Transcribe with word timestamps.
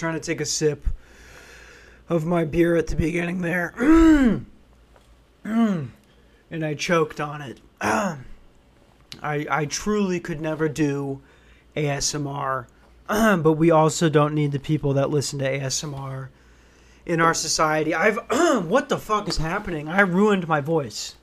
trying 0.00 0.14
to 0.14 0.20
take 0.20 0.40
a 0.40 0.46
sip 0.46 0.86
of 2.08 2.24
my 2.24 2.42
beer 2.44 2.74
at 2.74 2.86
the 2.86 2.96
beginning 2.96 3.42
there. 3.42 3.74
and 5.44 5.94
I 6.50 6.74
choked 6.74 7.20
on 7.20 7.42
it. 7.42 7.60
I 7.80 8.16
I 9.22 9.66
truly 9.66 10.18
could 10.18 10.40
never 10.40 10.68
do 10.68 11.20
ASMR, 11.76 12.66
but 13.08 13.52
we 13.52 13.70
also 13.70 14.08
don't 14.08 14.34
need 14.34 14.52
the 14.52 14.58
people 14.58 14.94
that 14.94 15.10
listen 15.10 15.38
to 15.40 15.58
ASMR 15.58 16.28
in 17.04 17.20
our 17.20 17.34
society. 17.34 17.94
I've 17.94 18.18
what 18.66 18.88
the 18.88 18.98
fuck 18.98 19.28
is 19.28 19.36
happening? 19.36 19.86
I 19.88 20.00
ruined 20.00 20.48
my 20.48 20.62
voice. 20.62 21.14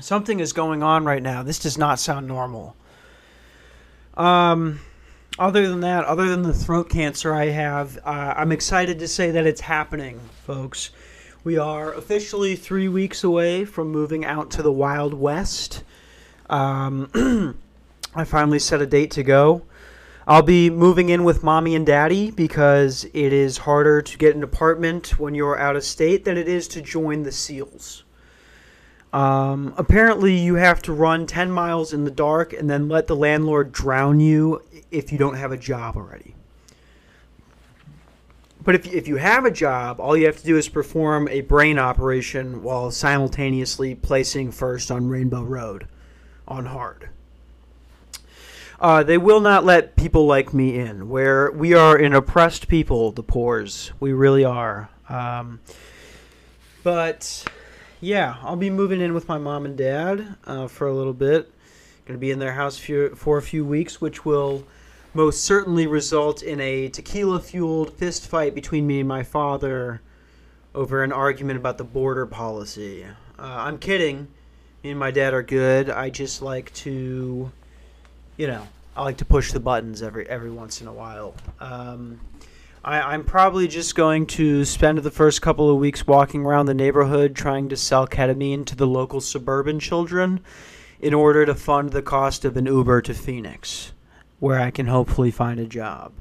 Something 0.00 0.40
is 0.40 0.52
going 0.52 0.82
on 0.82 1.06
right 1.06 1.22
now. 1.22 1.42
This 1.42 1.58
does 1.58 1.78
not 1.78 1.98
sound 1.98 2.28
normal. 2.28 2.76
Um 4.18 4.80
other 5.38 5.68
than 5.68 5.80
that, 5.80 6.04
other 6.04 6.26
than 6.26 6.42
the 6.42 6.54
throat 6.54 6.88
cancer 6.88 7.34
I 7.34 7.46
have, 7.46 7.98
uh, 8.04 8.34
I'm 8.36 8.52
excited 8.52 8.98
to 9.00 9.08
say 9.08 9.30
that 9.30 9.46
it's 9.46 9.60
happening, 9.60 10.20
folks. 10.44 10.90
We 11.44 11.58
are 11.58 11.92
officially 11.92 12.56
three 12.56 12.88
weeks 12.88 13.22
away 13.22 13.64
from 13.64 13.90
moving 13.90 14.24
out 14.24 14.50
to 14.52 14.62
the 14.62 14.72
Wild 14.72 15.14
West. 15.14 15.84
Um, 16.48 17.56
I 18.14 18.24
finally 18.24 18.58
set 18.58 18.80
a 18.80 18.86
date 18.86 19.10
to 19.12 19.22
go. 19.22 19.62
I'll 20.26 20.42
be 20.42 20.70
moving 20.70 21.10
in 21.10 21.22
with 21.22 21.44
mommy 21.44 21.76
and 21.76 21.86
daddy 21.86 22.32
because 22.32 23.04
it 23.04 23.32
is 23.32 23.58
harder 23.58 24.02
to 24.02 24.18
get 24.18 24.34
an 24.34 24.42
apartment 24.42 25.20
when 25.20 25.36
you're 25.36 25.58
out 25.58 25.76
of 25.76 25.84
state 25.84 26.24
than 26.24 26.36
it 26.36 26.48
is 26.48 26.66
to 26.68 26.82
join 26.82 27.22
the 27.22 27.30
SEALs. 27.30 28.02
Um, 29.16 29.72
apparently, 29.78 30.36
you 30.36 30.56
have 30.56 30.82
to 30.82 30.92
run 30.92 31.26
10 31.26 31.50
miles 31.50 31.94
in 31.94 32.04
the 32.04 32.10
dark 32.10 32.52
and 32.52 32.68
then 32.68 32.86
let 32.86 33.06
the 33.06 33.16
landlord 33.16 33.72
drown 33.72 34.20
you 34.20 34.62
if 34.90 35.10
you 35.10 35.16
don't 35.16 35.36
have 35.36 35.52
a 35.52 35.56
job 35.56 35.96
already. 35.96 36.34
But 38.62 38.74
if, 38.74 38.86
if 38.92 39.08
you 39.08 39.16
have 39.16 39.46
a 39.46 39.50
job, 39.50 40.00
all 40.00 40.18
you 40.18 40.26
have 40.26 40.36
to 40.36 40.44
do 40.44 40.58
is 40.58 40.68
perform 40.68 41.28
a 41.28 41.40
brain 41.40 41.78
operation 41.78 42.62
while 42.62 42.90
simultaneously 42.90 43.94
placing 43.94 44.52
first 44.52 44.90
on 44.90 45.08
Rainbow 45.08 45.44
Road 45.44 45.88
on 46.46 46.66
hard. 46.66 47.08
Uh, 48.78 49.02
they 49.02 49.16
will 49.16 49.40
not 49.40 49.64
let 49.64 49.96
people 49.96 50.26
like 50.26 50.52
me 50.52 50.78
in, 50.78 51.08
where 51.08 51.50
we 51.50 51.72
are 51.72 51.96
an 51.96 52.12
oppressed 52.12 52.68
people, 52.68 53.12
the 53.12 53.22
poors. 53.22 53.92
We 53.98 54.12
really 54.12 54.44
are. 54.44 54.90
Um, 55.08 55.60
but 56.82 57.46
yeah, 58.00 58.36
I'll 58.42 58.56
be 58.56 58.70
moving 58.70 59.00
in 59.00 59.14
with 59.14 59.28
my 59.28 59.38
mom 59.38 59.64
and 59.64 59.76
dad 59.76 60.36
uh, 60.44 60.68
for 60.68 60.86
a 60.86 60.94
little 60.94 61.12
bit. 61.12 61.50
Going 62.04 62.18
to 62.18 62.20
be 62.20 62.30
in 62.30 62.38
their 62.38 62.52
house 62.52 62.78
for, 62.78 63.16
for 63.16 63.38
a 63.38 63.42
few 63.42 63.64
weeks, 63.64 64.00
which 64.00 64.24
will 64.24 64.64
most 65.12 65.44
certainly 65.44 65.86
result 65.86 66.42
in 66.42 66.60
a 66.60 66.88
tequila 66.88 67.40
fueled 67.40 67.92
fist 67.94 68.28
fight 68.28 68.54
between 68.54 68.86
me 68.86 69.00
and 69.00 69.08
my 69.08 69.22
father 69.22 70.00
over 70.74 71.02
an 71.02 71.10
argument 71.10 71.58
about 71.58 71.78
the 71.78 71.84
border 71.84 72.26
policy. 72.26 73.04
Uh, 73.38 73.42
I'm 73.42 73.78
kidding. 73.78 74.28
Me 74.84 74.90
and 74.90 75.00
my 75.00 75.10
dad 75.10 75.34
are 75.34 75.42
good. 75.42 75.90
I 75.90 76.10
just 76.10 76.42
like 76.42 76.72
to, 76.74 77.50
you 78.36 78.46
know, 78.46 78.68
I 78.94 79.02
like 79.02 79.16
to 79.16 79.24
push 79.24 79.52
the 79.52 79.60
buttons 79.60 80.02
every 80.02 80.28
every 80.28 80.50
once 80.50 80.80
in 80.80 80.86
a 80.86 80.92
while. 80.92 81.34
Um, 81.60 82.20
I, 82.86 83.14
am 83.14 83.24
probably 83.24 83.66
just 83.66 83.96
going 83.96 84.26
to 84.26 84.64
spend 84.64 84.98
the 84.98 85.10
first 85.10 85.42
couple 85.42 85.68
of 85.68 85.76
weeks 85.76 86.06
walking 86.06 86.46
around 86.46 86.66
the 86.66 86.74
neighborhood 86.74 87.34
trying 87.34 87.68
to 87.70 87.76
sell 87.76 88.06
ketamine 88.06 88.64
to 88.66 88.76
the 88.76 88.86
local 88.86 89.20
suburban 89.20 89.80
children 89.80 90.38
in 91.00 91.12
order 91.12 91.44
to 91.44 91.54
fund 91.56 91.90
the 91.90 92.00
cost 92.00 92.44
of 92.44 92.56
an 92.56 92.66
Uber 92.66 93.02
to 93.02 93.12
Phoenix, 93.12 93.92
where 94.38 94.60
I 94.60 94.70
can 94.70 94.86
hopefully 94.86 95.32
find 95.32 95.58
a 95.58 95.66
job. 95.66 96.12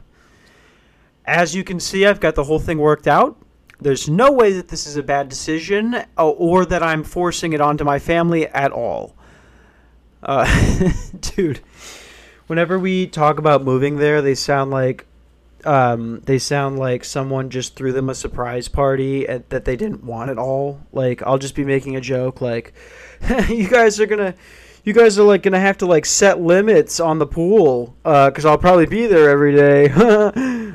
As 1.24 1.54
you 1.54 1.64
can 1.64 1.80
see, 1.80 2.04
I've 2.04 2.20
got 2.20 2.34
the 2.34 2.46
whole 2.46 2.58
thing 2.58 2.80
worked 2.80 3.08
out. 3.08 3.38
There's 3.80 4.10
no 4.10 4.32
way 4.32 4.54
that 4.54 4.70
this 4.70 4.88
is 4.88 4.98
a 4.98 5.04
bad 5.04 5.30
decision 5.30 5.94
uh, 5.94 6.28
or 6.28 6.66
that 6.66 6.82
I'm 6.82 7.04
forcing 7.04 7.54
it 7.54 7.62
onto 7.62 7.84
my 7.84 8.00
family 8.00 8.48
at 8.48 8.72
all. 8.72 9.16
Uh, 10.24 10.92
dude, 11.22 11.60
whenever 12.48 12.80
we 12.80 13.06
talk 13.06 13.38
about 13.38 13.64
moving 13.64 13.98
there, 13.98 14.24
they 14.24 14.34
sound 14.34 14.72
like 14.72 15.06
um, 15.66 16.22
they 16.26 16.40
sound 16.40 16.78
like 16.78 17.04
someone 17.04 17.50
just 17.50 17.76
threw 17.76 17.92
them 17.92 18.10
a 18.10 18.16
surprise 18.16 18.68
party 18.68 19.28
at, 19.28 19.50
that 19.50 19.66
they 19.66 19.76
didn't 19.76 20.04
want 20.04 20.30
at 20.30 20.38
all. 20.38 20.82
Like 20.92 21.22
I'll 21.24 21.38
just 21.38 21.56
be 21.56 21.66
making 21.66 21.96
a 21.96 22.02
joke 22.02 22.42
like, 22.42 22.74
"You 23.50 23.68
guys 23.68 24.00
are 24.00 24.06
gonna, 24.06 24.36
you 24.84 24.94
guys 24.94 25.18
are 25.18 25.24
like 25.24 25.44
gonna 25.44 25.60
have 25.60 25.78
to 25.80 25.86
like 25.86 26.06
set 26.06 26.40
limits 26.40 27.00
on 27.00 27.20
the 27.20 27.26
pool 27.26 27.96
because 28.04 28.46
uh, 28.46 28.52
I'll 28.52 28.58
probably 28.58 28.86
be 28.86 29.08
there 29.08 29.30
every 29.30 29.56
day," 29.56 29.92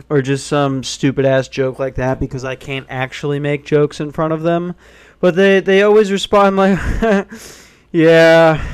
or 0.08 0.22
just 0.22 0.46
some 0.46 0.82
stupid 0.82 1.24
ass 1.24 1.48
joke 1.48 1.78
like 1.78 1.94
that 1.96 2.20
because 2.20 2.44
I 2.44 2.56
can't 2.56 2.86
actually 2.90 3.38
make 3.38 3.64
jokes 3.64 4.00
in 4.00 4.10
front 4.12 4.32
of 4.32 4.42
them. 4.42 4.74
But 5.20 5.36
they 5.36 5.60
they 5.60 5.82
always 5.82 6.10
respond 6.10 6.56
like, 6.56 6.78
"Yeah, 7.92 8.64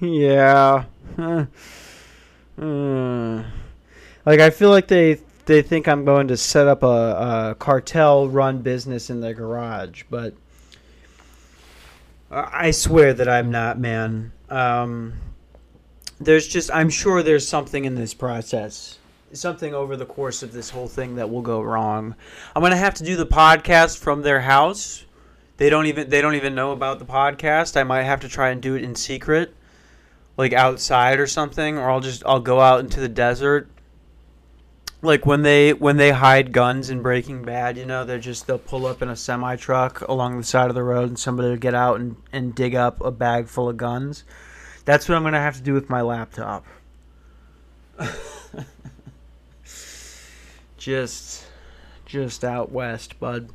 yeah." 0.00 0.84
Uh, 2.60 3.44
like 4.24 4.40
I 4.40 4.50
feel 4.50 4.70
like 4.70 4.88
they 4.88 5.20
they 5.48 5.62
think 5.62 5.88
I'm 5.88 6.04
going 6.04 6.28
to 6.28 6.36
set 6.36 6.68
up 6.68 6.82
a, 6.82 6.86
a 6.86 7.56
cartel 7.58 8.28
run 8.28 8.58
business 8.58 9.08
in 9.08 9.22
their 9.22 9.32
garage, 9.32 10.02
but 10.10 10.34
I 12.30 12.70
swear 12.70 13.14
that 13.14 13.28
I'm 13.28 13.50
not, 13.50 13.78
man. 13.78 14.32
Um, 14.50 15.14
there's 16.20 16.46
just, 16.46 16.70
I'm 16.70 16.90
sure 16.90 17.22
there's 17.22 17.48
something 17.48 17.86
in 17.86 17.94
this 17.94 18.12
process, 18.12 18.98
something 19.32 19.74
over 19.74 19.96
the 19.96 20.04
course 20.04 20.42
of 20.42 20.52
this 20.52 20.68
whole 20.68 20.86
thing 20.86 21.16
that 21.16 21.30
will 21.30 21.40
go 21.40 21.62
wrong. 21.62 22.14
I'm 22.54 22.62
gonna 22.62 22.76
have 22.76 22.94
to 22.94 23.04
do 23.04 23.16
the 23.16 23.26
podcast 23.26 23.96
from 23.96 24.20
their 24.20 24.42
house. 24.42 25.06
They 25.56 25.70
don't 25.70 25.86
even 25.86 26.10
they 26.10 26.20
don't 26.20 26.34
even 26.34 26.54
know 26.54 26.72
about 26.72 26.98
the 26.98 27.06
podcast. 27.06 27.74
I 27.74 27.84
might 27.84 28.02
have 28.02 28.20
to 28.20 28.28
try 28.28 28.50
and 28.50 28.60
do 28.60 28.74
it 28.74 28.84
in 28.84 28.94
secret, 28.94 29.54
like 30.36 30.52
outside 30.52 31.18
or 31.18 31.26
something, 31.26 31.78
or 31.78 31.90
I'll 31.90 32.00
just 32.00 32.22
I'll 32.26 32.38
go 32.38 32.60
out 32.60 32.80
into 32.80 33.00
the 33.00 33.08
desert 33.08 33.70
like 35.02 35.24
when 35.24 35.42
they 35.42 35.72
when 35.72 35.96
they 35.96 36.10
hide 36.10 36.52
guns 36.52 36.90
in 36.90 37.02
Breaking 37.02 37.42
Bad, 37.42 37.76
you 37.76 37.86
know, 37.86 38.04
they're 38.04 38.18
just 38.18 38.46
they'll 38.46 38.58
pull 38.58 38.86
up 38.86 39.02
in 39.02 39.08
a 39.08 39.16
semi 39.16 39.56
truck 39.56 40.00
along 40.02 40.36
the 40.38 40.44
side 40.44 40.68
of 40.68 40.74
the 40.74 40.82
road, 40.82 41.08
and 41.08 41.18
somebody 41.18 41.48
will 41.48 41.56
get 41.56 41.74
out 41.74 42.00
and 42.00 42.16
and 42.32 42.54
dig 42.54 42.74
up 42.74 43.00
a 43.00 43.10
bag 43.10 43.48
full 43.48 43.68
of 43.68 43.76
guns. 43.76 44.24
That's 44.84 45.08
what 45.08 45.16
I'm 45.16 45.22
gonna 45.22 45.40
have 45.40 45.56
to 45.56 45.62
do 45.62 45.74
with 45.74 45.88
my 45.88 46.00
laptop. 46.00 46.66
just 50.78 51.46
just 52.04 52.44
out 52.44 52.72
west, 52.72 53.20
bud. 53.20 53.50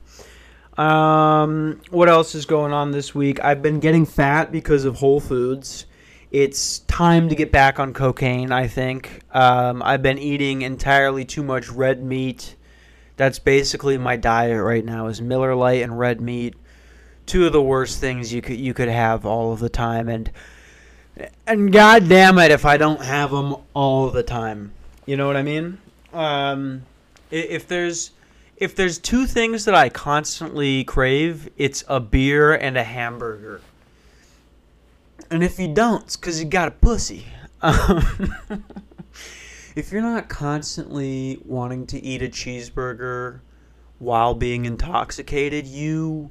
Um, 0.77 1.81
what 1.91 2.09
else 2.09 2.33
is 2.35 2.45
going 2.45 2.73
on 2.73 2.91
this 2.91 3.13
week? 3.13 3.43
I've 3.43 3.61
been 3.61 3.79
getting 3.79 4.05
fat 4.05 4.51
because 4.51 4.85
of 4.85 4.95
Whole 4.95 5.19
Foods 5.19 5.85
it's 6.33 6.79
time 6.79 7.29
to 7.29 7.35
get 7.35 7.51
back 7.51 7.79
on 7.79 7.93
cocaine. 7.93 8.51
I 8.51 8.67
think 8.67 9.21
um, 9.31 9.83
I've 9.83 10.01
been 10.01 10.17
eating 10.17 10.63
entirely 10.63 11.23
too 11.23 11.43
much 11.43 11.69
red 11.69 12.03
meat. 12.03 12.55
That's 13.15 13.37
basically 13.37 13.99
my 13.99 14.17
diet 14.17 14.61
right 14.61 14.83
now: 14.83 15.07
is 15.07 15.21
Miller 15.21 15.53
Lite 15.53 15.83
and 15.83 15.97
red 15.97 16.19
meat. 16.19 16.55
Two 17.27 17.45
of 17.45 17.53
the 17.53 17.61
worst 17.61 18.01
things 18.01 18.33
you 18.33 18.41
could 18.41 18.57
you 18.57 18.73
could 18.73 18.89
have 18.89 19.25
all 19.25 19.53
of 19.53 19.59
the 19.59 19.69
time, 19.69 20.09
and 20.09 20.31
and 21.45 21.71
god 21.71 22.09
damn 22.09 22.39
it 22.39 22.51
if 22.51 22.65
I 22.65 22.77
don't 22.77 23.01
have 23.01 23.29
them 23.29 23.55
all 23.75 24.09
the 24.09 24.23
time. 24.23 24.73
You 25.05 25.15
know 25.15 25.27
what 25.27 25.37
I 25.37 25.43
mean? 25.43 25.77
Um, 26.11 26.81
if 27.29 27.67
there's 27.67 28.11
if 28.57 28.75
there's 28.75 28.97
two 28.97 29.27
things 29.27 29.65
that 29.65 29.75
I 29.75 29.89
constantly 29.89 30.83
crave, 30.83 31.49
it's 31.57 31.83
a 31.87 31.99
beer 31.99 32.53
and 32.53 32.75
a 32.75 32.83
hamburger. 32.83 33.61
And 35.33 35.43
if 35.43 35.57
you 35.57 35.67
don't, 35.67 36.03
it's 36.03 36.15
because 36.15 36.39
you 36.39 36.45
got 36.45 36.67
a 36.67 36.71
pussy. 36.71 37.25
Um, 37.63 38.35
if 39.75 39.91
you're 39.91 40.03
not 40.03 40.29
constantly 40.29 41.39
wanting 41.43 41.87
to 41.87 41.99
eat 41.99 42.21
a 42.21 42.27
cheeseburger 42.27 43.39
while 43.97 44.35
being 44.35 44.65
intoxicated, 44.65 45.65
you 45.65 46.29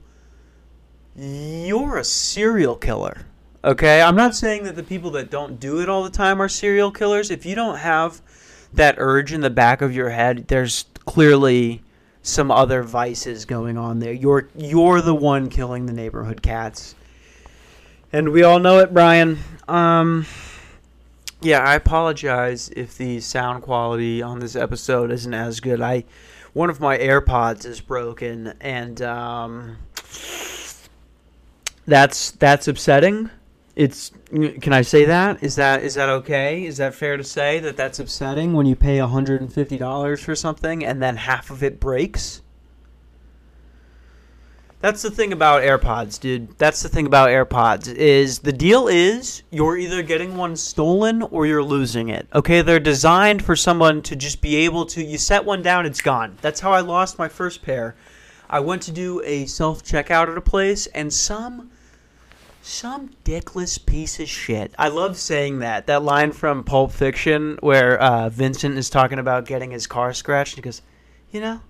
you're 1.17 1.97
a 1.97 2.05
serial 2.05 2.77
killer. 2.77 3.27
Okay? 3.65 4.01
I'm 4.01 4.15
not 4.15 4.37
saying 4.37 4.63
that 4.65 4.77
the 4.77 4.85
people 4.85 5.11
that 5.11 5.31
don't 5.33 5.59
do 5.59 5.81
it 5.81 5.89
all 5.89 6.05
the 6.05 6.11
time 6.11 6.41
are 6.41 6.49
serial 6.49 6.93
killers. 6.93 7.33
If 7.33 7.45
you 7.45 7.57
don't 7.57 7.79
have 7.79 8.23
that 8.73 8.95
urge 8.99 9.33
in 9.33 9.41
the 9.41 9.51
back 9.51 9.83
of 9.83 9.93
your 9.93 10.11
head, 10.11 10.47
there's 10.47 10.85
clearly 11.07 11.83
some 12.23 12.53
other 12.53 12.85
vices 12.85 13.47
going 13.47 13.77
on 13.77 13.99
there. 13.99 14.13
You're 14.13 14.49
you're 14.57 15.01
the 15.01 15.15
one 15.15 15.51
killing 15.51 15.87
the 15.87 15.93
neighborhood 15.93 16.41
cats 16.41 16.95
and 18.13 18.29
we 18.31 18.43
all 18.43 18.59
know 18.59 18.79
it, 18.79 18.93
Brian. 18.93 19.39
Um, 19.69 20.27
yeah, 21.41 21.61
I 21.61 21.75
apologize 21.75 22.69
if 22.77 22.97
the 22.97 23.21
sound 23.21 23.63
quality 23.63 24.23
on 24.23 24.39
this 24.39 24.55
episode 24.55 25.11
isn't 25.11 25.35
as 25.35 25.61
good. 25.61 25.81
I 25.81 26.05
one 26.53 26.69
of 26.69 26.81
my 26.81 26.99
AirPods 26.99 27.65
is 27.65 27.81
broken, 27.81 28.55
and 28.61 29.01
um, 29.03 29.79
that's 31.87 32.33
that's 32.33 32.69
upsetting. 32.69 33.31
It's 33.75 34.13
can 34.31 34.73
I 34.75 34.83
say 34.83 35.07
that? 35.07 35.43
Is 35.43 35.57
that 35.57 35.83
is 35.83 35.95
that 35.95 36.11
okay? 36.11 36.67
Is 36.67 36.77
that 36.77 36.95
fair 36.95 37.17
to 37.17 37.25
say 37.25 37.59
that 37.61 37.77
that's 37.77 37.99
upsetting 37.99 38.53
when 38.53 38.67
you 38.67 38.77
pay 38.77 38.99
$150 38.99 40.19
for 40.21 40.37
something 40.37 40.85
and 40.85 41.03
then 41.03 41.17
half 41.17 41.51
of 41.51 41.63
it 41.63 41.81
breaks? 41.81 42.43
That's 44.83 45.03
the 45.03 45.13
thing 45.13 45.33
about 45.33 45.63
AirPods, 45.63 46.19
dude. 46.19 46.59
That's 46.59 46.83
the 46.83 46.89
thing 46.89 47.07
about 47.07 47.29
AirPods 47.29 47.87
is 47.87 48.41
the 48.41 48.53
deal 48.53 48.89
is 48.89 49.45
you're 49.53 49.79
either 49.79 50.03
getting 50.03 50.37
one 50.37 50.57
stolen 50.57 51.23
or 51.23 51.47
you're 51.47 51.63
losing 51.63 52.09
it. 52.09 52.27
Okay, 52.35 52.63
they're 52.63 52.81
designed 52.81 53.45
for 53.45 53.55
someone 53.55 54.03
to 54.03 54.17
just 54.17 54.41
be 54.41 54.57
able 54.57 54.85
to 54.87 55.05
you 55.05 55.19
set 55.19 55.45
one 55.45 55.63
down, 55.63 55.87
it's 55.87 56.01
gone. 56.01 56.37
That's 56.43 56.59
how 56.59 56.73
I 56.73 56.81
lost 56.81 57.17
my 57.17 57.29
first 57.29 57.63
pair. 57.63 57.95
I 58.51 58.59
went 58.59 58.83
to 58.83 58.91
do 58.91 59.23
a 59.25 59.47
self 59.47 59.85
checkout 59.85 60.29
at 60.29 60.37
a 60.37 60.41
place 60.41 60.89
and 60.89 61.13
some 61.13 61.71
some 62.61 63.11
dickless 63.25 63.87
piece 63.87 64.19
of 64.19 64.29
shit. 64.29 64.75
I 64.81 64.89
love 64.89 65.17
saying 65.17 65.61
that. 65.61 65.87
That 65.87 66.03
line 66.03 66.33
from 66.33 66.65
Pulp 66.65 66.91
Fiction 66.91 67.57
where 67.61 68.01
uh, 68.01 68.31
Vincent 68.31 68.77
is 68.77 68.91
talking 68.91 69.21
about 69.21 69.47
getting 69.47 69.71
his 69.71 69.87
car 69.87 70.13
scratched. 70.13 70.57
He 70.57 70.61
goes, 70.61 70.83
you 71.31 71.41
know, 71.41 71.61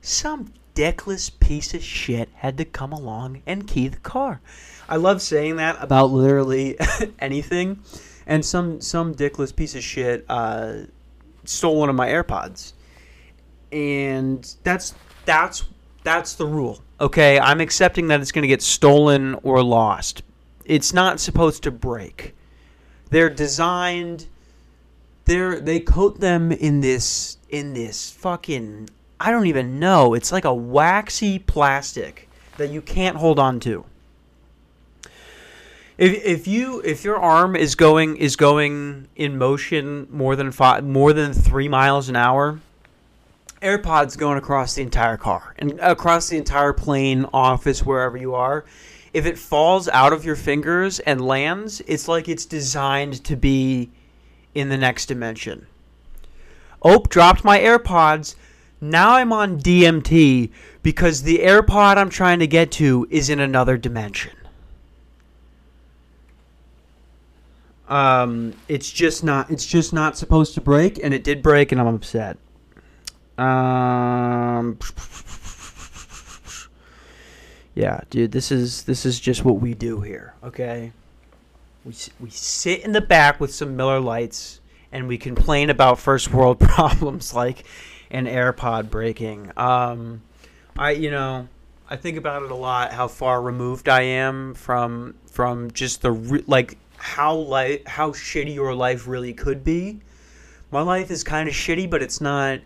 some 0.00 0.52
dickless 0.74 1.30
piece 1.40 1.74
of 1.74 1.82
shit 1.82 2.28
had 2.36 2.58
to 2.58 2.64
come 2.64 2.92
along 2.92 3.42
and 3.46 3.66
key 3.66 3.88
the 3.88 3.98
car. 3.98 4.40
I 4.88 4.96
love 4.96 5.22
saying 5.22 5.56
that 5.56 5.76
about 5.80 6.10
literally 6.10 6.78
anything. 7.18 7.80
And 8.26 8.44
some 8.44 8.80
some 8.80 9.14
dickless 9.14 9.54
piece 9.54 9.74
of 9.74 9.82
shit 9.82 10.24
uh, 10.28 10.84
stole 11.44 11.78
one 11.78 11.88
of 11.88 11.94
my 11.94 12.08
AirPods. 12.08 12.72
And 13.70 14.54
that's 14.62 14.94
that's 15.24 15.64
that's 16.04 16.34
the 16.34 16.46
rule. 16.46 16.82
Okay, 17.00 17.38
I'm 17.38 17.60
accepting 17.60 18.08
that 18.08 18.20
it's 18.20 18.32
going 18.32 18.42
to 18.42 18.48
get 18.48 18.62
stolen 18.62 19.34
or 19.42 19.62
lost. 19.62 20.22
It's 20.64 20.92
not 20.92 21.20
supposed 21.20 21.62
to 21.64 21.70
break. 21.70 22.34
They're 23.10 23.30
designed 23.30 24.26
they're 25.24 25.60
they 25.60 25.80
coat 25.80 26.20
them 26.20 26.52
in 26.52 26.80
this 26.80 27.38
in 27.48 27.74
this 27.74 28.10
fucking 28.10 28.90
I 29.20 29.30
don't 29.30 29.46
even 29.46 29.78
know. 29.78 30.14
It's 30.14 30.32
like 30.32 30.44
a 30.44 30.54
waxy 30.54 31.38
plastic 31.38 32.28
that 32.56 32.70
you 32.70 32.82
can't 32.82 33.16
hold 33.16 33.38
on 33.38 33.60
to. 33.60 33.84
If, 35.96 36.24
if 36.24 36.46
you 36.48 36.80
if 36.84 37.04
your 37.04 37.18
arm 37.18 37.54
is 37.54 37.76
going 37.76 38.16
is 38.16 38.34
going 38.34 39.08
in 39.14 39.38
motion 39.38 40.08
more 40.10 40.34
than 40.34 40.50
five 40.50 40.82
more 40.82 41.12
than 41.12 41.32
three 41.32 41.68
miles 41.68 42.08
an 42.08 42.16
hour, 42.16 42.58
AirPods 43.62 44.18
going 44.18 44.36
across 44.36 44.74
the 44.74 44.82
entire 44.82 45.16
car 45.16 45.54
and 45.58 45.78
across 45.80 46.28
the 46.28 46.36
entire 46.36 46.72
plane, 46.72 47.26
office, 47.32 47.84
wherever 47.84 48.16
you 48.16 48.34
are. 48.34 48.64
If 49.12 49.24
it 49.24 49.38
falls 49.38 49.88
out 49.88 50.12
of 50.12 50.24
your 50.24 50.34
fingers 50.34 50.98
and 50.98 51.24
lands, 51.24 51.80
it's 51.86 52.08
like 52.08 52.28
it's 52.28 52.44
designed 52.44 53.22
to 53.24 53.36
be 53.36 53.90
in 54.54 54.68
the 54.68 54.76
next 54.76 55.06
dimension. 55.06 55.68
Oh, 56.82 57.04
dropped 57.08 57.44
my 57.44 57.60
AirPods. 57.60 58.34
Now 58.90 59.14
I'm 59.14 59.32
on 59.32 59.58
DMT 59.60 60.50
because 60.82 61.22
the 61.22 61.38
AirPod 61.38 61.96
I'm 61.96 62.10
trying 62.10 62.38
to 62.40 62.46
get 62.46 62.70
to 62.72 63.06
is 63.08 63.30
in 63.30 63.40
another 63.40 63.78
dimension. 63.78 64.32
Um, 67.88 68.52
it's 68.68 68.90
just 68.90 69.24
not. 69.24 69.50
It's 69.50 69.64
just 69.64 69.94
not 69.94 70.18
supposed 70.18 70.52
to 70.54 70.60
break, 70.60 71.02
and 71.02 71.14
it 71.14 71.24
did 71.24 71.42
break, 71.42 71.72
and 71.72 71.80
I'm 71.80 71.86
upset. 71.86 72.36
Um, 73.38 74.78
yeah, 77.74 78.00
dude, 78.10 78.32
this 78.32 78.52
is 78.52 78.84
this 78.84 79.06
is 79.06 79.18
just 79.18 79.46
what 79.46 79.60
we 79.60 79.72
do 79.72 80.02
here. 80.02 80.34
Okay, 80.42 80.92
we 81.86 81.94
we 82.20 82.28
sit 82.28 82.80
in 82.84 82.92
the 82.92 83.00
back 83.00 83.40
with 83.40 83.54
some 83.54 83.76
Miller 83.76 84.00
Lites, 84.00 84.60
and 84.92 85.08
we 85.08 85.16
complain 85.16 85.70
about 85.70 85.98
first 85.98 86.32
world 86.32 86.60
problems 86.60 87.32
like 87.32 87.64
an 88.14 88.26
AirPod 88.26 88.90
breaking. 88.90 89.50
Um, 89.56 90.22
I 90.78 90.92
you 90.92 91.10
know 91.10 91.48
I 91.88 91.96
think 91.96 92.16
about 92.16 92.42
it 92.42 92.50
a 92.50 92.54
lot 92.54 92.92
how 92.92 93.08
far 93.08 93.42
removed 93.42 93.88
I 93.88 94.02
am 94.02 94.54
from 94.54 95.14
from 95.26 95.70
just 95.72 96.02
the 96.02 96.12
re- 96.12 96.44
like 96.46 96.78
how 96.96 97.34
life 97.34 97.84
how 97.86 98.12
shitty 98.12 98.54
your 98.54 98.74
life 98.74 99.06
really 99.06 99.34
could 99.34 99.64
be. 99.64 100.00
My 100.70 100.80
life 100.80 101.10
is 101.10 101.22
kind 101.22 101.48
of 101.48 101.54
shitty, 101.54 101.90
but 101.90 102.02
it's 102.02 102.20
not 102.20 102.60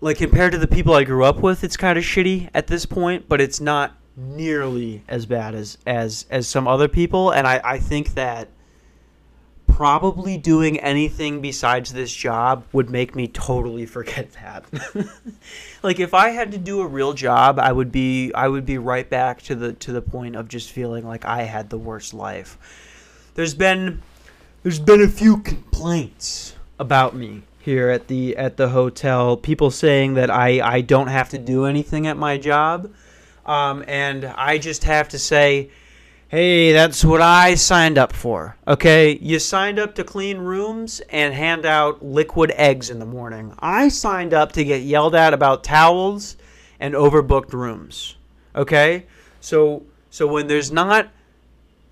like 0.00 0.18
compared 0.18 0.52
to 0.52 0.58
the 0.58 0.68
people 0.68 0.94
I 0.94 1.04
grew 1.04 1.24
up 1.24 1.40
with, 1.40 1.64
it's 1.64 1.76
kind 1.76 1.98
of 1.98 2.04
shitty 2.04 2.50
at 2.54 2.66
this 2.66 2.86
point, 2.86 3.28
but 3.28 3.40
it's 3.40 3.60
not 3.60 3.96
nearly 4.16 5.02
as 5.08 5.26
bad 5.26 5.54
as 5.54 5.78
as 5.86 6.26
as 6.30 6.46
some 6.46 6.68
other 6.68 6.86
people 6.86 7.30
and 7.32 7.48
I 7.48 7.60
I 7.64 7.78
think 7.78 8.14
that 8.14 8.48
probably 9.74 10.38
doing 10.38 10.78
anything 10.78 11.40
besides 11.40 11.92
this 11.92 12.14
job 12.14 12.64
would 12.72 12.88
make 12.88 13.16
me 13.16 13.26
totally 13.26 13.84
forget 13.96 14.30
that. 14.34 14.64
like 15.82 15.98
if 15.98 16.14
I 16.14 16.28
had 16.28 16.52
to 16.52 16.58
do 16.58 16.80
a 16.80 16.86
real 16.86 17.12
job, 17.12 17.58
I 17.58 17.72
would 17.72 17.90
be 17.90 18.32
I 18.34 18.46
would 18.46 18.64
be 18.64 18.78
right 18.78 19.08
back 19.10 19.42
to 19.42 19.56
the 19.56 19.72
to 19.72 19.90
the 19.90 20.00
point 20.00 20.36
of 20.36 20.46
just 20.46 20.70
feeling 20.70 21.04
like 21.04 21.24
I 21.24 21.42
had 21.42 21.70
the 21.70 21.78
worst 21.78 22.14
life. 22.14 22.56
There's 23.34 23.54
been 23.54 24.00
there's 24.62 24.78
been 24.78 25.02
a 25.02 25.08
few 25.08 25.38
complaints 25.38 26.54
about 26.78 27.16
me 27.16 27.42
here 27.58 27.88
at 27.88 28.06
the 28.06 28.36
at 28.36 28.56
the 28.56 28.68
hotel. 28.68 29.36
People 29.36 29.72
saying 29.72 30.14
that 30.14 30.30
I 30.30 30.60
I 30.60 30.80
don't 30.82 31.08
have 31.08 31.30
to 31.30 31.38
do 31.38 31.64
anything 31.64 32.06
at 32.06 32.16
my 32.16 32.38
job. 32.38 32.92
Um, 33.44 33.84
and 33.88 34.24
I 34.24 34.58
just 34.58 34.84
have 34.84 35.08
to 35.08 35.18
say 35.18 35.70
Hey, 36.34 36.72
that's 36.72 37.04
what 37.04 37.20
I 37.20 37.54
signed 37.54 37.96
up 37.96 38.12
for. 38.12 38.56
Okay, 38.66 39.18
you 39.18 39.38
signed 39.38 39.78
up 39.78 39.94
to 39.94 40.02
clean 40.02 40.38
rooms 40.38 41.00
and 41.10 41.32
hand 41.32 41.64
out 41.64 42.04
liquid 42.04 42.50
eggs 42.56 42.90
in 42.90 42.98
the 42.98 43.06
morning. 43.06 43.54
I 43.60 43.86
signed 43.86 44.34
up 44.34 44.50
to 44.54 44.64
get 44.64 44.82
yelled 44.82 45.14
at 45.14 45.32
about 45.32 45.62
towels 45.62 46.36
and 46.80 46.92
overbooked 46.94 47.52
rooms. 47.52 48.16
Okay? 48.56 49.06
So 49.40 49.84
so 50.10 50.26
when 50.26 50.48
there's 50.48 50.72
not 50.72 51.08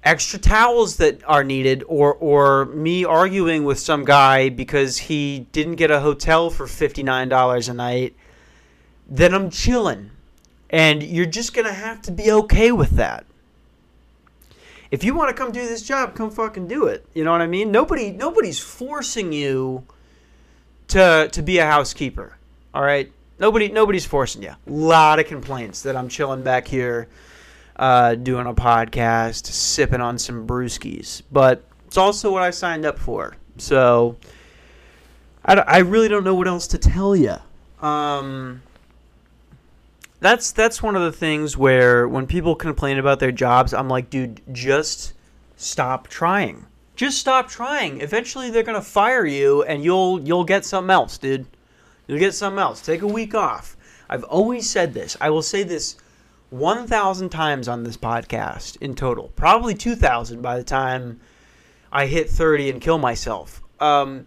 extra 0.02 0.40
towels 0.40 0.96
that 0.96 1.22
are 1.22 1.44
needed 1.44 1.84
or 1.86 2.12
or 2.12 2.64
me 2.64 3.04
arguing 3.04 3.62
with 3.62 3.78
some 3.78 4.04
guy 4.04 4.48
because 4.48 4.98
he 4.98 5.46
didn't 5.52 5.76
get 5.76 5.92
a 5.92 6.00
hotel 6.00 6.50
for 6.50 6.66
$59 6.66 7.68
a 7.68 7.74
night, 7.74 8.16
then 9.08 9.34
I'm 9.34 9.50
chilling. 9.50 10.10
And 10.68 11.00
you're 11.00 11.26
just 11.26 11.54
going 11.54 11.68
to 11.68 11.72
have 11.72 12.02
to 12.02 12.10
be 12.10 12.32
okay 12.32 12.72
with 12.72 12.90
that 12.96 13.24
if 14.92 15.02
you 15.02 15.14
want 15.14 15.30
to 15.30 15.34
come 15.34 15.50
do 15.50 15.66
this 15.66 15.82
job, 15.82 16.14
come 16.14 16.30
fucking 16.30 16.68
do 16.68 16.84
it. 16.84 17.06
You 17.14 17.24
know 17.24 17.32
what 17.32 17.40
I 17.40 17.46
mean? 17.46 17.72
Nobody 17.72 18.12
nobody's 18.12 18.60
forcing 18.60 19.32
you 19.32 19.84
to 20.88 21.30
to 21.32 21.42
be 21.42 21.58
a 21.58 21.66
housekeeper. 21.66 22.36
All 22.74 22.82
right? 22.82 23.10
Nobody 23.38 23.68
nobody's 23.68 24.04
forcing 24.04 24.42
you. 24.42 24.50
A 24.50 24.56
lot 24.66 25.18
of 25.18 25.26
complaints 25.26 25.82
that 25.82 25.96
I'm 25.96 26.10
chilling 26.10 26.42
back 26.42 26.68
here 26.68 27.08
uh, 27.76 28.16
doing 28.16 28.46
a 28.46 28.52
podcast, 28.52 29.46
sipping 29.46 30.02
on 30.02 30.18
some 30.18 30.46
brewskis. 30.46 31.22
But 31.32 31.64
it's 31.86 31.96
also 31.96 32.30
what 32.30 32.42
I 32.42 32.50
signed 32.50 32.84
up 32.84 32.98
for. 32.98 33.34
So 33.56 34.18
I, 35.42 35.54
I 35.54 35.78
really 35.78 36.08
don't 36.08 36.22
know 36.22 36.34
what 36.34 36.48
else 36.48 36.66
to 36.68 36.78
tell 36.78 37.16
you. 37.16 37.36
Um, 37.80 38.62
that's 40.22 40.52
that's 40.52 40.82
one 40.82 40.94
of 40.94 41.02
the 41.02 41.12
things 41.12 41.56
where 41.56 42.06
when 42.06 42.26
people 42.28 42.54
complain 42.54 42.98
about 42.98 43.18
their 43.18 43.32
jobs, 43.32 43.74
I'm 43.74 43.88
like, 43.88 44.08
dude, 44.08 44.40
just 44.52 45.14
stop 45.56 46.06
trying. 46.06 46.64
Just 46.94 47.18
stop 47.18 47.48
trying. 47.48 48.00
Eventually, 48.00 48.48
they're 48.48 48.62
gonna 48.62 48.80
fire 48.80 49.26
you, 49.26 49.64
and 49.64 49.82
you'll 49.82 50.20
you'll 50.22 50.44
get 50.44 50.64
something 50.64 50.90
else, 50.90 51.18
dude. 51.18 51.46
You'll 52.06 52.20
get 52.20 52.34
something 52.34 52.60
else. 52.60 52.80
Take 52.80 53.02
a 53.02 53.06
week 53.06 53.34
off. 53.34 53.76
I've 54.08 54.24
always 54.24 54.70
said 54.70 54.94
this. 54.94 55.16
I 55.20 55.30
will 55.30 55.42
say 55.42 55.64
this 55.64 55.96
1,000 56.50 57.30
times 57.30 57.66
on 57.66 57.82
this 57.82 57.96
podcast 57.96 58.76
in 58.82 58.94
total. 58.94 59.32
Probably 59.36 59.74
2,000 59.74 60.42
by 60.42 60.58
the 60.58 60.64
time 60.64 61.20
I 61.90 62.06
hit 62.06 62.28
30 62.28 62.70
and 62.70 62.80
kill 62.80 62.98
myself. 62.98 63.62
Um, 63.80 64.26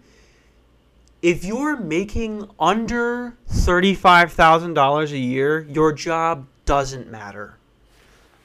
if 1.26 1.44
you're 1.44 1.76
making 1.76 2.48
under 2.60 3.36
$35,000 3.50 5.12
a 5.12 5.18
year, 5.18 5.62
your 5.68 5.92
job 5.92 6.46
doesn't 6.66 7.10
matter. 7.10 7.58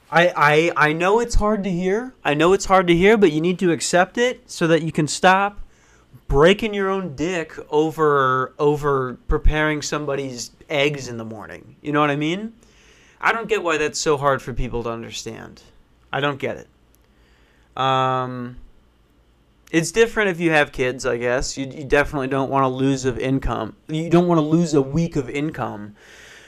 I, 0.09 0.33
I 0.35 0.87
I 0.89 0.93
know 0.93 1.19
it's 1.19 1.35
hard 1.35 1.63
to 1.63 1.69
hear. 1.69 2.15
I 2.25 2.33
know 2.33 2.53
it's 2.53 2.65
hard 2.65 2.87
to 2.87 2.95
hear, 2.95 3.17
but 3.17 3.31
you 3.31 3.39
need 3.39 3.59
to 3.59 3.71
accept 3.71 4.17
it 4.17 4.49
so 4.49 4.65
that 4.65 4.81
you 4.81 4.91
can 4.91 5.07
stop 5.07 5.59
breaking 6.27 6.73
your 6.73 6.89
own 6.89 7.15
dick 7.15 7.53
over 7.69 8.51
over 8.57 9.19
preparing 9.27 9.83
somebody's 9.83 10.49
eggs 10.67 11.07
in 11.07 11.17
the 11.17 11.23
morning. 11.23 11.75
You 11.83 11.91
know 11.91 12.01
what 12.01 12.09
I 12.09 12.15
mean? 12.15 12.53
I 13.21 13.31
don't 13.31 13.47
get 13.47 13.61
why 13.61 13.77
that's 13.77 13.99
so 13.99 14.17
hard 14.17 14.41
for 14.41 14.53
people 14.53 14.81
to 14.83 14.89
understand. 14.89 15.61
I 16.11 16.19
don't 16.19 16.39
get 16.39 16.57
it. 16.57 17.79
Um 17.79 18.57
it's 19.71 19.91
different 19.91 20.29
if 20.29 20.39
you 20.39 20.51
have 20.51 20.73
kids, 20.73 21.05
I 21.05 21.17
guess. 21.17 21.57
You, 21.57 21.65
you 21.65 21.85
definitely 21.85 22.27
don't 22.27 22.49
want 22.49 22.63
to 22.63 22.67
lose 22.67 23.05
of 23.05 23.17
income. 23.17 23.75
You 23.87 24.09
don't 24.09 24.27
want 24.27 24.37
to 24.39 24.45
lose 24.45 24.73
a 24.73 24.81
week 24.81 25.15
of 25.15 25.29
income. 25.29 25.95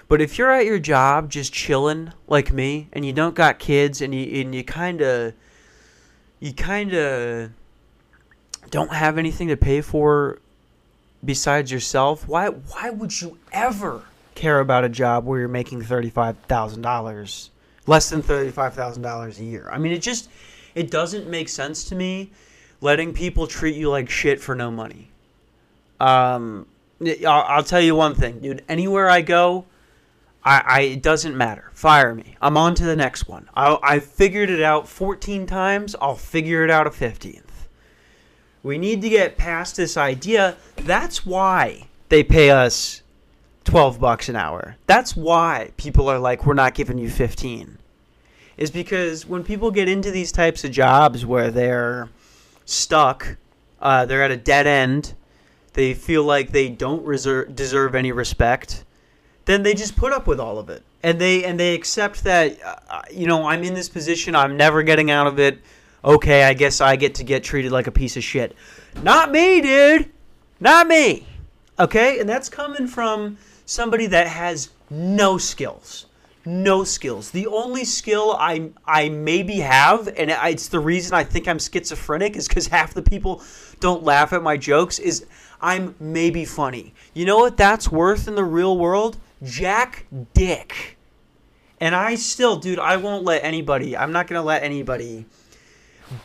But 0.10 0.22
if 0.22 0.38
you're 0.38 0.52
at 0.52 0.66
your 0.66 0.78
job 0.78 1.30
just 1.30 1.54
chilling 1.54 2.12
like 2.28 2.52
me 2.52 2.90
and 2.92 3.06
you 3.06 3.14
don't 3.14 3.34
got 3.34 3.60
kids 3.60 4.02
and 4.02 4.14
you 4.14 4.42
and 4.42 4.54
you 4.54 4.64
kind 4.64 5.02
of 5.02 5.34
you 6.42 6.54
kind 6.54 6.94
of 6.94 7.52
don't 8.70 8.94
have 8.94 9.18
anything 9.18 9.48
to 9.48 9.58
pay 9.58 9.80
for 9.80 10.40
besides 11.24 11.72
yourself, 11.72 12.28
why 12.28 12.50
why 12.50 12.90
would 12.90 13.22
you 13.22 13.38
ever 13.54 14.04
care 14.36 14.60
about 14.60 14.84
a 14.84 14.90
job 14.90 15.26
where 15.26 15.40
you're 15.40 15.48
making 15.48 15.82
$35,000 15.82 17.50
less 17.88 18.10
than 18.10 18.22
$35,000 18.22 19.40
a 19.40 19.44
year? 19.44 19.70
I 19.72 19.78
mean, 19.78 19.94
it 19.94 20.02
just 20.02 20.30
it 20.76 20.92
doesn't 20.92 21.30
make 21.30 21.48
sense 21.48 21.86
to 21.86 21.96
me 21.96 22.32
letting 22.84 23.14
people 23.14 23.48
treat 23.48 23.76
you 23.76 23.90
like 23.90 24.10
shit 24.10 24.42
for 24.42 24.54
no 24.54 24.70
money. 24.70 25.10
Um 26.00 26.68
I'll, 27.26 27.64
tell 27.64 27.82
you 27.82 27.96
one 27.96 28.16
thing, 28.16 28.40
dude. 28.40 28.64
Anywhere 28.70 29.10
I 29.10 29.22
go, 29.22 29.66
I, 30.44 30.64
I, 30.66 30.82
it 30.82 31.02
doesn't 31.02 31.36
matter. 31.36 31.70
Fire 31.74 32.16
me. 32.16 32.38
I'm 32.42 32.56
on 32.56 32.76
to 32.76 32.86
the 32.86 32.96
next 32.96 33.28
one. 33.28 33.50
I, 33.56 33.78
I 33.84 34.00
figured 34.00 34.50
it 34.50 34.62
out 34.62 34.88
14 34.88 35.46
times. 35.46 35.96
I'll 36.00 36.16
figure 36.16 36.64
it 36.64 36.70
out 36.70 36.88
a 36.88 36.92
15th. 36.92 37.42
We 38.62 38.78
need 38.78 39.02
to 39.02 39.10
get 39.10 39.38
past 39.38 39.76
this 39.76 39.98
idea. 39.98 40.56
That's 40.78 41.26
why 41.26 41.88
they 42.08 42.24
pay 42.24 42.52
us 42.52 43.02
12 43.66 44.00
bucks 44.00 44.30
an 44.30 44.38
hour. 44.38 44.78
That's 44.88 45.16
why 45.16 45.72
people 45.76 46.08
are 46.08 46.20
like, 46.20 46.46
we're 46.46 46.54
not 46.54 46.74
giving 46.74 46.98
you 46.98 47.10
15. 47.10 47.80
Is 48.56 48.72
because 48.72 49.26
when 49.26 49.44
people 49.44 49.72
get 49.72 49.90
into 49.90 50.12
these 50.12 50.32
types 50.32 50.64
of 50.64 50.72
jobs 50.72 51.26
where 51.26 51.52
they're 51.52 52.10
stuck, 52.66 53.38
uh, 53.82 54.06
they're 54.06 54.24
at 54.24 54.32
a 54.32 54.38
dead 54.38 54.68
end, 54.68 55.14
they 55.74 55.94
feel 55.94 56.24
like 56.24 56.52
they 56.52 56.70
don't 56.70 57.06
reserve, 57.06 57.56
deserve 57.56 57.96
any 57.96 58.12
respect, 58.12 58.84
then 59.46 59.64
they 59.64 59.74
just 59.74 59.96
put 59.96 60.14
up 60.14 60.28
with 60.28 60.40
all 60.40 60.58
of 60.58 60.70
it. 60.70 60.84
And 61.02 61.20
they 61.20 61.44
and 61.44 61.60
they 61.60 61.74
accept 61.76 62.24
that 62.24 62.58
uh, 62.64 63.02
you 63.12 63.28
know, 63.28 63.46
I'm 63.46 63.64
in 63.64 63.74
this 63.74 63.90
position, 63.90 64.36
I'm 64.36 64.56
never 64.56 64.84
getting 64.84 65.12
out 65.12 65.28
of 65.28 65.40
it 65.40 65.60
okay, 66.04 66.44
I 66.44 66.54
guess 66.54 66.82
I 66.82 66.96
get 66.96 67.16
to 67.16 67.24
get 67.24 67.44
treated 67.44 67.72
like 67.72 67.88
a 67.88 67.92
piece 67.92 68.18
of 68.18 68.24
shit. 68.24 68.56
Not 69.02 69.32
me, 69.32 69.62
dude. 69.62 70.12
Not 70.60 70.88
me. 70.88 71.26
Okay? 71.80 72.20
And 72.20 72.28
that's 72.28 72.50
coming 72.50 72.88
from 72.88 73.38
somebody 73.66 74.08
that 74.08 74.28
has 74.28 74.70
no 74.90 75.38
skills. 75.38 76.06
No 76.46 76.84
skills. 76.84 77.32
The 77.32 77.48
only 77.48 77.86
skill 77.86 78.36
I 78.38 78.72
I 78.86 79.10
maybe 79.10 79.60
have, 79.60 80.08
and 80.10 80.30
it's 80.30 80.68
the 80.68 80.80
reason 80.80 81.14
I 81.14 81.24
think 81.24 81.48
I'm 81.48 81.60
schizophrenic, 81.60 82.36
is 82.36 82.48
because 82.48 82.68
half 82.68 82.94
the 82.94 83.02
people 83.02 83.42
don't 83.80 84.04
laugh 84.04 84.34
at 84.34 84.44
my 84.44 84.58
jokes. 84.58 85.00
Is 85.00 85.26
I'm 85.62 85.96
maybe 86.00 86.44
funny. 86.44 86.94
You 87.14 87.26
know 87.26 87.38
what 87.38 87.56
that's 87.56 87.90
worth 87.90 88.28
in 88.28 88.36
the 88.36 88.44
real 88.44 88.78
world? 88.78 89.18
Jack 89.42 90.06
Dick. 90.34 90.98
And 91.80 91.96
I 91.96 92.16
still, 92.16 92.58
dude, 92.58 92.80
I 92.80 92.98
won't 92.98 93.24
let 93.24 93.44
anybody. 93.44 93.96
I'm 93.96 94.12
not 94.12 94.28
gonna 94.28 94.44
let 94.44 94.64
anybody 94.64 95.26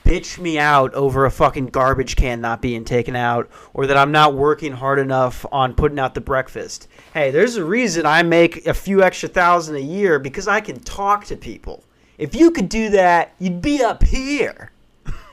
bitch 0.04 0.38
me 0.38 0.58
out 0.58 0.92
over 0.94 1.25
a 1.25 1.30
fucking 1.30 1.66
garbage 1.66 2.16
can 2.16 2.40
not 2.40 2.61
being 2.61 2.85
taken 2.85 3.16
out 3.16 3.49
or 3.75 3.87
that 3.87 3.97
I'm 3.97 4.12
not 4.12 4.35
working 4.35 4.73
hard 4.73 4.99
enough 4.99 5.47
on 5.52 5.75
putting 5.75 5.99
out 5.99 6.14
the 6.14 6.20
breakfast. 6.20 6.88
Hey, 7.14 7.30
there's 7.30 7.56
a 7.56 7.64
reason 7.64 8.06
I 8.06 8.23
make 8.23 8.66
a 8.66 8.75
few 8.75 9.02
extra 9.02 9.28
thousand 9.28 9.76
a 9.76 9.80
year 9.80 10.18
because 10.18 10.49
I 10.49 10.61
can 10.61 10.80
talk 10.80 11.25
to 11.26 11.37
people. 11.37 11.85
If 12.16 12.35
you 12.35 12.50
could 12.50 12.68
do 12.68 12.90
that, 12.90 13.32
you'd 13.38 13.62
be 13.62 13.82
up 13.82 14.02
here. 14.02 14.73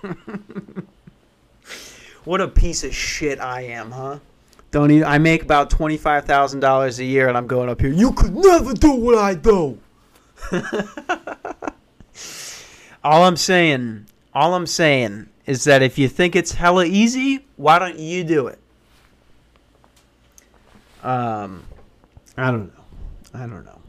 what 2.23 2.41
a 2.41 2.47
piece 2.47 2.83
of 2.83 2.95
shit 2.95 3.39
I 3.39 3.61
am, 3.61 3.91
huh? 3.91 4.19
Don't 4.71 4.91
even, 4.91 5.07
I 5.07 5.17
make 5.17 5.41
about 5.41 5.69
$25,000 5.69 6.99
a 6.99 7.03
year 7.03 7.27
and 7.27 7.37
I'm 7.37 7.47
going 7.47 7.69
up 7.69 7.81
here. 7.81 7.91
You 7.91 8.11
could 8.11 8.35
never 8.35 8.73
do 8.73 8.91
what 8.91 9.17
I 9.17 9.33
do. 9.33 9.79
All 13.03 13.23
I'm 13.23 13.37
saying 13.37 14.05
all 14.35 14.53
I'm 14.53 14.67
saying 14.67 15.29
is 15.45 15.63
that 15.63 15.81
if 15.81 15.97
you 15.97 16.09
think 16.09 16.35
it's 16.35 16.51
hella 16.51 16.85
easy, 16.85 17.47
why 17.55 17.79
don't 17.79 17.97
you 17.97 18.25
do 18.25 18.47
it? 18.47 18.59
Um, 21.01 21.63
I 22.35 22.51
don't 22.51 22.75
know. 22.75 22.83
I 23.33 23.47
don't 23.47 23.63
know. 23.63 23.79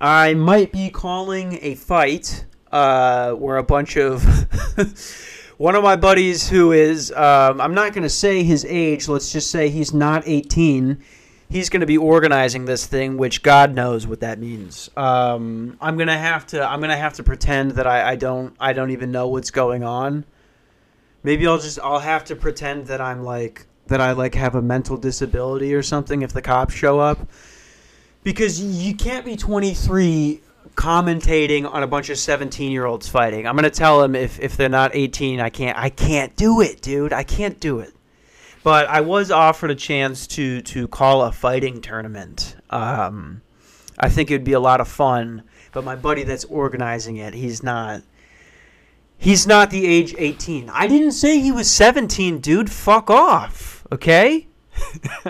I 0.00 0.34
might 0.34 0.72
be 0.72 0.90
calling 0.90 1.58
a 1.62 1.76
fight 1.76 2.46
uh, 2.72 3.32
where 3.32 3.58
a 3.58 3.62
bunch 3.62 3.96
of 3.96 4.24
one 5.58 5.76
of 5.76 5.82
my 5.82 5.94
buddies 5.96 6.48
who 6.48 6.72
is 6.72 7.12
um, 7.12 7.60
I'm 7.60 7.74
not 7.74 7.92
going 7.92 8.02
to 8.02 8.08
say 8.08 8.42
his 8.42 8.64
age. 8.64 9.06
Let's 9.06 9.30
just 9.30 9.50
say 9.50 9.68
he's 9.68 9.92
not 9.94 10.22
18 10.26 11.00
he's 11.50 11.68
going 11.68 11.80
to 11.80 11.86
be 11.86 11.98
organizing 11.98 12.64
this 12.64 12.86
thing, 12.86 13.18
which 13.18 13.42
God 13.42 13.74
knows 13.74 14.06
what 14.06 14.20
that 14.20 14.38
means. 14.38 14.88
Um, 14.96 15.76
I'm 15.80 15.98
gonna 15.98 16.16
have 16.18 16.46
to. 16.48 16.64
I'm 16.64 16.80
gonna 16.80 16.96
have 16.96 17.14
to 17.14 17.22
pretend 17.22 17.72
that 17.72 17.86
I, 17.86 18.12
I 18.12 18.16
don't. 18.16 18.54
I 18.58 18.72
don't 18.72 18.90
even 18.90 19.10
know 19.10 19.28
what's 19.28 19.50
going 19.50 19.84
on. 19.84 20.24
Maybe 21.22 21.46
I'll 21.46 21.58
just. 21.58 21.78
I'll 21.80 21.98
have 21.98 22.24
to 22.26 22.36
pretend 22.36 22.86
that 22.86 23.00
I'm 23.00 23.22
like 23.24 23.66
that. 23.88 24.00
I 24.00 24.12
like 24.12 24.34
have 24.36 24.54
a 24.54 24.62
mental 24.62 24.96
disability 24.96 25.74
or 25.74 25.82
something 25.82 26.22
if 26.22 26.32
the 26.32 26.42
cops 26.42 26.72
show 26.72 27.00
up. 27.00 27.28
Because 28.22 28.60
you 28.60 28.94
can't 28.94 29.24
be 29.24 29.34
23 29.34 30.42
commentating 30.74 31.70
on 31.70 31.82
a 31.82 31.86
bunch 31.86 32.10
of 32.10 32.18
17 32.18 32.70
year 32.70 32.84
olds 32.84 33.08
fighting. 33.08 33.46
I'm 33.46 33.56
gonna 33.56 33.70
tell 33.70 34.00
them 34.00 34.14
if 34.14 34.38
if 34.40 34.56
they're 34.56 34.68
not 34.68 34.92
18, 34.94 35.40
I 35.40 35.50
can't. 35.50 35.76
I 35.76 35.90
can't 35.90 36.34
do 36.36 36.60
it, 36.60 36.80
dude. 36.80 37.12
I 37.12 37.24
can't 37.24 37.58
do 37.58 37.80
it. 37.80 37.92
But 38.62 38.88
I 38.88 39.00
was 39.00 39.30
offered 39.30 39.70
a 39.70 39.74
chance 39.74 40.26
to 40.28 40.60
to 40.62 40.88
call 40.88 41.22
a 41.22 41.32
fighting 41.32 41.80
tournament. 41.80 42.56
Um, 42.68 43.42
I 43.98 44.08
think 44.08 44.30
it 44.30 44.34
would 44.34 44.44
be 44.44 44.52
a 44.52 44.60
lot 44.60 44.80
of 44.80 44.88
fun. 44.88 45.44
But 45.72 45.84
my 45.84 45.96
buddy 45.96 46.24
that's 46.24 46.44
organizing 46.44 47.16
it, 47.16 47.34
he's 47.34 47.62
not. 47.62 48.02
He's 49.16 49.46
not 49.46 49.70
the 49.70 49.86
age 49.86 50.14
18. 50.16 50.70
I 50.70 50.86
didn't 50.86 51.12
say 51.12 51.40
he 51.40 51.52
was 51.52 51.70
17, 51.70 52.38
dude. 52.38 52.72
Fuck 52.72 53.10
off. 53.10 53.86
Okay? 53.92 54.46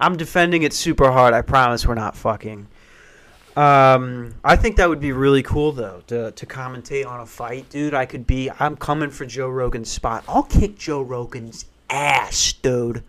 I'm 0.00 0.16
defending 0.16 0.64
it 0.64 0.72
super 0.72 1.12
hard. 1.12 1.34
I 1.34 1.42
promise 1.42 1.86
we're 1.86 1.94
not 1.94 2.16
fucking. 2.16 2.66
Um, 3.56 4.34
I 4.44 4.54
think 4.54 4.76
that 4.76 4.88
would 4.88 5.00
be 5.00 5.12
really 5.12 5.42
cool 5.42 5.72
though 5.72 6.02
to 6.06 6.30
to 6.30 6.46
commentate 6.46 7.06
on 7.06 7.20
a 7.20 7.26
fight, 7.26 7.68
dude. 7.68 7.94
I 7.94 8.06
could 8.06 8.26
be. 8.26 8.50
I'm 8.60 8.76
coming 8.76 9.10
for 9.10 9.26
Joe 9.26 9.48
Rogan's 9.48 9.90
spot. 9.90 10.24
I'll 10.28 10.44
kick 10.44 10.78
Joe 10.78 11.02
Rogan's 11.02 11.64
ass, 11.88 12.52
dude. 12.52 13.02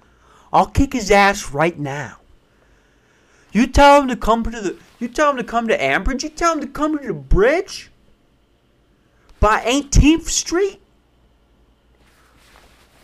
I'll 0.51 0.65
kick 0.65 0.93
his 0.93 1.11
ass 1.11 1.51
right 1.51 1.77
now. 1.77 2.17
You 3.51 3.67
tell 3.67 4.01
him 4.01 4.07
to 4.07 4.15
come 4.15 4.43
to 4.43 4.49
the. 4.49 4.77
You 4.99 5.07
tell 5.07 5.29
him 5.29 5.37
to 5.37 5.43
come 5.43 5.67
to 5.67 5.77
Ambridge. 5.77 6.23
You 6.23 6.29
tell 6.29 6.53
him 6.53 6.61
to 6.61 6.67
come 6.67 6.97
to 6.97 7.07
the 7.07 7.13
bridge. 7.13 7.91
By 9.39 9.61
18th 9.61 10.27
Street. 10.27 10.81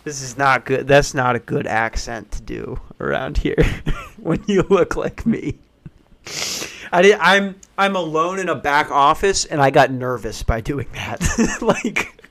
This 0.03 0.21
is 0.21 0.37
not 0.37 0.65
good. 0.65 0.87
That's 0.87 1.13
not 1.13 1.35
a 1.35 1.39
good 1.39 1.67
accent 1.67 2.31
to 2.31 2.41
do 2.41 2.79
around 2.99 3.37
here 3.37 3.61
when 4.17 4.43
you 4.47 4.61
look 4.69 4.95
like 4.95 5.25
me. 5.25 5.57
I 6.91 7.01
did, 7.01 7.17
I'm 7.19 7.55
I'm 7.77 7.95
alone 7.95 8.39
in 8.39 8.49
a 8.49 8.55
back 8.55 8.91
office, 8.91 9.45
and 9.45 9.61
I 9.61 9.69
got 9.69 9.91
nervous 9.91 10.43
by 10.43 10.61
doing 10.61 10.87
that. 10.93 11.21
like, 11.61 12.23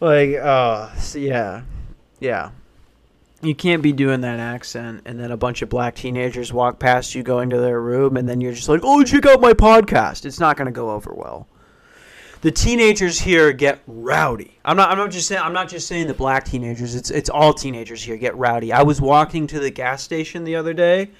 like, 0.00 0.34
uh, 0.36 0.94
so 0.96 1.18
yeah, 1.18 1.62
yeah. 2.20 2.50
You 3.40 3.56
can't 3.56 3.82
be 3.82 3.92
doing 3.92 4.20
that 4.20 4.38
accent, 4.38 5.02
and 5.04 5.18
then 5.18 5.32
a 5.32 5.36
bunch 5.36 5.62
of 5.62 5.68
black 5.68 5.96
teenagers 5.96 6.52
walk 6.52 6.78
past 6.78 7.14
you 7.14 7.24
going 7.24 7.50
to 7.50 7.58
their 7.58 7.80
room, 7.80 8.16
and 8.16 8.28
then 8.28 8.40
you're 8.40 8.52
just 8.52 8.68
like, 8.68 8.80
"Oh, 8.84 9.02
check 9.02 9.26
out 9.26 9.40
my 9.40 9.52
podcast." 9.52 10.24
It's 10.24 10.38
not 10.38 10.56
going 10.56 10.66
to 10.66 10.72
go 10.72 10.90
over 10.90 11.12
well. 11.12 11.48
The 12.42 12.50
teenagers 12.50 13.20
here 13.20 13.52
get 13.52 13.80
rowdy. 13.86 14.58
I'm 14.64 14.76
not. 14.76 14.90
I'm 14.90 14.98
not 14.98 15.10
just 15.10 15.26
saying. 15.26 15.42
I'm 15.42 15.52
not 15.52 15.68
just 15.68 15.88
saying 15.88 16.06
the 16.06 16.14
black 16.14 16.44
teenagers. 16.44 16.94
It's 16.94 17.10
it's 17.10 17.30
all 17.30 17.52
teenagers 17.52 18.02
here 18.02 18.16
get 18.16 18.36
rowdy. 18.36 18.72
I 18.72 18.82
was 18.82 19.00
walking 19.00 19.46
to 19.48 19.58
the 19.58 19.70
gas 19.70 20.02
station 20.02 20.44
the 20.44 20.54
other 20.54 20.74
day 20.74 21.10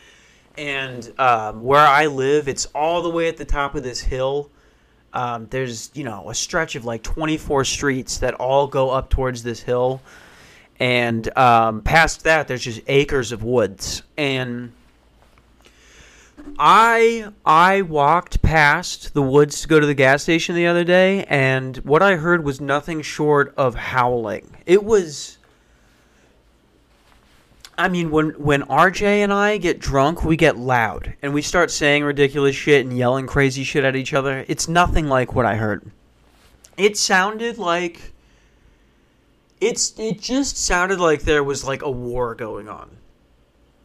and 0.56 1.12
um, 1.18 1.62
where 1.62 1.86
I 1.86 2.06
live, 2.06 2.48
it's 2.48 2.66
all 2.74 3.02
the 3.02 3.10
way 3.10 3.28
at 3.28 3.36
the 3.36 3.44
top 3.44 3.74
of 3.74 3.82
this 3.82 4.00
hill. 4.00 4.50
Um, 5.12 5.46
there's 5.50 5.90
you 5.94 6.04
know 6.04 6.30
a 6.30 6.34
stretch 6.34 6.74
of 6.74 6.84
like 6.84 7.02
24 7.02 7.64
streets 7.64 8.18
that 8.18 8.34
all 8.34 8.66
go 8.66 8.90
up 8.90 9.10
towards 9.10 9.42
this 9.42 9.60
hill, 9.60 10.00
and 10.80 11.36
um, 11.36 11.82
past 11.82 12.24
that 12.24 12.48
there's 12.48 12.64
just 12.64 12.80
acres 12.86 13.32
of 13.32 13.42
woods. 13.42 14.02
And 14.16 14.72
I 16.58 17.30
I 17.44 17.82
walked 17.82 18.42
past 18.42 19.14
the 19.14 19.22
woods 19.22 19.62
to 19.62 19.68
go 19.68 19.80
to 19.80 19.86
the 19.86 19.94
gas 19.94 20.22
station 20.22 20.54
the 20.54 20.66
other 20.66 20.84
day, 20.84 21.24
and 21.24 21.76
what 21.78 22.02
I 22.02 22.16
heard 22.16 22.44
was 22.44 22.60
nothing 22.60 23.02
short 23.02 23.52
of 23.56 23.74
howling. 23.74 24.56
It 24.66 24.84
was 24.84 25.38
I 27.82 27.88
mean, 27.88 28.12
when 28.12 28.30
when 28.40 28.62
RJ 28.62 29.02
and 29.02 29.32
I 29.32 29.58
get 29.58 29.80
drunk, 29.80 30.22
we 30.22 30.36
get 30.36 30.56
loud 30.56 31.14
and 31.20 31.34
we 31.34 31.42
start 31.42 31.68
saying 31.68 32.04
ridiculous 32.04 32.54
shit 32.54 32.86
and 32.86 32.96
yelling 32.96 33.26
crazy 33.26 33.64
shit 33.64 33.82
at 33.82 33.96
each 33.96 34.14
other. 34.14 34.44
It's 34.46 34.68
nothing 34.68 35.08
like 35.08 35.34
what 35.34 35.46
I 35.46 35.56
heard. 35.56 35.90
It 36.76 36.96
sounded 36.96 37.58
like 37.58 38.12
it's 39.60 39.98
it 39.98 40.20
just 40.20 40.56
sounded 40.56 41.00
like 41.00 41.22
there 41.22 41.42
was 41.42 41.64
like 41.64 41.82
a 41.82 41.90
war 41.90 42.36
going 42.36 42.68
on. 42.68 42.88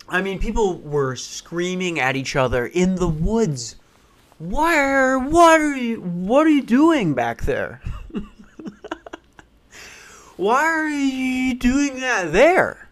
I 0.08 0.22
mean, 0.22 0.38
people 0.38 0.78
were 0.78 1.16
screaming 1.16 2.00
at 2.00 2.16
each 2.16 2.36
other 2.36 2.68
in 2.68 2.98
the 2.98 3.08
woods 3.08 3.78
Where? 4.38 5.18
What 5.18 5.60
are 5.60 5.76
you? 5.76 6.02
What 6.02 6.46
are 6.46 6.52
you 6.52 6.62
doing 6.62 7.16
back 7.16 7.42
there? 7.42 7.82
Why 10.38 10.64
are 10.66 10.88
you 10.88 11.56
doing 11.56 12.00
that 12.02 12.32
there? 12.32 12.87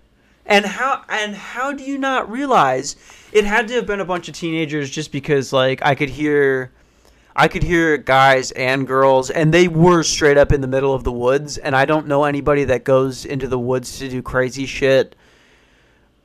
And 0.45 0.65
how? 0.65 1.03
And 1.09 1.35
how 1.35 1.71
do 1.71 1.83
you 1.83 1.97
not 1.97 2.29
realize 2.29 2.95
it 3.31 3.45
had 3.45 3.67
to 3.69 3.73
have 3.75 3.87
been 3.87 3.99
a 3.99 4.05
bunch 4.05 4.27
of 4.27 4.35
teenagers? 4.35 4.89
Just 4.89 5.11
because, 5.11 5.51
like, 5.51 5.81
I 5.81 5.95
could 5.95 6.09
hear, 6.09 6.71
I 7.35 7.47
could 7.47 7.63
hear 7.63 7.97
guys 7.97 8.51
and 8.51 8.85
girls, 8.85 9.29
and 9.31 9.53
they 9.53 9.67
were 9.67 10.03
straight 10.03 10.37
up 10.37 10.51
in 10.51 10.61
the 10.61 10.67
middle 10.67 10.93
of 10.93 11.03
the 11.03 11.11
woods. 11.11 11.57
And 11.57 11.75
I 11.75 11.85
don't 11.85 12.07
know 12.07 12.25
anybody 12.25 12.63
that 12.65 12.83
goes 12.83 13.25
into 13.25 13.47
the 13.47 13.59
woods 13.59 13.97
to 13.99 14.07
do 14.07 14.21
crazy 14.21 14.65
shit 14.65 15.15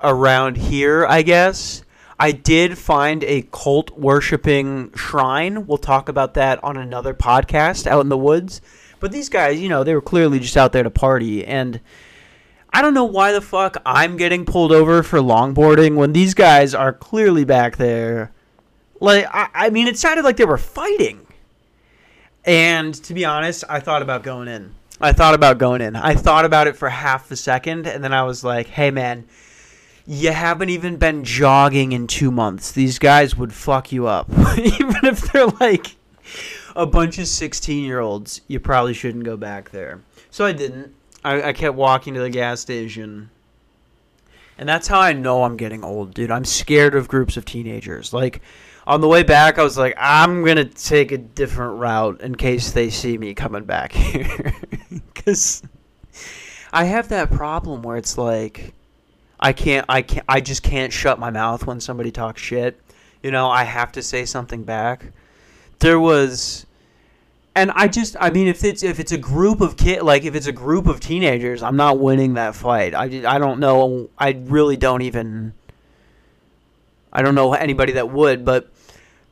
around 0.03 0.57
here. 0.57 1.07
I 1.07 1.23
guess 1.23 1.83
I 2.19 2.33
did 2.33 2.77
find 2.77 3.25
a 3.25 3.43
cult 3.51 3.91
worshiping 3.99 4.93
shrine. 4.95 5.67
We'll 5.67 5.79
talk 5.79 6.11
about 6.11 6.35
that 6.35 6.63
on 6.63 6.77
another 6.77 7.15
podcast 7.15 7.87
out 7.87 8.03
in 8.03 8.11
the 8.11 8.19
woods. 8.19 8.61
But 8.99 9.13
these 9.13 9.31
guys, 9.31 9.59
you 9.59 9.71
know, 9.71 9.83
they 9.83 9.95
were 9.95 10.03
clearly 10.03 10.39
just 10.41 10.59
out 10.59 10.73
there 10.73 10.83
to 10.83 10.91
party. 10.91 11.47
And 11.47 11.81
I 12.73 12.83
don't 12.83 12.95
know 12.95 13.05
why 13.05 13.33
the 13.33 13.41
fuck 13.41 13.77
I'm 13.85 14.17
getting 14.17 14.45
pulled 14.45 14.73
over 14.73 15.03
for 15.03 15.19
longboarding 15.19 15.97
when 15.97 16.13
these 16.13 16.35
guys 16.35 16.75
are 16.75 16.93
clearly 16.93 17.45
back 17.45 17.77
there. 17.77 18.33
Like, 19.01 19.27
I, 19.33 19.49
I 19.55 19.71
mean, 19.71 19.89
it 19.89 19.99
sounded 19.99 20.25
like 20.25 20.37
they 20.37 20.45
were 20.45 20.59
fighting. 20.59 21.27
And 22.45 22.95
to 22.95 23.15
be 23.15 23.25
honest, 23.25 23.65
I 23.69 23.81
thought 23.81 24.03
about 24.03 24.23
going 24.23 24.49
in. 24.49 24.75
I 25.01 25.13
thought 25.13 25.35
about 25.35 25.59
going 25.59 25.81
in. 25.81 25.97
I 25.97 26.15
thought 26.15 26.45
about 26.45 26.67
it 26.67 26.77
for 26.77 26.89
half 26.89 27.31
a 27.31 27.37
second, 27.37 27.87
and 27.87 28.05
then 28.05 28.13
I 28.13 28.23
was 28.23 28.45
like, 28.45 28.67
hey, 28.67 28.91
man 28.91 29.27
you 30.07 30.33
haven't 30.33 30.71
even 30.71 30.97
been 30.97 31.23
jogging 31.23 31.93
in 31.93 32.09
two 32.09 32.33
months. 32.33 32.73
These 32.73 32.99
guys 32.99 33.37
would 33.37 33.53
fuck 33.53 33.93
you 33.93 34.09
up. 34.09 34.29
even 34.59 35.05
if 35.05 35.21
they're 35.31 35.47
like 35.47 35.95
a 36.75 36.85
bunch 36.85 37.19
of 37.19 37.29
16 37.29 37.85
year 37.85 38.01
olds, 38.01 38.41
you 38.49 38.59
probably 38.59 38.93
shouldn't 38.93 39.23
go 39.23 39.37
back 39.37 39.71
there. 39.71 40.03
So 40.31 40.45
I 40.45 40.53
didn't. 40.53 40.97
I, 41.25 41.43
I 41.43 41.53
kept 41.53 41.77
walking 41.77 42.15
to 42.15 42.21
the 42.21 42.31
gas 42.31 42.61
station. 42.61 43.31
And 44.59 44.69
that's 44.69 44.89
how 44.89 45.01
I 45.01 45.13
know 45.13 45.45
I'm 45.45 45.57
getting 45.57 45.83
old, 45.85 46.15
dude. 46.15 46.31
I'm 46.31 46.45
scared 46.45 46.95
of 46.95 47.09
groups 47.09 47.37
of 47.37 47.45
teenagers. 47.45 48.13
Like, 48.13 48.43
on 48.87 49.01
the 49.01 49.09
way 49.09 49.23
back, 49.23 49.59
I 49.59 49.63
was 49.63 49.79
like, 49.79 49.95
I'm 49.99 50.43
going 50.43 50.57
to 50.57 50.65
take 50.65 51.13
a 51.13 51.19
different 51.19 51.79
route 51.79 52.21
in 52.21 52.35
case 52.35 52.73
they 52.73 52.91
see 52.91 53.17
me 53.17 53.35
coming 53.35 53.65
back 53.65 53.93
here. 53.95 54.55
Because 55.15 55.63
I 56.73 56.85
have 56.85 57.09
that 57.09 57.31
problem 57.31 57.83
where 57.83 57.97
it's 57.97 58.17
like 58.17 58.75
I 59.39 59.53
can't 59.53 59.87
I 59.89 60.03
can't 60.03 60.25
I 60.29 60.41
just 60.41 60.63
can't 60.63 60.93
shut 60.93 61.19
my 61.19 61.31
mouth 61.31 61.67
when 61.67 61.81
somebody 61.81 62.11
talks 62.11 62.41
shit. 62.41 62.81
You 63.23 63.31
know, 63.31 63.49
I 63.49 63.65
have 63.65 63.93
to 63.93 64.03
say 64.03 64.25
something 64.25 64.65
back. 64.65 65.13
There 65.79 66.01
was 66.01 66.67
and 67.55 67.71
I 67.73 67.89
just 67.89 68.17
I 68.21 68.31
mean 68.31 68.47
if 68.47 68.65
it's 68.65 68.83
if 68.83 69.01
it's 69.01 69.13
a 69.13 69.19
group 69.19 69.61
of 69.61 69.77
kid 69.77 70.03
like 70.03 70.25
if 70.25 70.35
it's 70.35 70.47
a 70.47 70.53
group 70.53 70.87
of 70.87 71.01
teenagers, 71.01 71.63
I'm 71.63 71.77
not 71.77 71.99
winning 71.99 72.35
that 72.35 72.55
fight. 72.55 72.95
I 72.95 73.05
I 73.05 73.39
don't 73.39 73.61
know 73.61 74.11
I 74.19 74.31
really 74.31 74.77
don't 74.77 75.03
even 75.03 75.53
I 77.13 77.23
don't 77.23 77.35
know 77.35 77.53
anybody 77.55 77.93
that 77.93 78.11
would, 78.11 78.45
but 78.45 78.71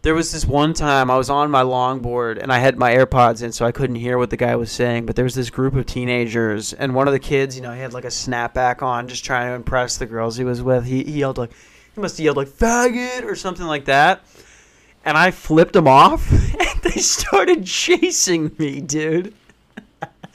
there 0.02 0.14
was 0.14 0.32
this 0.32 0.44
one 0.44 0.74
time 0.74 1.10
I 1.10 1.16
was 1.16 1.28
on 1.28 1.50
my 1.50 1.62
longboard 1.62 2.40
and 2.40 2.52
I 2.52 2.58
had 2.58 2.78
my 2.78 2.94
AirPods 2.94 3.42
in, 3.42 3.52
so 3.52 3.66
I 3.66 3.72
couldn't 3.72 3.96
hear 3.96 4.16
what 4.16 4.30
the 4.30 4.36
guy 4.36 4.54
was 4.56 4.70
saying. 4.70 5.06
But 5.06 5.16
there 5.16 5.24
was 5.24 5.34
this 5.34 5.50
group 5.50 5.74
of 5.74 5.86
teenagers, 5.86 6.72
and 6.72 6.94
one 6.94 7.08
of 7.08 7.12
the 7.12 7.18
kids, 7.18 7.56
you 7.56 7.62
know, 7.62 7.72
he 7.72 7.80
had 7.80 7.92
like 7.92 8.04
a 8.04 8.08
snapback 8.08 8.82
on, 8.82 9.08
just 9.08 9.24
trying 9.24 9.48
to 9.48 9.54
impress 9.54 9.96
the 9.96 10.06
girls 10.06 10.36
he 10.36 10.44
was 10.44 10.62
with. 10.62 10.84
He, 10.84 11.02
he 11.04 11.20
yelled 11.20 11.38
like, 11.38 11.52
he 11.94 12.00
must 12.00 12.16
have 12.16 12.24
yelled 12.24 12.36
like 12.36 12.48
"faggot" 12.48 13.24
or 13.24 13.34
something 13.34 13.66
like 13.66 13.86
that. 13.86 14.24
And 15.08 15.16
I 15.16 15.30
flipped 15.30 15.72
them 15.72 15.88
off, 15.88 16.30
and 16.60 16.82
they 16.82 17.00
started 17.00 17.64
chasing 17.64 18.54
me, 18.58 18.82
dude. 18.82 19.32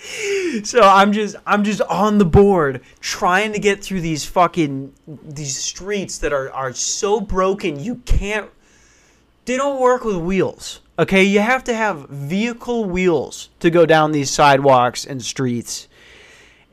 so 0.63 0.81
I'm 0.81 1.13
just 1.13 1.35
I'm 1.45 1.63
just 1.63 1.81
on 1.81 2.17
the 2.17 2.25
board 2.25 2.81
trying 2.99 3.53
to 3.53 3.59
get 3.59 3.83
through 3.83 4.01
these 4.01 4.25
fucking 4.25 4.91
these 5.07 5.55
streets 5.55 6.17
that 6.17 6.33
are 6.33 6.51
are 6.51 6.73
so 6.73 7.21
broken 7.21 7.79
you 7.79 7.97
can't 8.05 8.49
they 9.45 9.57
don't 9.57 9.79
work 9.79 10.03
with 10.03 10.17
wheels. 10.17 10.79
Okay, 10.97 11.23
you 11.23 11.39
have 11.39 11.63
to 11.65 11.73
have 11.75 12.09
vehicle 12.09 12.85
wheels 12.85 13.49
to 13.59 13.69
go 13.69 13.85
down 13.85 14.11
these 14.11 14.31
sidewalks 14.31 15.05
and 15.05 15.21
streets. 15.21 15.87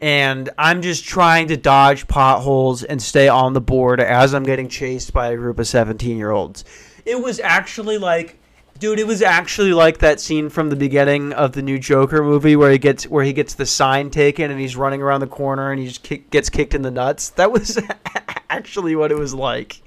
And 0.01 0.49
I'm 0.57 0.81
just 0.81 1.05
trying 1.05 1.49
to 1.49 1.59
dodge 1.59 2.09
potholes 2.09 2.83
and 2.83 3.03
stay 3.03 3.29
on 3.29 3.53
the 3.53 3.61
board 3.61 4.01
as 4.01 4.33
I'm 4.33 4.45
getting 4.45 4.69
chased 4.69 5.13
by 5.13 5.29
a 5.29 5.37
group 5.37 5.59
of 5.59 5.67
17 5.67 6.17
year 6.17 6.31
olds. 6.31 6.65
It 7.11 7.21
was 7.21 7.41
actually 7.41 7.99
like, 7.99 8.39
dude, 8.79 9.01
it 9.01 9.07
was 9.07 9.21
actually 9.21 9.73
like 9.73 9.99
that 9.99 10.21
scene 10.21 10.49
from 10.49 10.71
the 10.71 10.77
beginning 10.77 11.33
of 11.33 11.53
the 11.53 11.61
new 11.61 11.77
Joker 11.77 12.23
movie 12.23 12.55
where 12.55 12.71
he 12.71 12.79
gets 12.79 13.09
where 13.09 13.25
he 13.25 13.33
gets 13.33 13.55
the 13.55 13.67
sign 13.67 14.11
taken 14.11 14.49
and 14.49 14.61
he's 14.61 14.77
running 14.77 15.03
around 15.03 15.21
the 15.21 15.27
corner 15.27 15.73
and 15.73 15.81
he 15.81 15.89
just 15.89 16.05
kick, 16.05 16.31
gets 16.31 16.49
kicked 16.49 16.73
in 16.73 16.83
the 16.83 16.91
nuts. 16.91 17.31
That 17.31 17.51
was 17.51 17.83
actually 18.49 18.95
what 18.95 19.11
it 19.11 19.19
was 19.19 19.35
like. 19.35 19.83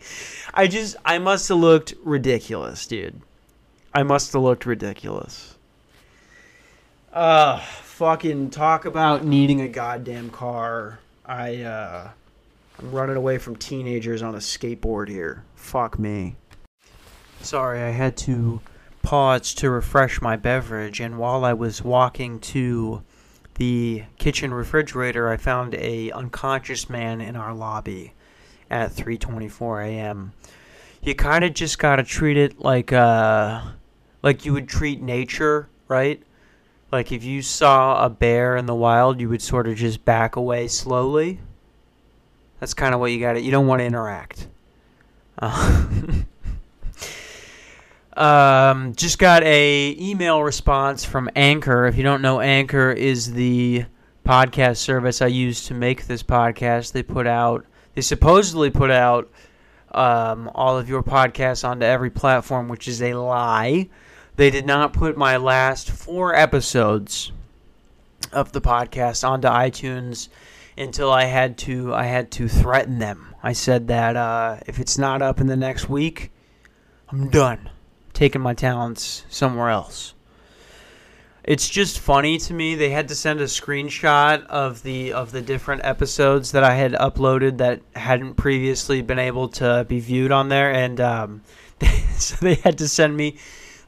I 0.53 0.67
just 0.67 0.97
I 1.05 1.17
must 1.17 1.47
have 1.47 1.59
looked 1.59 1.93
ridiculous, 2.03 2.85
dude. 2.85 3.21
I 3.93 4.03
must 4.03 4.33
have 4.33 4.41
looked 4.41 4.65
ridiculous. 4.65 5.55
Uh 7.13 7.59
fucking 7.59 8.49
talk 8.49 8.83
about 8.83 9.23
needing 9.23 9.61
a 9.61 9.69
goddamn 9.69 10.29
car. 10.29 10.99
I 11.25 11.61
uh 11.61 12.09
I'm 12.79 12.91
running 12.91 13.15
away 13.15 13.37
from 13.37 13.55
teenagers 13.55 14.21
on 14.21 14.35
a 14.35 14.39
skateboard 14.39 15.07
here. 15.07 15.45
Fuck 15.55 15.97
me. 15.97 16.35
Sorry, 17.43 17.81
I 17.81 17.89
had 17.89 18.15
to 18.17 18.61
pause 19.01 19.53
to 19.55 19.69
refresh 19.69 20.21
my 20.21 20.37
beverage 20.37 21.01
and 21.01 21.19
while 21.19 21.43
I 21.43 21.51
was 21.51 21.81
walking 21.81 22.39
to 22.39 23.03
the 23.55 24.03
kitchen 24.17 24.53
refrigerator, 24.53 25.29
I 25.29 25.35
found 25.35 25.75
a 25.75 26.09
unconscious 26.11 26.89
man 26.89 27.19
in 27.19 27.35
our 27.35 27.53
lobby 27.53 28.13
at 28.71 28.91
3:24 28.91 29.85
a.m. 29.85 30.31
You 31.01 31.15
kind 31.15 31.43
of 31.43 31.53
just 31.53 31.79
got 31.79 31.97
to 31.97 32.03
treat 32.03 32.37
it 32.37 32.61
like 32.61 32.93
uh 32.93 33.61
like 34.21 34.45
you 34.45 34.53
would 34.53 34.69
treat 34.69 35.01
nature, 35.01 35.67
right? 35.89 36.23
Like 36.93 37.11
if 37.11 37.25
you 37.25 37.41
saw 37.41 38.05
a 38.05 38.09
bear 38.09 38.55
in 38.55 38.67
the 38.67 38.75
wild, 38.75 39.19
you 39.19 39.27
would 39.27 39.41
sort 39.41 39.67
of 39.67 39.75
just 39.75 40.05
back 40.05 40.37
away 40.37 40.69
slowly. 40.69 41.41
That's 42.61 42.73
kind 42.73 42.93
of 42.93 43.01
what 43.01 43.11
you 43.11 43.19
got 43.19 43.43
you 43.43 43.51
don't 43.51 43.67
want 43.67 43.81
to 43.81 43.85
interact. 43.85 44.47
Uh, 45.37 45.87
um, 48.17 48.93
just 48.95 49.19
got 49.19 49.43
a 49.43 49.95
email 49.99 50.43
response 50.43 51.03
from 51.03 51.29
Anchor. 51.35 51.85
If 51.85 51.97
you 51.97 52.03
don't 52.03 52.21
know, 52.21 52.39
Anchor 52.39 52.91
is 52.91 53.33
the 53.33 53.85
podcast 54.25 54.77
service 54.77 55.21
I 55.21 55.27
use 55.27 55.65
to 55.65 55.73
make 55.73 56.05
this 56.05 56.23
podcast. 56.23 56.91
They 56.91 57.03
put 57.03 57.27
out 57.27 57.65
they 57.95 58.01
supposedly 58.01 58.69
put 58.69 58.91
out 58.91 59.31
um, 59.91 60.49
all 60.55 60.77
of 60.77 60.89
your 60.89 61.03
podcasts 61.03 61.67
onto 61.67 61.85
every 61.85 62.09
platform, 62.09 62.67
which 62.67 62.87
is 62.87 63.01
a 63.01 63.13
lie. 63.13 63.89
They 64.35 64.49
did 64.49 64.65
not 64.65 64.93
put 64.93 65.15
my 65.15 65.37
last 65.37 65.91
four 65.91 66.35
episodes 66.35 67.31
of 68.31 68.51
the 68.51 68.61
podcast 68.61 69.27
onto 69.27 69.47
iTunes 69.47 70.29
until 70.75 71.11
I 71.11 71.25
had 71.25 71.57
to 71.59 71.93
I 71.93 72.05
had 72.05 72.31
to 72.31 72.47
threaten 72.47 72.99
them. 72.99 73.35
I 73.43 73.53
said 73.53 73.87
that 73.89 74.15
uh, 74.15 74.57
if 74.65 74.79
it's 74.79 74.97
not 74.97 75.21
up 75.21 75.39
in 75.39 75.47
the 75.47 75.57
next 75.57 75.87
week, 75.89 76.31
I'm 77.09 77.29
done. 77.29 77.69
Taking 78.13 78.41
my 78.41 78.53
talents 78.53 79.25
somewhere 79.29 79.69
else 79.69 80.13
it's 81.43 81.69
just 81.69 81.99
funny 81.99 82.37
to 82.37 82.53
me. 82.53 82.75
They 82.75 82.89
had 82.91 83.09
to 83.09 83.15
send 83.15 83.41
a 83.41 83.45
screenshot 83.45 84.45
of 84.45 84.81
the 84.83 85.11
of 85.11 85.31
the 85.31 85.41
different 85.41 85.83
episodes 85.83 86.53
that 86.53 86.63
I 86.63 86.75
had 86.75 86.93
uploaded 86.93 87.57
that 87.57 87.81
hadn't 87.95 88.35
previously 88.35 89.01
been 89.01 89.19
able 89.19 89.49
to 89.49 89.85
be 89.87 89.99
viewed 89.99 90.31
on 90.31 90.49
there, 90.49 90.71
and 90.71 91.01
um, 91.01 91.41
so 92.17 92.35
they 92.37 92.55
had 92.55 92.77
to 92.77 92.87
send 92.87 93.17
me 93.17 93.37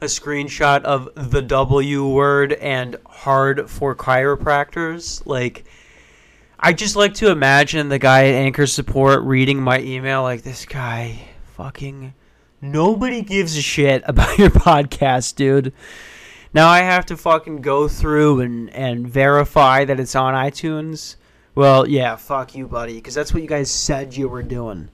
a 0.02 0.06
screenshot 0.06 0.82
of 0.82 1.08
the 1.14 1.40
W 1.40 2.06
word 2.06 2.52
and 2.52 2.96
hard 3.06 3.70
for 3.70 3.94
chiropractors. 3.94 5.24
Like, 5.24 5.64
I 6.60 6.74
just 6.74 6.94
like 6.94 7.14
to 7.14 7.30
imagine 7.30 7.88
the 7.88 7.98
guy 7.98 8.26
at 8.26 8.34
Anchor 8.34 8.66
Support 8.66 9.22
reading 9.22 9.62
my 9.62 9.80
email 9.80 10.22
like 10.22 10.42
this 10.42 10.66
guy 10.66 11.28
fucking 11.54 12.12
nobody 12.72 13.22
gives 13.22 13.56
a 13.56 13.62
shit 13.62 14.02
about 14.06 14.38
your 14.38 14.50
podcast, 14.50 15.36
dude. 15.36 15.72
Now 16.52 16.68
I 16.68 16.78
have 16.78 17.06
to 17.06 17.16
fucking 17.16 17.60
go 17.60 17.88
through 17.88 18.40
and, 18.40 18.70
and 18.70 19.06
verify 19.06 19.84
that 19.84 20.00
it's 20.00 20.14
on 20.14 20.34
iTunes. 20.34 21.16
Well, 21.54 21.88
yeah, 21.88 22.16
fuck 22.16 22.54
you, 22.54 22.66
buddy, 22.66 22.94
because 22.94 23.14
that's 23.14 23.32
what 23.32 23.42
you 23.42 23.48
guys 23.48 23.70
said 23.70 24.16
you 24.16 24.28
were 24.28 24.42
doing. 24.42 24.88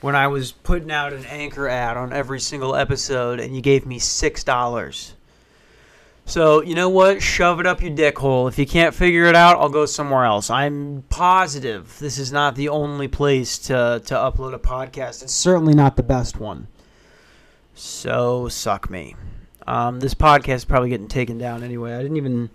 When 0.00 0.14
I 0.14 0.28
was 0.28 0.52
putting 0.52 0.90
out 0.90 1.12
an 1.12 1.24
anchor 1.26 1.68
ad 1.68 1.96
on 1.96 2.12
every 2.12 2.40
single 2.40 2.76
episode 2.76 3.40
and 3.40 3.54
you 3.54 3.60
gave 3.60 3.84
me 3.84 3.98
$6. 3.98 5.12
So, 6.28 6.62
you 6.62 6.74
know 6.74 6.90
what? 6.90 7.22
Shove 7.22 7.58
it 7.58 7.66
up 7.66 7.80
your 7.80 7.90
dick 7.90 8.18
hole. 8.18 8.48
If 8.48 8.58
you 8.58 8.66
can't 8.66 8.94
figure 8.94 9.24
it 9.24 9.34
out, 9.34 9.58
I'll 9.58 9.70
go 9.70 9.86
somewhere 9.86 10.26
else. 10.26 10.50
I'm 10.50 11.04
positive 11.08 11.98
this 11.98 12.18
is 12.18 12.30
not 12.30 12.54
the 12.54 12.68
only 12.68 13.08
place 13.08 13.56
to, 13.60 14.02
to 14.04 14.14
upload 14.14 14.52
a 14.52 14.58
podcast. 14.58 15.22
It's 15.22 15.32
certainly 15.32 15.72
not 15.72 15.96
the 15.96 16.02
best 16.02 16.38
one. 16.38 16.66
So 17.78 18.48
suck 18.48 18.90
me. 18.90 19.14
Um, 19.64 20.00
this 20.00 20.12
podcast 20.12 20.54
is 20.56 20.64
probably 20.64 20.90
getting 20.90 21.06
taken 21.06 21.38
down 21.38 21.62
anyway. 21.62 21.94
I 21.94 22.02
didn't 22.02 22.16
even 22.16 22.50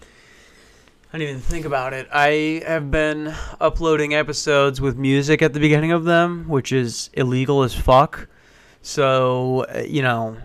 I 1.13 1.17
didn't 1.17 1.29
even 1.29 1.41
think 1.41 1.65
about 1.65 1.93
it. 1.93 2.09
I 2.11 2.61
have 2.67 2.91
been 2.91 3.33
uploading 3.61 4.13
episodes 4.13 4.81
with 4.81 4.97
music 4.97 5.41
at 5.41 5.53
the 5.53 5.61
beginning 5.61 5.93
of 5.93 6.03
them, 6.03 6.49
which 6.49 6.73
is 6.73 7.09
illegal 7.13 7.63
as 7.63 7.73
fuck. 7.73 8.27
So, 8.81 9.65
uh, 9.73 9.83
you 9.87 10.01
know, 10.01 10.39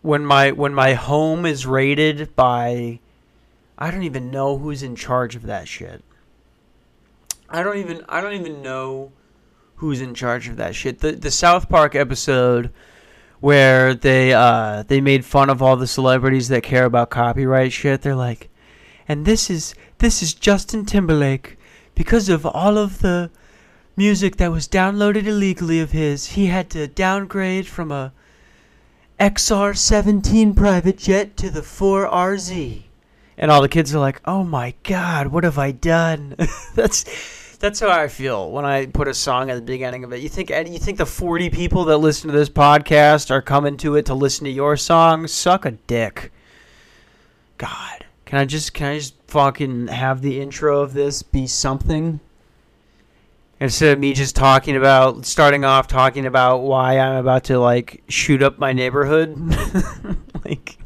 when 0.00 0.24
my 0.24 0.52
when 0.52 0.72
my 0.72 0.94
home 0.94 1.44
is 1.44 1.66
raided 1.66 2.34
by 2.34 3.00
I 3.76 3.90
don't 3.90 4.04
even 4.04 4.30
know 4.30 4.56
who's 4.56 4.82
in 4.82 4.96
charge 4.96 5.36
of 5.36 5.42
that 5.42 5.68
shit. 5.68 6.02
I 7.50 7.62
don't 7.62 7.76
even 7.76 8.02
I 8.08 8.22
don't 8.22 8.32
even 8.32 8.62
know 8.62 9.12
who's 9.76 10.00
in 10.00 10.14
charge 10.14 10.48
of 10.48 10.56
that 10.56 10.74
shit. 10.74 11.00
The 11.00 11.12
the 11.12 11.30
South 11.30 11.68
Park 11.68 11.94
episode 11.94 12.72
where 13.40 13.94
they 13.94 14.32
uh 14.32 14.82
they 14.84 15.00
made 15.00 15.24
fun 15.24 15.50
of 15.50 15.62
all 15.62 15.76
the 15.76 15.86
celebrities 15.86 16.48
that 16.48 16.62
care 16.62 16.84
about 16.84 17.10
copyright 17.10 17.72
shit. 17.72 18.02
They're 18.02 18.14
like, 18.14 18.48
and 19.08 19.24
this 19.24 19.50
is 19.50 19.74
this 19.98 20.22
is 20.22 20.34
Justin 20.34 20.84
Timberlake 20.84 21.58
because 21.94 22.28
of 22.28 22.46
all 22.46 22.78
of 22.78 23.00
the 23.00 23.30
music 23.96 24.36
that 24.36 24.52
was 24.52 24.68
downloaded 24.68 25.26
illegally 25.26 25.80
of 25.80 25.90
his. 25.92 26.28
He 26.28 26.46
had 26.46 26.70
to 26.70 26.86
downgrade 26.86 27.66
from 27.66 27.90
a 27.90 28.12
XR17 29.18 30.54
private 30.54 30.96
jet 30.96 31.36
to 31.36 31.50
the 31.50 31.62
4RZ. 31.62 32.84
And 33.36 33.50
all 33.50 33.62
the 33.62 33.68
kids 33.68 33.94
are 33.94 34.00
like, 34.00 34.20
"Oh 34.24 34.44
my 34.44 34.74
god, 34.82 35.28
what 35.28 35.44
have 35.44 35.58
I 35.58 35.70
done?" 35.70 36.36
that's 36.74 37.04
that's 37.58 37.80
how 37.80 37.90
I 37.90 38.08
feel 38.08 38.50
when 38.50 38.64
I 38.64 38.86
put 38.86 39.08
a 39.08 39.14
song 39.14 39.50
at 39.50 39.56
the 39.56 39.62
beginning 39.62 40.04
of 40.04 40.12
it. 40.12 40.20
You 40.20 40.28
think 40.28 40.50
you 40.50 40.78
think 40.78 40.98
the 40.98 41.06
40 41.06 41.50
people 41.50 41.84
that 41.86 41.98
listen 41.98 42.30
to 42.30 42.36
this 42.36 42.48
podcast 42.48 43.30
are 43.30 43.42
coming 43.42 43.76
to 43.78 43.96
it 43.96 44.06
to 44.06 44.14
listen 44.14 44.44
to 44.44 44.50
your 44.50 44.76
song? 44.76 45.26
Suck 45.26 45.64
a 45.64 45.72
dick. 45.72 46.32
God. 47.56 48.04
Can 48.24 48.38
I 48.38 48.44
just 48.44 48.74
can 48.74 48.88
I 48.88 48.98
just 48.98 49.14
fucking 49.26 49.88
have 49.88 50.22
the 50.22 50.40
intro 50.40 50.82
of 50.82 50.92
this 50.92 51.22
be 51.22 51.46
something? 51.46 52.20
Instead 53.60 53.94
of 53.94 53.98
me 53.98 54.12
just 54.12 54.36
talking 54.36 54.76
about 54.76 55.26
starting 55.26 55.64
off 55.64 55.88
talking 55.88 56.26
about 56.26 56.58
why 56.58 56.98
I'm 56.98 57.16
about 57.16 57.44
to 57.44 57.58
like 57.58 58.04
shoot 58.08 58.42
up 58.42 58.58
my 58.58 58.72
neighborhood. 58.72 59.36
like 60.44 60.78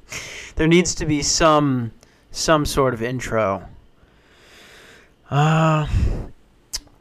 there 0.54 0.66
needs 0.66 0.94
to 0.94 1.04
be 1.04 1.20
some 1.20 1.92
some 2.30 2.64
sort 2.64 2.94
of 2.94 3.02
intro. 3.02 3.68
Uh 5.28 5.86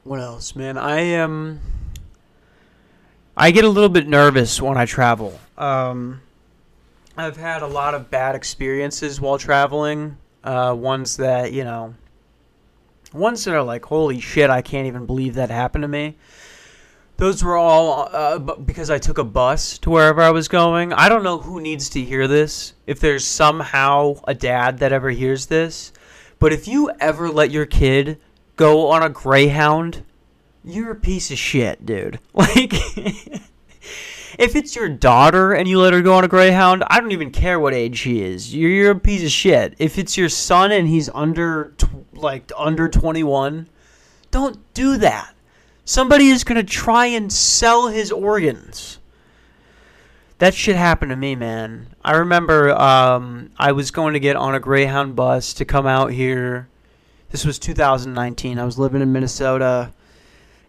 what 0.04 0.20
else, 0.20 0.56
man? 0.56 0.78
I 0.78 1.00
am. 1.00 1.60
I 3.36 3.52
get 3.52 3.64
a 3.64 3.70
little 3.70 3.90
bit 3.90 4.08
nervous 4.08 4.62
when 4.62 4.78
I 4.78 4.86
travel. 4.86 5.40
Um, 5.58 6.22
I've 7.16 7.38
had 7.38 7.62
a 7.62 7.68
lot 7.68 7.94
of 7.94 8.10
bad 8.10 8.36
experiences 8.36 9.22
while 9.22 9.38
traveling. 9.38 10.18
Uh, 10.44 10.76
ones 10.78 11.18
that 11.18 11.54
you 11.54 11.64
know, 11.64 11.94
ones 13.14 13.44
that 13.46 13.54
are 13.54 13.64
like, 13.64 13.86
holy 13.86 14.20
shit, 14.20 14.50
I 14.50 14.62
can't 14.62 14.88
even 14.88 15.06
believe 15.06 15.36
that 15.36 15.50
happened 15.50 15.84
to 15.84 15.88
me. 15.88 16.18
Those 17.18 17.44
were 17.44 17.56
all 17.56 18.10
uh, 18.12 18.40
because 18.40 18.90
I 18.90 18.98
took 18.98 19.20
a 19.20 19.24
bus 19.24 19.78
to 19.80 19.92
wherever 19.92 20.22
I 20.22 20.32
was 20.32 20.48
going. 20.48 20.92
I 20.94 21.08
don't 21.08 21.24
know 21.24 21.38
who 21.38 21.62
needs 21.62 21.90
to 21.92 22.02
hear 22.02 22.28
this. 22.28 22.74
If 22.88 23.00
there's 23.00 23.26
somehow 23.26 24.16
a 24.28 24.34
dad 24.34 24.80
that 24.80 24.92
ever 24.92 25.12
hears 25.12 25.46
this, 25.46 25.94
but 26.40 26.52
if 26.52 26.68
you 26.68 26.90
ever 27.00 27.30
let 27.30 27.52
your 27.52 27.68
kid 27.68 28.18
go 28.62 28.92
on 28.92 29.02
a 29.02 29.10
Greyhound, 29.10 30.04
you're 30.64 30.92
a 30.92 30.96
piece 30.96 31.32
of 31.32 31.38
shit, 31.40 31.84
dude. 31.84 32.20
Like, 32.34 32.74
if 34.38 34.56
it's 34.56 34.76
your 34.76 34.88
daughter 34.88 35.54
and 35.54 35.68
you 35.68 35.80
let 35.80 35.94
her 35.94 36.02
go 36.04 36.14
on 36.14 36.24
a 36.24 36.28
Greyhound, 36.28 36.84
I 36.88 37.00
don't 37.00 37.12
even 37.12 37.32
care 37.32 37.60
what 37.60 37.74
age 37.74 37.98
she 37.98 38.22
is. 38.22 38.54
You're, 38.54 38.70
you're 38.70 38.92
a 38.92 39.00
piece 39.00 39.24
of 39.24 39.32
shit. 39.32 39.74
If 39.80 39.98
it's 39.98 40.16
your 40.16 40.30
son 40.30 40.72
and 40.72 40.88
he's 40.88 41.10
under, 41.10 41.74
like, 42.14 42.52
under 42.56 42.88
21, 42.88 43.68
don't 44.30 44.74
do 44.76 44.98
that. 44.98 45.34
Somebody 45.84 46.30
is 46.30 46.44
going 46.44 46.64
to 46.64 46.64
try 46.64 47.08
and 47.08 47.34
sell 47.34 47.88
his 47.88 48.12
organs. 48.12 49.00
That 50.38 50.54
shit 50.54 50.76
happened 50.76 51.10
to 51.10 51.16
me, 51.16 51.36
man. 51.36 51.96
I 52.04 52.16
remember 52.18 52.72
um, 52.80 53.50
I 53.58 53.72
was 53.72 53.90
going 53.90 54.14
to 54.14 54.20
get 54.20 54.36
on 54.36 54.54
a 54.54 54.60
Greyhound 54.60 55.16
bus 55.16 55.54
to 55.56 55.66
come 55.66 55.88
out 55.88 56.12
here 56.12 56.70
this 57.32 57.46
was 57.46 57.58
2019. 57.58 58.60
I 58.60 58.66
was 58.66 58.78
living 58.78 59.02
in 59.02 59.12
Minnesota 59.12 59.94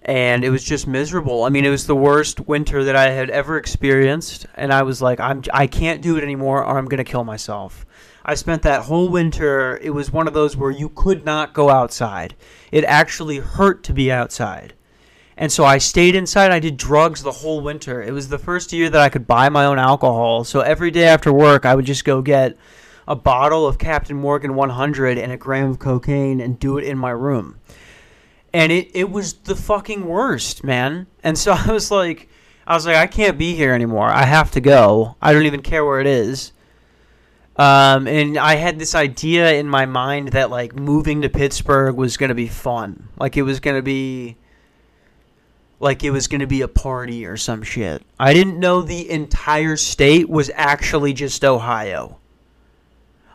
and 0.05 0.45
it 0.45 0.51
was 0.51 0.65
just 0.65 0.87
miserable. 0.87 1.45
I 1.45 1.49
mean, 1.49 1.65
it 1.65 1.71
was 1.71 1.87
the 1.87 1.97
worst 1.97 2.41
winter 2.41 2.85
that 2.85 2.97
I 2.97 3.11
had 3.11 3.31
ever 3.31 3.57
experienced, 3.57 4.47
and 4.57 4.73
I 4.73 4.83
was 4.83 5.01
like, 5.01 5.21
I'm 5.21 5.43
I 5.53 5.67
can't 5.67 6.03
do 6.03 6.17
it 6.17 6.25
anymore, 6.25 6.65
or 6.65 6.77
I'm 6.79 6.87
gonna 6.87 7.05
kill 7.05 7.25
myself. 7.25 7.87
I 8.25 8.35
spent 8.35 8.63
that 8.63 8.83
whole 8.83 9.09
winter. 9.09 9.79
It 9.83 9.91
was 9.91 10.13
one 10.13 10.27
of 10.27 10.35
those 10.35 10.57
where 10.57 10.71
you 10.71 10.89
could 10.89 11.25
not 11.25 11.55
go 11.55 11.71
outside. 11.71 12.35
It 12.71 12.85
actually 12.85 13.39
hurt 13.39 13.85
to 13.85 13.93
be 13.93 14.11
outside, 14.11 14.75
and 15.37 15.53
so 15.53 15.65
I 15.65 15.79
stayed 15.79 16.17
inside. 16.17 16.51
I 16.51 16.59
did 16.59 16.77
drugs 16.77 17.23
the 17.23 17.31
whole 17.31 17.61
winter. 17.61 18.03
It 18.03 18.13
was 18.13 18.29
the 18.29 18.39
first 18.39 18.73
year 18.73 18.91
that 18.91 19.01
I 19.01 19.09
could 19.09 19.27
buy 19.27 19.49
my 19.49 19.65
own 19.67 19.79
alcohol. 19.79 20.43
So 20.43 20.61
every 20.61 20.91
day 20.91 21.05
after 21.05 21.33
work, 21.33 21.65
I 21.65 21.77
would 21.77 21.87
just 21.87 22.05
go 22.05 22.23
get 22.23 22.57
a 23.07 23.17
bottle 23.17 23.67
of 23.67 23.79
Captain 23.79 24.17
Morgan 24.17 24.55
100 24.55 25.19
and 25.19 25.33
a 25.33 25.37
gram 25.37 25.71
of 25.71 25.79
cocaine 25.79 26.41
and 26.41 26.59
do 26.59 26.79
it 26.79 26.85
in 26.85 26.97
my 26.99 27.11
room. 27.11 27.59
And 28.53 28.71
it, 28.71 28.91
it 28.95 29.11
was 29.11 29.35
the 29.35 29.57
fucking 29.57 30.07
worst, 30.07 30.63
man. 30.63 31.07
And 31.23 31.37
so 31.37 31.53
I 31.59 31.73
was 31.73 31.91
like, 31.91 32.29
I 32.67 32.75
was 32.75 32.87
like, 32.87 32.97
I 32.97 33.07
can't 33.07 33.39
be 33.39 33.55
here 33.55 33.75
anymore. 33.75 34.09
I 34.09 34.25
have 34.25 34.53
to 34.53 34.61
go. 34.61 35.17
I 35.21 35.33
don't 35.33 35.47
even 35.47 35.63
care 35.63 35.85
where 35.85 36.01
it 36.01 36.07
is. 36.07 36.53
Um, 37.57 38.07
and 38.07 38.39
I 38.39 38.55
had 38.55 38.79
this 38.79 38.95
idea 38.95 39.53
in 39.55 39.69
my 39.69 39.85
mind 39.85 40.29
that 40.29 40.51
like 40.51 40.75
moving 40.75 41.23
to 41.23 41.29
Pittsburgh 41.29 41.97
was 41.97 42.17
gonna 42.17 42.35
be 42.35 42.49
fun. 42.49 43.09
Like 43.19 43.37
it 43.37 43.43
was 43.43 43.61
gonna 43.61 43.83
be 43.83 44.37
like 45.79 46.03
it 46.03 46.13
was 46.13 46.29
gonna 46.29 46.47
be 46.47 46.63
a 46.63 46.69
party 46.69 47.27
or 47.27 47.37
some 47.37 47.63
shit. 47.63 48.03
I 48.19 48.33
didn't 48.33 48.59
know 48.59 48.81
the 48.81 49.11
entire 49.11 49.77
state 49.77 50.31
was 50.31 50.51
actually 50.55 51.13
just 51.13 51.45
Ohio. 51.45 52.19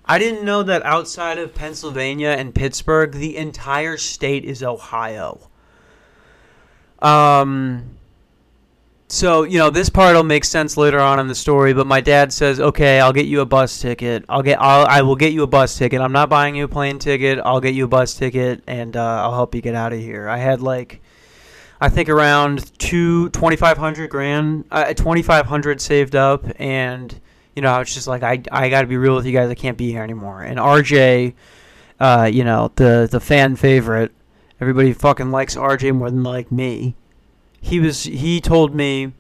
I 0.10 0.20
didn't 0.20 0.46
know 0.46 0.64
that 0.64 0.84
outside 0.86 1.38
of 1.38 1.54
Pennsylvania 1.54 2.30
and 2.30 2.56
Pittsburgh, 2.56 3.12
the 3.12 3.36
entire 3.36 3.98
state 3.98 4.46
is 4.46 4.64
Ohio. 4.64 5.50
Um, 7.00 7.98
so 9.10 9.44
you 9.44 9.58
know 9.58 9.70
this 9.70 9.90
part 9.90 10.16
will 10.16 10.24
make 10.24 10.46
sense 10.46 10.78
later 10.78 11.00
on 11.00 11.20
in 11.20 11.28
the 11.28 11.36
story. 11.36 11.74
But 11.74 11.88
my 11.88 12.02
dad 12.02 12.32
says, 12.32 12.60
"Okay, 12.60 13.00
I'll 13.00 13.14
get 13.14 13.26
you 13.26 13.42
a 13.42 13.46
bus 13.46 13.80
ticket. 13.80 14.24
I'll 14.30 14.42
get, 14.42 14.62
I'll, 14.62 14.86
I 14.88 15.02
will 15.02 15.16
get 15.16 15.34
you 15.34 15.44
a 15.44 15.48
bus 15.48 15.78
ticket. 15.78 16.02
I'm 16.02 16.14
not 16.14 16.30
buying 16.30 16.56
you 16.56 16.66
a 16.66 16.68
plane 16.70 17.00
ticket. 17.00 17.40
I'll 17.44 17.62
get 17.62 17.74
you 17.74 17.86
a 17.86 17.88
bus 17.90 18.16
ticket, 18.16 18.64
and 18.66 18.96
uh, 18.96 19.24
I'll 19.24 19.34
help 19.34 19.54
you 19.56 19.62
get 19.62 19.76
out 19.76 19.94
of 19.94 20.00
here." 20.00 20.28
I 20.28 20.38
had 20.38 20.62
like, 20.62 21.02
I 21.80 21.90
think 21.90 22.10
around 22.10 22.78
two 22.80 23.30
twenty 23.30 23.58
five 23.58 23.78
hundred 23.78 24.10
grand, 24.10 24.66
uh, 24.72 24.94
twenty 24.94 25.22
five 25.22 25.46
hundred 25.46 25.82
saved 25.82 26.16
up, 26.16 26.46
and 26.60 27.20
you 27.58 27.62
know, 27.62 27.72
I 27.72 27.80
was 27.80 27.92
just 27.92 28.06
like, 28.06 28.22
I, 28.22 28.40
I 28.52 28.70
got 28.70 28.82
to 28.82 28.88
be 28.88 28.98
real 28.98 29.16
with 29.16 29.26
you 29.26 29.32
guys. 29.32 29.50
I 29.50 29.56
can't 29.56 29.80
be 29.80 29.90
here 29.90 30.04
anymore. 30.04 30.44
And 30.44 30.60
RJ, 30.60 31.34
uh, 32.00 32.30
you 32.32 32.44
know, 32.44 32.72
the 32.76 33.08
the 33.10 33.20
fan 33.20 33.56
favorite, 33.56 34.12
everybody 34.62 34.94
fucking 34.94 35.32
likes 35.32 35.56
RJ 35.56 35.96
more 35.96 36.12
than 36.12 36.22
like 36.22 36.52
me. 36.52 36.96
He 37.60 37.80
was 37.80 38.04
he 38.04 38.40
told 38.42 38.76
me, 38.76 39.14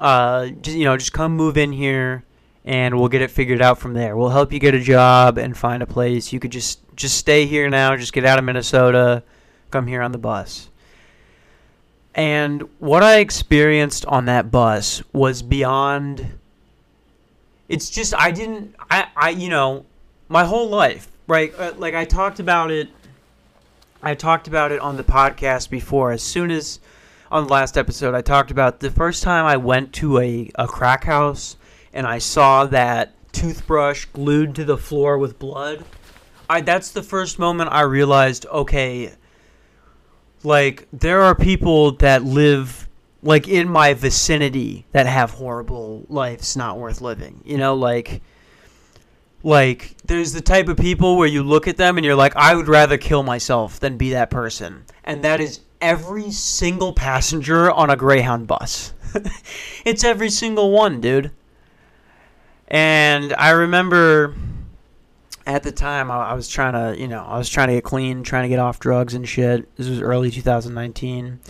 uh, 0.00 0.48
just, 0.48 0.76
you 0.76 0.84
know, 0.84 0.96
just 0.96 1.12
come 1.12 1.36
move 1.36 1.56
in 1.56 1.70
here, 1.70 2.24
and 2.64 2.98
we'll 2.98 3.06
get 3.06 3.22
it 3.22 3.30
figured 3.30 3.62
out 3.62 3.78
from 3.78 3.94
there. 3.94 4.16
We'll 4.16 4.30
help 4.30 4.52
you 4.52 4.58
get 4.58 4.74
a 4.74 4.80
job 4.80 5.38
and 5.38 5.56
find 5.56 5.80
a 5.80 5.86
place. 5.86 6.32
You 6.32 6.40
could 6.40 6.50
just 6.50 6.80
just 6.96 7.16
stay 7.16 7.46
here 7.46 7.70
now. 7.70 7.94
Just 7.94 8.12
get 8.12 8.24
out 8.24 8.40
of 8.40 8.44
Minnesota, 8.44 9.22
come 9.70 9.86
here 9.86 10.02
on 10.02 10.10
the 10.10 10.18
bus. 10.18 10.68
And 12.12 12.68
what 12.80 13.04
I 13.04 13.18
experienced 13.18 14.04
on 14.06 14.24
that 14.24 14.50
bus 14.50 15.00
was 15.12 15.42
beyond 15.42 16.38
it's 17.68 17.90
just 17.90 18.14
I 18.14 18.30
didn't 18.30 18.74
I 18.90 19.08
I 19.16 19.30
you 19.30 19.48
know 19.48 19.86
my 20.28 20.44
whole 20.44 20.68
life 20.68 21.10
right 21.26 21.52
uh, 21.58 21.72
like 21.76 21.94
I 21.94 22.04
talked 22.04 22.40
about 22.40 22.70
it 22.70 22.88
I 24.02 24.14
talked 24.14 24.48
about 24.48 24.70
it 24.70 24.80
on 24.80 24.98
the 24.98 25.02
podcast 25.02 25.70
before. 25.70 26.12
As 26.12 26.22
soon 26.22 26.50
as 26.50 26.78
on 27.32 27.46
the 27.46 27.52
last 27.52 27.78
episode 27.78 28.14
I 28.14 28.20
talked 28.20 28.50
about 28.50 28.80
the 28.80 28.90
first 28.90 29.22
time 29.22 29.46
I 29.46 29.56
went 29.56 29.94
to 29.94 30.18
a, 30.18 30.50
a 30.56 30.66
crack 30.66 31.04
house 31.04 31.56
and 31.92 32.06
I 32.06 32.18
saw 32.18 32.66
that 32.66 33.14
toothbrush 33.32 34.04
glued 34.06 34.54
to 34.56 34.64
the 34.64 34.76
floor 34.76 35.18
with 35.18 35.38
blood 35.38 35.84
I 36.48 36.60
that's 36.60 36.90
the 36.90 37.02
first 37.02 37.38
moment 37.38 37.70
I 37.72 37.80
realized 37.80 38.46
okay 38.46 39.12
like 40.44 40.86
there 40.92 41.22
are 41.22 41.34
people 41.34 41.92
that 41.96 42.22
live 42.22 42.83
like 43.24 43.48
in 43.48 43.68
my 43.68 43.94
vicinity 43.94 44.86
that 44.92 45.06
have 45.06 45.32
horrible 45.32 46.04
lives 46.08 46.56
not 46.56 46.78
worth 46.78 47.00
living. 47.00 47.40
You 47.44 47.56
know, 47.56 47.74
like 47.74 48.22
like 49.42 49.96
there's 50.04 50.32
the 50.32 50.40
type 50.40 50.68
of 50.68 50.76
people 50.76 51.16
where 51.16 51.26
you 51.26 51.42
look 51.42 51.66
at 51.66 51.76
them 51.76 51.96
and 51.96 52.04
you're 52.04 52.14
like 52.14 52.36
I 52.36 52.54
would 52.54 52.68
rather 52.68 52.98
kill 52.98 53.22
myself 53.22 53.80
than 53.80 53.96
be 53.96 54.10
that 54.10 54.30
person. 54.30 54.84
And 55.02 55.24
that 55.24 55.40
is 55.40 55.60
every 55.80 56.30
single 56.30 56.92
passenger 56.92 57.70
on 57.70 57.90
a 57.90 57.96
Greyhound 57.96 58.46
bus. 58.46 58.92
it's 59.84 60.04
every 60.04 60.30
single 60.30 60.70
one, 60.70 61.00
dude. 61.00 61.30
And 62.68 63.34
I 63.34 63.50
remember 63.50 64.34
at 65.46 65.62
the 65.62 65.72
time 65.72 66.10
I, 66.10 66.32
was 66.34 66.48
trying 66.48 66.72
to, 66.72 66.98
you 66.98 67.06
know, 67.06 67.22
I 67.22 67.36
was 67.36 67.50
trying 67.50 67.68
to 67.68 67.74
get 67.74 67.84
clean, 67.84 68.22
trying 68.22 68.44
to 68.44 68.48
get 68.48 68.58
off 68.58 68.80
drugs 68.80 69.12
and 69.12 69.28
shit. 69.28 69.74
This 69.76 69.88
was 69.88 70.00
early 70.00 70.30
2019. 70.30 71.40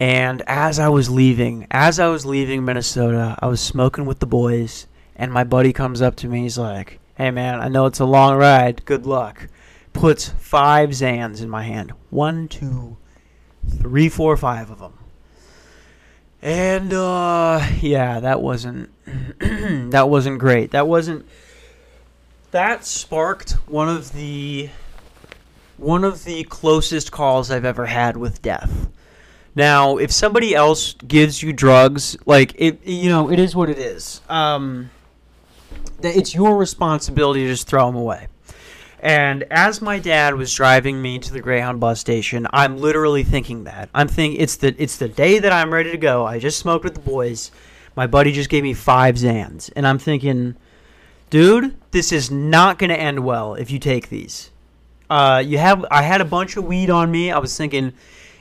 And 0.00 0.42
as 0.46 0.78
I 0.78 0.88
was 0.88 1.10
leaving, 1.10 1.66
as 1.70 1.98
I 1.98 2.08
was 2.08 2.24
leaving 2.24 2.64
Minnesota, 2.64 3.36
I 3.40 3.46
was 3.46 3.60
smoking 3.60 4.06
with 4.06 4.20
the 4.20 4.26
boys, 4.26 4.86
and 5.16 5.32
my 5.32 5.42
buddy 5.44 5.72
comes 5.72 6.00
up 6.00 6.14
to 6.16 6.28
me. 6.28 6.42
He's 6.42 6.58
like, 6.58 7.00
"Hey 7.16 7.30
man, 7.32 7.60
I 7.60 7.68
know 7.68 7.86
it's 7.86 8.00
a 8.00 8.04
long 8.04 8.36
ride. 8.36 8.84
Good 8.84 9.06
luck." 9.06 9.48
Puts 9.92 10.28
five 10.28 10.90
Xans 10.90 11.42
in 11.42 11.48
my 11.48 11.64
hand. 11.64 11.92
One, 12.10 12.46
two, 12.46 12.96
three, 13.68 14.08
four, 14.08 14.36
five 14.36 14.70
of 14.70 14.78
them. 14.78 14.92
And 16.40 16.92
uh, 16.92 17.66
yeah, 17.80 18.20
that 18.20 18.40
wasn't 18.40 18.90
that 19.40 20.08
wasn't 20.08 20.38
great. 20.38 20.70
That 20.70 20.86
wasn't 20.86 21.26
that 22.52 22.84
sparked 22.84 23.52
one 23.66 23.88
of 23.88 24.12
the 24.12 24.70
one 25.76 26.04
of 26.04 26.24
the 26.24 26.44
closest 26.44 27.10
calls 27.10 27.50
I've 27.50 27.64
ever 27.64 27.86
had 27.86 28.16
with 28.16 28.40
death. 28.40 28.88
Now, 29.58 29.96
if 29.96 30.12
somebody 30.12 30.54
else 30.54 30.92
gives 30.92 31.42
you 31.42 31.52
drugs, 31.52 32.16
like 32.26 32.54
it, 32.54 32.86
you 32.86 33.08
know, 33.08 33.28
it 33.28 33.40
is 33.40 33.56
what 33.56 33.68
it 33.68 33.76
is. 33.76 34.20
Um, 34.28 34.88
it's 36.00 36.32
your 36.32 36.56
responsibility 36.56 37.40
to 37.42 37.48
just 37.48 37.66
throw 37.66 37.86
them 37.86 37.96
away. 37.96 38.28
And 39.00 39.42
as 39.50 39.82
my 39.82 39.98
dad 39.98 40.36
was 40.36 40.54
driving 40.54 41.02
me 41.02 41.18
to 41.18 41.32
the 41.32 41.40
Greyhound 41.40 41.80
bus 41.80 41.98
station, 41.98 42.46
I'm 42.52 42.78
literally 42.78 43.24
thinking 43.24 43.64
that. 43.64 43.88
I'm 43.96 44.06
thinking 44.06 44.40
it's 44.40 44.54
the 44.54 44.76
it's 44.80 44.96
the 44.96 45.08
day 45.08 45.40
that 45.40 45.50
I'm 45.50 45.74
ready 45.74 45.90
to 45.90 45.98
go. 45.98 46.24
I 46.24 46.38
just 46.38 46.60
smoked 46.60 46.84
with 46.84 46.94
the 46.94 47.00
boys. 47.00 47.50
My 47.96 48.06
buddy 48.06 48.30
just 48.30 48.50
gave 48.50 48.62
me 48.62 48.74
five 48.74 49.16
Xans, 49.16 49.72
and 49.74 49.88
I'm 49.88 49.98
thinking, 49.98 50.54
dude, 51.30 51.74
this 51.90 52.12
is 52.12 52.30
not 52.30 52.78
going 52.78 52.90
to 52.90 53.00
end 53.00 53.24
well 53.24 53.54
if 53.54 53.72
you 53.72 53.80
take 53.80 54.08
these. 54.08 54.52
Uh, 55.10 55.42
you 55.44 55.58
have 55.58 55.84
I 55.90 56.02
had 56.02 56.20
a 56.20 56.24
bunch 56.24 56.56
of 56.56 56.64
weed 56.64 56.90
on 56.90 57.10
me. 57.10 57.32
I 57.32 57.38
was 57.38 57.56
thinking 57.56 57.92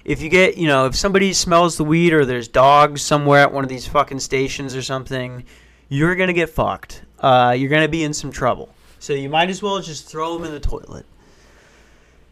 if 0.08 0.22
you 0.22 0.30
get, 0.30 0.58
you 0.58 0.68
know, 0.68 0.86
if 0.86 0.96
somebody 0.96 1.34
smells 1.34 1.76
the 1.76 1.84
weed 1.84 2.14
or 2.14 2.26
there's 2.26 2.48
dogs 2.48 3.02
somewhere 3.02 3.42
at 3.42 3.52
one 3.52 3.66
of 3.66 3.70
these 3.70 3.86
fucking 3.86 4.22
stations 4.22 4.74
or 4.74 4.82
something, 4.82 5.44
you're 5.90 6.16
going 6.16 6.28
to 6.28 6.34
get 6.34 6.50
fucked. 6.50 7.04
Uh, 7.20 7.54
you're 7.58 7.70
going 7.70 7.82
to 7.82 7.90
be 7.90 8.06
in 8.06 8.14
some 8.14 8.32
trouble. 8.32 8.74
So 9.00 9.12
you 9.12 9.28
might 9.28 9.50
as 9.50 9.62
well 9.62 9.82
just 9.82 10.08
throw 10.08 10.38
them 10.38 10.48
in 10.48 10.54
the 10.54 10.62
toilet. 10.62 11.06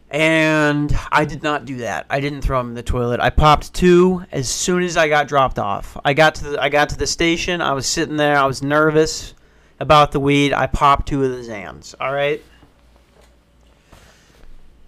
And 0.10 0.98
I 1.12 1.26
did 1.26 1.44
not 1.44 1.66
do 1.66 1.78
that. 1.78 2.06
I 2.10 2.22
didn't 2.22 2.44
throw 2.44 2.60
them 2.60 2.70
in 2.70 2.76
the 2.76 2.84
toilet. 2.84 3.20
I 3.20 3.30
popped 3.30 3.74
two 3.74 4.24
as 4.32 4.48
soon 4.48 4.82
as 4.82 4.96
I 4.96 5.10
got 5.10 5.28
dropped 5.28 5.60
off. 5.60 5.98
I 6.06 6.14
got 6.14 6.36
to 6.36 6.52
the 6.52 6.62
I 6.62 6.70
got 6.70 6.90
to 6.90 6.98
the 6.98 7.08
station. 7.08 7.60
I 7.60 7.74
was 7.74 7.86
sitting 7.86 8.16
there. 8.16 8.38
I 8.38 8.46
was 8.46 8.64
nervous 8.64 9.34
about 9.82 10.14
the 10.14 10.22
weed. 10.22 10.54
I 10.54 10.68
popped 10.68 11.10
two 11.10 11.24
of 11.26 11.32
the 11.32 11.52
Xans. 11.52 11.94
All 12.00 12.14
right 12.14 12.42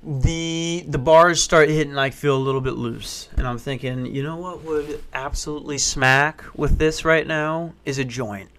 the 0.07 0.85
the 0.87 0.97
bars 0.97 1.43
start 1.43 1.67
hitting 1.67 1.97
I 1.97 2.11
feel 2.11 2.37
a 2.37 2.39
little 2.39 2.61
bit 2.61 2.75
loose. 2.75 3.27
And 3.35 3.45
I'm 3.45 3.57
thinking 3.57 4.05
you 4.05 4.23
know 4.23 4.37
what 4.37 4.63
would 4.63 5.03
absolutely 5.13 5.77
smack 5.77 6.45
with 6.55 6.77
this 6.77 7.03
right 7.03 7.27
now 7.27 7.73
is 7.85 7.99
a 7.99 8.05
joint. 8.05 8.49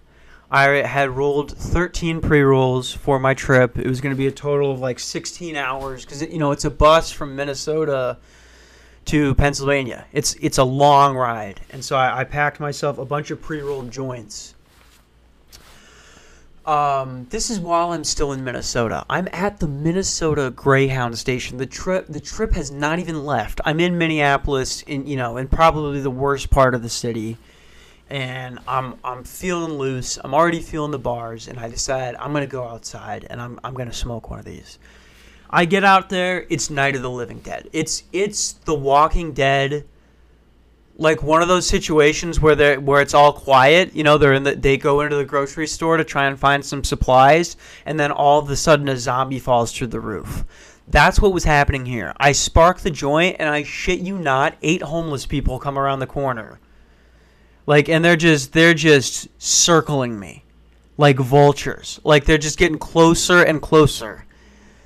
I 0.51 0.67
had 0.67 1.11
rolled 1.11 1.51
13 1.51 2.21
pre-rolls 2.21 2.91
for 2.91 3.19
my 3.19 3.33
trip. 3.33 3.77
It 3.77 3.87
was 3.87 4.01
going 4.01 4.13
to 4.13 4.17
be 4.17 4.25
a 4.27 4.31
total 4.31 4.71
of 4.71 4.79
like 4.79 4.99
16 4.99 5.55
hours 5.55 6.05
cuz 6.05 6.21
you 6.21 6.37
know 6.37 6.51
it's 6.51 6.65
a 6.65 6.69
bus 6.69 7.11
from 7.11 7.35
Minnesota 7.35 8.17
to 9.05 9.33
Pennsylvania. 9.33 10.05
It's 10.13 10.35
it's 10.39 10.59
a 10.59 10.63
long 10.63 11.15
ride. 11.15 11.61
And 11.71 11.83
so 11.83 11.95
I, 11.95 12.19
I 12.19 12.23
packed 12.25 12.59
myself 12.59 12.99
a 12.99 13.05
bunch 13.05 13.31
of 13.31 13.41
pre-rolled 13.41 13.89
joints 13.89 14.53
um, 16.69 17.25
this 17.31 17.49
is 17.49 17.59
while 17.59 17.93
I'm 17.93 18.03
still 18.03 18.31
in 18.31 18.43
Minnesota. 18.43 19.03
I'm 19.09 19.27
at 19.33 19.59
the 19.59 19.67
Minnesota 19.67 20.51
Greyhound 20.51 21.17
station. 21.17 21.57
The 21.57 21.65
trip 21.65 22.05
the 22.07 22.19
trip 22.19 22.53
has 22.53 22.69
not 22.69 22.99
even 22.99 23.25
left. 23.25 23.59
I'm 23.65 23.79
in 23.79 23.97
Minneapolis 23.97 24.83
in 24.83 25.07
you 25.07 25.17
know 25.17 25.37
in 25.37 25.47
probably 25.47 25.99
the 25.99 26.11
worst 26.11 26.51
part 26.51 26.75
of 26.75 26.83
the 26.83 26.89
city. 26.89 27.37
And 28.07 28.59
I'm 28.67 28.99
I'm 29.03 29.23
feeling 29.23 29.79
loose. 29.79 30.19
I'm 30.23 30.35
already 30.35 30.61
feeling 30.61 30.91
the 30.91 30.99
bars 30.99 31.47
and 31.47 31.59
I 31.59 31.69
decide 31.69 32.15
I'm 32.19 32.33
gonna 32.33 32.45
go 32.45 32.63
outside 32.63 33.25
and 33.27 33.41
I'm 33.41 33.59
I'm 33.63 33.73
gonna 33.73 33.91
smoke 33.91 34.29
one 34.29 34.37
of 34.37 34.45
these. 34.45 34.77
I 35.49 35.65
get 35.65 35.83
out 35.83 36.09
there, 36.09 36.45
it's 36.51 36.69
Night 36.69 36.95
of 36.95 37.01
the 37.01 37.09
Living 37.09 37.39
Dead. 37.39 37.67
It's 37.73 38.03
it's 38.13 38.53
the 38.53 38.75
Walking 38.75 39.33
Dead 39.33 39.85
like 40.99 41.23
one 41.23 41.41
of 41.41 41.47
those 41.47 41.65
situations 41.65 42.41
where 42.41 42.55
they 42.55 42.77
where 42.77 43.01
it's 43.01 43.13
all 43.13 43.31
quiet. 43.31 43.95
You 43.95 44.03
know, 44.03 44.17
they're 44.17 44.33
in 44.33 44.43
the 44.43 44.55
they 44.55 44.77
go 44.77 45.01
into 45.01 45.15
the 45.15 45.25
grocery 45.25 45.65
store 45.65 45.97
to 45.97 46.03
try 46.03 46.25
and 46.27 46.37
find 46.37 46.63
some 46.63 46.83
supplies, 46.83 47.55
and 47.85 47.99
then 47.99 48.11
all 48.11 48.39
of 48.39 48.49
a 48.49 48.55
sudden 48.55 48.89
a 48.89 48.97
zombie 48.97 49.39
falls 49.39 49.71
through 49.71 49.87
the 49.87 49.99
roof. 49.99 50.43
That's 50.87 51.21
what 51.21 51.33
was 51.33 51.45
happening 51.45 51.85
here. 51.85 52.13
I 52.17 52.33
spark 52.33 52.79
the 52.79 52.91
joint, 52.91 53.37
and 53.39 53.47
I 53.47 53.63
shit 53.63 53.99
you 53.99 54.17
not, 54.17 54.55
eight 54.61 54.81
homeless 54.81 55.25
people 55.25 55.57
come 55.57 55.79
around 55.79 55.99
the 55.99 56.07
corner. 56.07 56.59
Like, 57.65 57.87
and 57.87 58.03
they're 58.03 58.17
just 58.17 58.51
they're 58.51 58.73
just 58.73 59.29
circling 59.41 60.19
me, 60.19 60.43
like 60.97 61.17
vultures. 61.17 62.01
Like 62.03 62.25
they're 62.25 62.37
just 62.37 62.57
getting 62.57 62.77
closer 62.77 63.41
and 63.41 63.61
closer. 63.61 64.25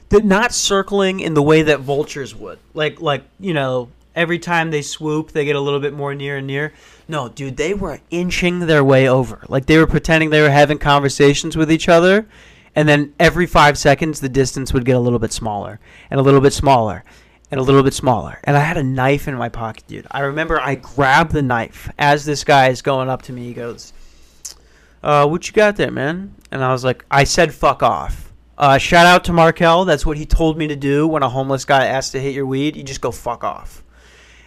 They're 0.09 0.21
not 0.21 0.53
circling 0.53 1.21
in 1.21 1.33
the 1.33 1.41
way 1.41 1.63
that 1.63 1.79
vultures 1.79 2.35
would. 2.35 2.59
Like 2.75 3.01
like 3.01 3.23
you 3.39 3.55
know 3.55 3.89
every 4.15 4.39
time 4.39 4.71
they 4.71 4.81
swoop, 4.81 5.31
they 5.31 5.45
get 5.45 5.55
a 5.55 5.59
little 5.59 5.79
bit 5.79 5.93
more 5.93 6.13
near 6.15 6.37
and 6.37 6.47
near. 6.47 6.73
No, 7.07 7.29
dude, 7.29 7.57
they 7.57 7.73
were 7.73 7.99
inching 8.09 8.59
their 8.59 8.83
way 8.83 9.07
over. 9.07 9.43
Like 9.49 9.65
they 9.65 9.77
were 9.77 9.87
pretending 9.87 10.29
they 10.29 10.41
were 10.41 10.49
having 10.49 10.77
conversations 10.77 11.57
with 11.57 11.71
each 11.71 11.89
other, 11.89 12.27
and 12.75 12.87
then 12.87 13.13
every 13.19 13.45
five 13.45 13.77
seconds, 13.77 14.19
the 14.19 14.29
distance 14.29 14.73
would 14.73 14.85
get 14.85 14.95
a 14.95 14.99
little 14.99 15.19
bit 15.19 15.31
smaller 15.31 15.79
and 16.09 16.19
a 16.19 16.23
little 16.23 16.41
bit 16.41 16.53
smaller 16.53 17.03
and 17.51 17.59
a 17.59 17.63
little 17.63 17.83
bit 17.83 17.93
smaller. 17.93 18.39
And 18.45 18.57
I 18.57 18.61
had 18.61 18.77
a 18.77 18.83
knife 18.83 19.27
in 19.27 19.35
my 19.35 19.49
pocket, 19.49 19.85
dude. 19.87 20.07
I 20.09 20.21
remember 20.21 20.59
I 20.59 20.75
grabbed 20.75 21.33
the 21.33 21.43
knife 21.43 21.87
as 21.99 22.25
this 22.25 22.43
guy 22.43 22.69
is 22.69 22.81
going 22.81 23.09
up 23.09 23.21
to 23.23 23.33
me. 23.33 23.43
He 23.43 23.53
goes, 23.53 23.93
uh, 25.03 25.27
"What 25.27 25.47
you 25.47 25.53
got 25.53 25.75
there, 25.75 25.91
man?" 25.91 26.33
And 26.51 26.63
I 26.63 26.71
was 26.71 26.83
like, 26.83 27.05
"I 27.11 27.25
said 27.25 27.53
fuck 27.53 27.83
off." 27.83 28.33
Uh, 28.57 28.77
shout 28.77 29.05
out 29.05 29.23
to 29.25 29.33
Markel. 29.33 29.85
That's 29.85 30.05
what 30.05 30.17
he 30.17 30.25
told 30.25 30.57
me 30.57 30.67
to 30.67 30.75
do 30.75 31.07
when 31.07 31.21
a 31.21 31.29
homeless 31.29 31.65
guy 31.65 31.85
asks 31.85 32.11
to 32.11 32.19
hit 32.19 32.33
your 32.33 32.45
weed. 32.45 32.75
You 32.75 32.83
just 32.83 33.01
go 33.01 33.11
fuck 33.11 33.43
off. 33.43 33.82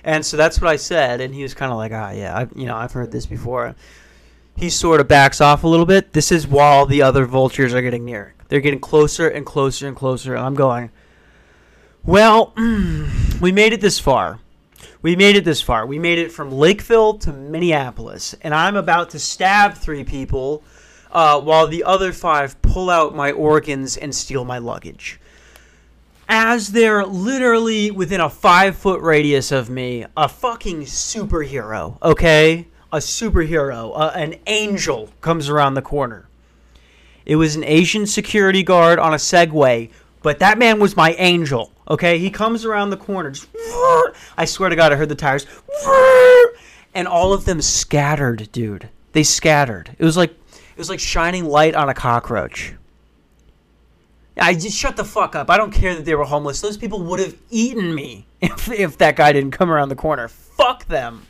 And 0.07 0.25
so 0.25 0.37
that's 0.37 0.61
what 0.61 0.71
I 0.71 0.77
said, 0.77 1.21
and 1.21 1.35
he 1.35 1.43
was 1.43 1.53
kind 1.53 1.73
of 1.73 1.79
like, 1.79 1.91
ah, 1.91 2.13
yeah, 2.13 2.39
I, 2.39 2.47
you 2.55 2.65
know, 2.65 2.77
I've 2.77 2.93
heard 2.93 3.11
this 3.11 3.27
before. 3.27 3.75
He 4.57 4.71
sort 4.71 5.01
of 5.01 5.09
backs 5.09 5.41
off 5.41 5.65
a 5.65 5.69
little 5.69 5.85
bit. 5.85 6.13
This 6.13 6.31
is 6.31 6.47
while 6.47 6.87
the 6.87 7.03
other 7.03 7.27
vultures 7.27 7.75
are 7.75 7.83
getting 7.83 8.05
near. 8.05 8.33
They're 8.47 8.61
getting 8.61 8.79
closer 8.79 9.29
and 9.29 9.45
closer 9.45 9.89
and 9.89 9.97
closer, 9.97 10.37
and 10.37 10.45
I'm 10.45 10.55
going, 10.55 10.93
well, 12.05 12.53
we 13.41 13.51
made 13.51 13.73
it 13.73 13.81
this 13.81 13.99
far. 13.99 14.39
We 15.03 15.17
made 15.17 15.35
it 15.35 15.45
this 15.45 15.61
far. 15.61 15.85
We 15.85 15.99
made 15.99 16.21
it 16.21 16.31
from 16.31 16.53
Lakeville 16.53 17.15
to 17.19 17.33
Minneapolis, 17.33 18.33
and 18.43 18.55
I'm 18.55 18.77
about 18.77 19.11
to 19.11 19.19
stab 19.19 19.75
three 19.75 20.05
people 20.05 20.63
uh, 21.11 21.41
while 21.41 21.67
the 21.67 21.83
other 21.83 22.13
five 22.13 22.63
pull 22.63 22.91
out 22.91 23.17
my 23.17 23.33
organs 23.33 23.97
and 23.97 24.15
steal 24.15 24.45
my 24.45 24.59
luggage 24.59 25.19
as 26.29 26.73
they're 26.73 27.05
literally 27.05 27.91
within 27.91 28.21
a 28.21 28.31
five 28.31 28.77
foot 28.77 29.01
radius 29.01 29.53
of 29.53 29.71
me, 29.71 30.05
a 30.17 30.29
fucking 30.29 30.83
superhero, 30.83 32.01
okay? 32.03 32.67
A 32.93 32.99
superhero, 32.99 34.17
an 34.17 34.37
angel 34.47 35.11
comes 35.21 35.49
around 35.49 35.75
the 35.75 35.83
corner. 35.83 36.29
It 37.25 37.37
was 37.37 37.57
an 37.57 37.65
Asian 37.65 38.07
security 38.07 38.63
guard 38.63 38.99
on 38.99 39.13
a 39.13 39.17
Segway, 39.17 39.91
but 40.23 40.39
that 40.39 40.59
man 40.59 40.79
was 40.79 40.97
my 40.97 41.13
angel, 41.15 41.73
okay? 41.89 42.19
He 42.19 42.31
comes 42.31 42.65
around 42.65 42.91
the 42.91 42.97
corner. 42.97 43.31
Just, 43.31 43.49
I 44.37 44.45
swear 44.45 44.69
to 44.69 44.77
God, 44.77 44.93
I 44.93 44.97
heard 44.97 45.09
the 45.09 45.15
tires. 45.15 45.47
And 46.95 47.07
all 47.07 47.33
of 47.33 47.45
them 47.45 47.61
scattered, 47.61 48.49
dude. 48.53 48.89
They 49.13 49.23
scattered. 49.23 49.95
It 49.99 50.05
was 50.05 50.17
like 50.17 50.31
it 50.31 50.79
was 50.79 50.91
like 50.91 51.01
shining 51.01 51.47
light 51.47 51.75
on 51.75 51.89
a 51.89 51.95
cockroach. 51.95 52.75
I 54.39 54.55
just 54.55 54.77
shut 54.77 54.97
the 54.97 55.05
fuck 55.05 55.35
up. 55.35 55.51
I 55.51 55.57
don't 55.57 55.73
care 55.73 55.95
that 55.95 56.05
they 56.05 56.15
were 56.15 56.25
homeless. 56.25 56.61
Those 56.61 56.77
people 56.77 57.03
would 57.05 57.21
have 57.21 57.35
eaten 57.51 57.95
me 57.95 58.27
if, 58.41 58.71
if 58.71 58.99
that 58.99 59.17
guy 59.17 59.33
didn't 59.33 59.53
come 59.53 59.71
around 59.71 59.89
the 59.89 59.97
corner. 59.97 60.29
Fuck 60.29 60.87
them. 60.87 61.27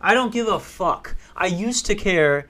I 0.00 0.14
don't 0.14 0.32
give 0.32 0.48
a 0.48 0.58
fuck. 0.58 1.14
I 1.36 1.46
used 1.46 1.86
to 1.86 1.94
care. 1.94 2.48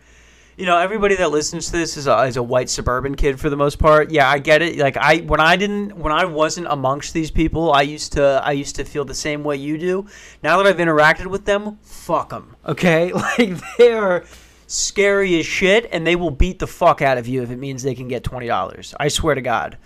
You 0.56 0.66
know, 0.66 0.78
everybody 0.78 1.16
that 1.16 1.30
listens 1.30 1.66
to 1.66 1.72
this 1.72 1.96
is 1.96 2.06
a, 2.06 2.22
is 2.22 2.36
a 2.36 2.42
white 2.42 2.70
suburban 2.70 3.14
kid 3.14 3.40
for 3.40 3.50
the 3.50 3.56
most 3.56 3.78
part. 3.78 4.10
Yeah, 4.10 4.28
I 4.28 4.38
get 4.38 4.62
it. 4.62 4.78
Like 4.78 4.96
I 4.96 5.18
when 5.18 5.40
I 5.40 5.56
didn't 5.56 5.96
when 5.96 6.12
I 6.12 6.24
wasn't 6.24 6.66
amongst 6.68 7.14
these 7.14 7.30
people, 7.30 7.72
I 7.72 7.82
used 7.82 8.12
to 8.12 8.40
I 8.44 8.52
used 8.52 8.76
to 8.76 8.84
feel 8.84 9.04
the 9.04 9.14
same 9.14 9.44
way 9.44 9.56
you 9.56 9.76
do. 9.78 10.06
Now 10.42 10.58
that 10.58 10.66
I've 10.66 10.76
interacted 10.76 11.26
with 11.26 11.46
them, 11.46 11.78
fuck 11.82 12.30
them. 12.30 12.54
Okay, 12.66 13.12
like 13.38 13.76
they 13.76 13.92
are 13.92 14.24
scary 14.72 15.38
as 15.38 15.46
shit, 15.46 15.88
and 15.92 16.06
they 16.06 16.16
will 16.16 16.30
beat 16.30 16.58
the 16.58 16.66
fuck 16.66 17.02
out 17.02 17.18
of 17.18 17.28
you 17.28 17.42
if 17.42 17.50
it 17.50 17.56
means 17.56 17.82
they 17.82 17.94
can 17.94 18.08
get 18.08 18.24
twenty 18.24 18.46
dollars. 18.46 18.94
I 18.98 19.08
swear 19.08 19.34
to 19.34 19.42
God. 19.42 19.76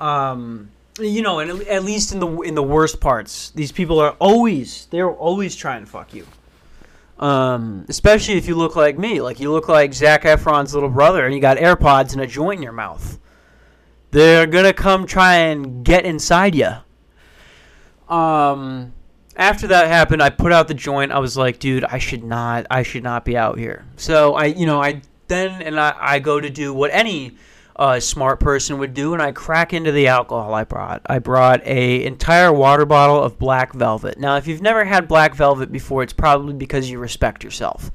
Um, 0.00 0.70
you 0.98 1.22
know, 1.22 1.38
and 1.38 1.62
at 1.62 1.84
least 1.84 2.12
in 2.12 2.20
the 2.20 2.40
in 2.40 2.54
the 2.54 2.62
worst 2.62 3.00
parts, 3.00 3.50
these 3.50 3.72
people 3.72 3.98
are 4.00 4.16
always 4.18 4.86
they're 4.86 5.10
always 5.10 5.56
trying 5.56 5.84
to 5.84 5.90
fuck 5.90 6.14
you. 6.14 6.26
Um, 7.18 7.84
especially 7.88 8.34
if 8.34 8.48
you 8.48 8.54
look 8.54 8.76
like 8.76 8.98
me, 8.98 9.20
like 9.20 9.40
you 9.40 9.52
look 9.52 9.68
like 9.68 9.92
Zac 9.92 10.22
Efron's 10.22 10.74
little 10.74 10.88
brother, 10.88 11.26
and 11.26 11.34
you 11.34 11.40
got 11.40 11.58
AirPods 11.58 12.12
and 12.12 12.22
a 12.22 12.26
joint 12.26 12.58
in 12.58 12.62
your 12.62 12.72
mouth. 12.72 13.18
They're 14.10 14.46
gonna 14.46 14.72
come 14.72 15.06
try 15.06 15.34
and 15.34 15.84
get 15.84 16.04
inside 16.04 16.54
you. 16.54 16.72
Um, 18.14 18.92
after 19.36 19.66
that 19.68 19.86
happened, 19.86 20.22
I 20.22 20.30
put 20.30 20.52
out 20.52 20.68
the 20.68 20.74
joint. 20.74 21.12
I 21.12 21.18
was 21.18 21.36
like, 21.36 21.58
dude, 21.58 21.84
I 21.84 21.98
should 21.98 22.24
not, 22.24 22.66
I 22.70 22.82
should 22.82 23.02
not 23.02 23.24
be 23.24 23.36
out 23.36 23.58
here. 23.58 23.86
So 23.96 24.34
I, 24.34 24.46
you 24.46 24.66
know, 24.66 24.82
I 24.82 25.02
then 25.28 25.62
and 25.62 25.78
I, 25.78 25.94
I 25.98 26.18
go 26.18 26.40
to 26.40 26.50
do 26.50 26.74
what 26.74 26.90
any 26.92 27.36
uh, 27.76 27.98
smart 27.98 28.40
person 28.40 28.78
would 28.78 28.92
do, 28.92 29.14
and 29.14 29.22
I 29.22 29.32
crack 29.32 29.72
into 29.72 29.90
the 29.90 30.08
alcohol 30.08 30.52
I 30.52 30.64
brought. 30.64 31.00
I 31.06 31.18
brought 31.18 31.66
a 31.66 32.04
entire 32.04 32.52
water 32.52 32.84
bottle 32.84 33.22
of 33.22 33.38
black 33.38 33.72
velvet. 33.72 34.18
Now, 34.18 34.36
if 34.36 34.46
you've 34.46 34.60
never 34.60 34.84
had 34.84 35.08
black 35.08 35.34
velvet 35.34 35.72
before, 35.72 36.02
it's 36.02 36.12
probably 36.12 36.52
because 36.52 36.90
you 36.90 36.98
respect 36.98 37.42
yourself. 37.42 37.90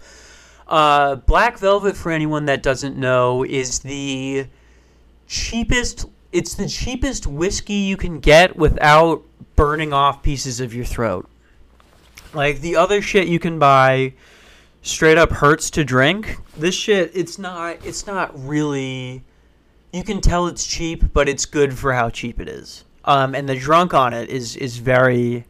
Uh, 0.67 1.17
black 1.17 1.59
velvet, 1.59 1.95
for 1.95 2.11
anyone 2.11 2.45
that 2.45 2.63
doesn't 2.63 2.97
know, 2.97 3.43
is 3.43 3.79
the 3.79 4.47
cheapest. 5.27 6.05
It's 6.35 6.53
the 6.53 6.67
cheapest 6.67 7.25
whiskey 7.25 7.75
you 7.75 7.95
can 7.95 8.19
get 8.19 8.57
without 8.57 9.23
burning 9.55 9.93
off 9.93 10.21
pieces 10.21 10.59
of 10.59 10.73
your 10.73 10.83
throat. 10.83 11.29
Like 12.33 12.59
the 12.59 12.75
other 12.75 13.01
shit 13.01 13.29
you 13.29 13.39
can 13.39 13.57
buy 13.57 14.15
straight 14.81 15.17
up 15.17 15.31
hurts 15.31 15.69
to 15.69 15.85
drink. 15.85 16.37
This 16.57 16.75
shit 16.75 17.11
it's 17.13 17.39
not 17.39 17.77
it's 17.85 18.05
not 18.05 18.33
really 18.45 19.23
you 19.93 20.03
can 20.03 20.19
tell 20.19 20.47
it's 20.47 20.67
cheap, 20.67 21.13
but 21.13 21.29
it's 21.29 21.45
good 21.45 21.73
for 21.73 21.93
how 21.93 22.09
cheap 22.09 22.41
it 22.41 22.49
is. 22.49 22.83
Um, 23.05 23.33
and 23.33 23.47
the 23.47 23.55
drunk 23.57 23.93
on 23.93 24.11
it 24.11 24.29
is 24.29 24.57
is 24.57 24.75
very 24.75 25.45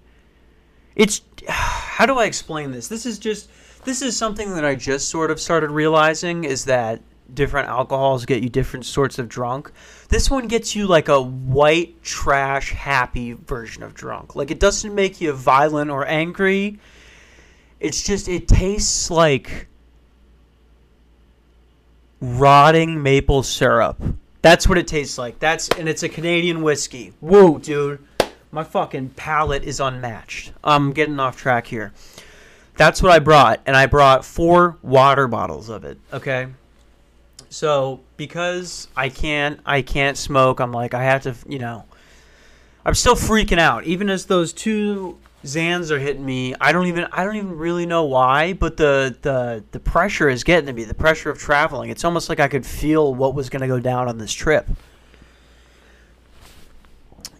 it's 0.95 1.21
how 1.49 2.05
do 2.05 2.19
I 2.19 2.25
explain 2.25 2.71
this? 2.71 2.89
This 2.89 3.07
is 3.07 3.17
just 3.17 3.49
this 3.85 4.03
is 4.03 4.15
something 4.15 4.53
that 4.53 4.63
I 4.63 4.75
just 4.75 5.09
sort 5.09 5.31
of 5.31 5.41
started 5.41 5.71
realizing 5.71 6.43
is 6.43 6.65
that 6.65 7.01
different 7.33 7.69
alcohols 7.69 8.25
get 8.25 8.43
you 8.43 8.49
different 8.49 8.85
sorts 8.85 9.19
of 9.19 9.27
drunk. 9.27 9.71
This 10.09 10.29
one 10.29 10.47
gets 10.47 10.75
you 10.75 10.87
like 10.87 11.07
a 11.07 11.21
white 11.21 12.01
trash 12.03 12.71
happy 12.71 13.33
version 13.33 13.83
of 13.83 13.93
drunk. 13.93 14.35
Like 14.35 14.51
it 14.51 14.59
doesn't 14.59 14.93
make 14.93 15.21
you 15.21 15.33
violent 15.33 15.91
or 15.91 16.05
angry. 16.05 16.79
It's 17.79 18.03
just 18.03 18.27
it 18.27 18.47
tastes 18.47 19.09
like 19.09 19.67
rotting 22.21 23.01
maple 23.01 23.43
syrup. 23.43 24.01
That's 24.41 24.67
what 24.67 24.77
it 24.77 24.87
tastes 24.87 25.17
like. 25.17 25.39
That's 25.39 25.69
and 25.69 25.89
it's 25.89 26.03
a 26.03 26.09
Canadian 26.09 26.61
whiskey. 26.61 27.13
Whoa, 27.19 27.57
dude. 27.57 28.05
My 28.51 28.63
fucking 28.63 29.09
palate 29.09 29.63
is 29.63 29.79
unmatched. 29.79 30.53
I'm 30.63 30.93
getting 30.93 31.19
off 31.19 31.35
track 31.35 31.67
here. 31.67 31.91
That's 32.77 33.01
what 33.01 33.11
I 33.11 33.19
brought, 33.19 33.61
and 33.65 33.75
I 33.75 33.85
brought 33.85 34.25
four 34.25 34.77
water 34.81 35.27
bottles 35.27 35.69
of 35.69 35.83
it. 35.83 35.97
Okay. 36.13 36.47
So 37.49 38.01
because 38.17 38.87
I 38.95 39.09
can't 39.09 39.59
I 39.65 39.81
can't 39.81 40.17
smoke, 40.17 40.59
I'm 40.59 40.71
like 40.71 40.93
I 40.93 41.03
have 41.03 41.23
to 41.23 41.35
you 41.47 41.59
know 41.59 41.85
I'm 42.85 42.93
still 42.93 43.15
freaking 43.15 43.59
out. 43.59 43.85
Even 43.85 44.09
as 44.09 44.25
those 44.25 44.53
two 44.53 45.17
Xans 45.43 45.91
are 45.91 45.99
hitting 45.99 46.25
me, 46.25 46.55
I 46.59 46.71
don't 46.71 46.87
even 46.87 47.07
I 47.11 47.23
don't 47.23 47.35
even 47.35 47.57
really 47.57 47.85
know 47.85 48.05
why, 48.05 48.53
but 48.53 48.77
the 48.77 49.15
the 49.21 49.63
the 49.71 49.79
pressure 49.79 50.29
is 50.29 50.43
getting 50.43 50.65
to 50.67 50.73
me. 50.73 50.83
The 50.83 50.93
pressure 50.93 51.29
of 51.29 51.37
traveling. 51.37 51.89
It's 51.89 52.03
almost 52.03 52.29
like 52.29 52.39
I 52.39 52.47
could 52.47 52.65
feel 52.65 53.13
what 53.13 53.35
was 53.35 53.49
going 53.49 53.61
to 53.61 53.67
go 53.67 53.79
down 53.79 54.07
on 54.07 54.17
this 54.17 54.33
trip. 54.33 54.67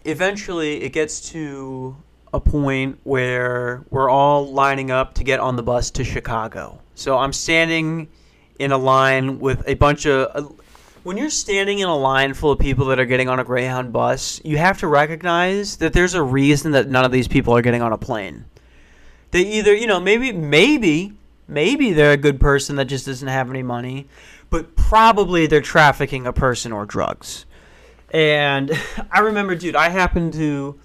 Eventually, 0.04 0.82
it 0.82 0.90
gets 0.90 1.30
to 1.30 1.96
a 2.32 2.40
point 2.40 2.98
where 3.04 3.84
we're 3.90 4.08
all 4.08 4.52
lining 4.52 4.90
up 4.90 5.14
to 5.14 5.24
get 5.24 5.40
on 5.40 5.56
the 5.56 5.62
bus 5.62 5.90
to 5.92 6.04
Chicago. 6.04 6.78
So 6.94 7.18
I'm 7.18 7.32
standing 7.32 8.08
in 8.58 8.72
a 8.72 8.78
line 8.78 9.38
with 9.38 9.66
a 9.66 9.74
bunch 9.74 10.06
of. 10.06 10.30
Uh, 10.34 10.48
when 11.02 11.16
you're 11.16 11.30
standing 11.30 11.78
in 11.78 11.88
a 11.88 11.96
line 11.96 12.34
full 12.34 12.50
of 12.50 12.58
people 12.58 12.86
that 12.86 12.98
are 12.98 13.04
getting 13.04 13.28
on 13.28 13.38
a 13.38 13.44
Greyhound 13.44 13.92
bus, 13.92 14.40
you 14.44 14.58
have 14.58 14.78
to 14.78 14.88
recognize 14.88 15.76
that 15.76 15.92
there's 15.92 16.14
a 16.14 16.22
reason 16.22 16.72
that 16.72 16.88
none 16.88 17.04
of 17.04 17.12
these 17.12 17.28
people 17.28 17.56
are 17.56 17.62
getting 17.62 17.80
on 17.80 17.92
a 17.92 17.96
plane. 17.96 18.44
They 19.30 19.42
either, 19.42 19.72
you 19.72 19.86
know, 19.86 20.00
maybe, 20.00 20.32
maybe, 20.32 21.12
maybe 21.46 21.92
they're 21.92 22.10
a 22.10 22.16
good 22.16 22.40
person 22.40 22.74
that 22.76 22.86
just 22.86 23.06
doesn't 23.06 23.28
have 23.28 23.48
any 23.50 23.62
money, 23.62 24.08
but 24.50 24.74
probably 24.74 25.46
they're 25.46 25.60
trafficking 25.60 26.26
a 26.26 26.32
person 26.32 26.72
or 26.72 26.84
drugs. 26.84 27.46
And 28.10 28.72
I 29.12 29.20
remember, 29.20 29.54
dude, 29.54 29.76
I 29.76 29.90
happened 29.90 30.32
to. 30.34 30.80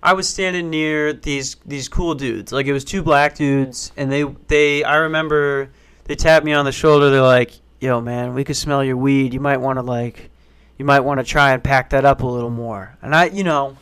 I 0.00 0.12
was 0.12 0.28
standing 0.28 0.70
near 0.70 1.12
these 1.12 1.56
these 1.66 1.88
cool 1.88 2.14
dudes. 2.14 2.52
Like 2.52 2.66
it 2.66 2.72
was 2.72 2.84
two 2.84 3.02
black 3.02 3.34
dudes, 3.34 3.90
and 3.96 4.12
they 4.12 4.22
they. 4.46 4.84
I 4.84 4.96
remember 4.96 5.70
they 6.08 6.16
tap 6.16 6.42
me 6.42 6.52
on 6.52 6.64
the 6.64 6.72
shoulder. 6.72 7.10
They're 7.10 7.22
like, 7.22 7.52
"Yo, 7.80 8.00
man, 8.00 8.34
we 8.34 8.42
could 8.42 8.56
smell 8.56 8.82
your 8.82 8.96
weed. 8.96 9.32
You 9.32 9.40
might 9.40 9.58
want 9.58 9.78
to 9.78 9.82
like, 9.82 10.30
you 10.76 10.84
might 10.84 11.00
want 11.00 11.20
to 11.20 11.24
try 11.24 11.52
and 11.52 11.62
pack 11.62 11.90
that 11.90 12.04
up 12.04 12.22
a 12.22 12.26
little 12.26 12.50
more." 12.50 12.96
And 13.00 13.14
I, 13.14 13.26
you 13.26 13.44
know, 13.44 13.76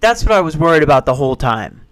that's 0.00 0.22
what 0.24 0.32
I 0.32 0.40
was 0.40 0.56
worried 0.56 0.82
about 0.82 1.04
the 1.04 1.14
whole 1.14 1.36
time. 1.36 1.82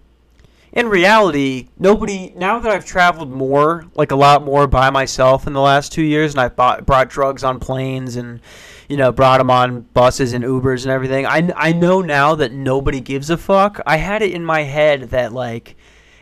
In 0.71 0.87
reality, 0.87 1.67
nobody. 1.77 2.33
Now 2.35 2.57
that 2.59 2.71
I've 2.71 2.85
traveled 2.85 3.29
more, 3.29 3.85
like 3.93 4.11
a 4.11 4.15
lot 4.15 4.43
more 4.45 4.65
by 4.67 4.89
myself 4.89 5.45
in 5.45 5.51
the 5.51 5.59
last 5.59 5.91
two 5.91 6.03
years, 6.03 6.33
and 6.33 6.39
I've 6.39 6.55
bought, 6.55 6.85
brought 6.85 7.09
drugs 7.09 7.43
on 7.43 7.59
planes 7.59 8.15
and, 8.15 8.39
you 8.87 8.95
know, 8.95 9.11
brought 9.11 9.39
them 9.39 9.51
on 9.51 9.81
buses 9.93 10.31
and 10.31 10.45
Ubers 10.45 10.83
and 10.83 10.91
everything. 10.91 11.25
I 11.25 11.51
I 11.57 11.73
know 11.73 12.01
now 12.01 12.35
that 12.35 12.53
nobody 12.53 13.01
gives 13.01 13.29
a 13.29 13.35
fuck. 13.35 13.81
I 13.85 13.97
had 13.97 14.21
it 14.21 14.31
in 14.31 14.45
my 14.45 14.63
head 14.63 15.09
that 15.09 15.33
like 15.33 15.75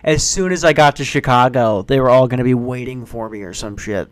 as 0.04 0.24
soon 0.24 0.52
as 0.52 0.64
I 0.64 0.74
got 0.74 0.98
to 0.98 1.06
Chicago, 1.06 1.82
they 1.82 2.00
were 2.00 2.10
all 2.10 2.28
going 2.28 2.40
to 2.40 2.44
be 2.44 2.54
waiting 2.54 3.06
for 3.06 3.30
me 3.30 3.44
or 3.44 3.54
some 3.54 3.78
shit. 3.78 4.10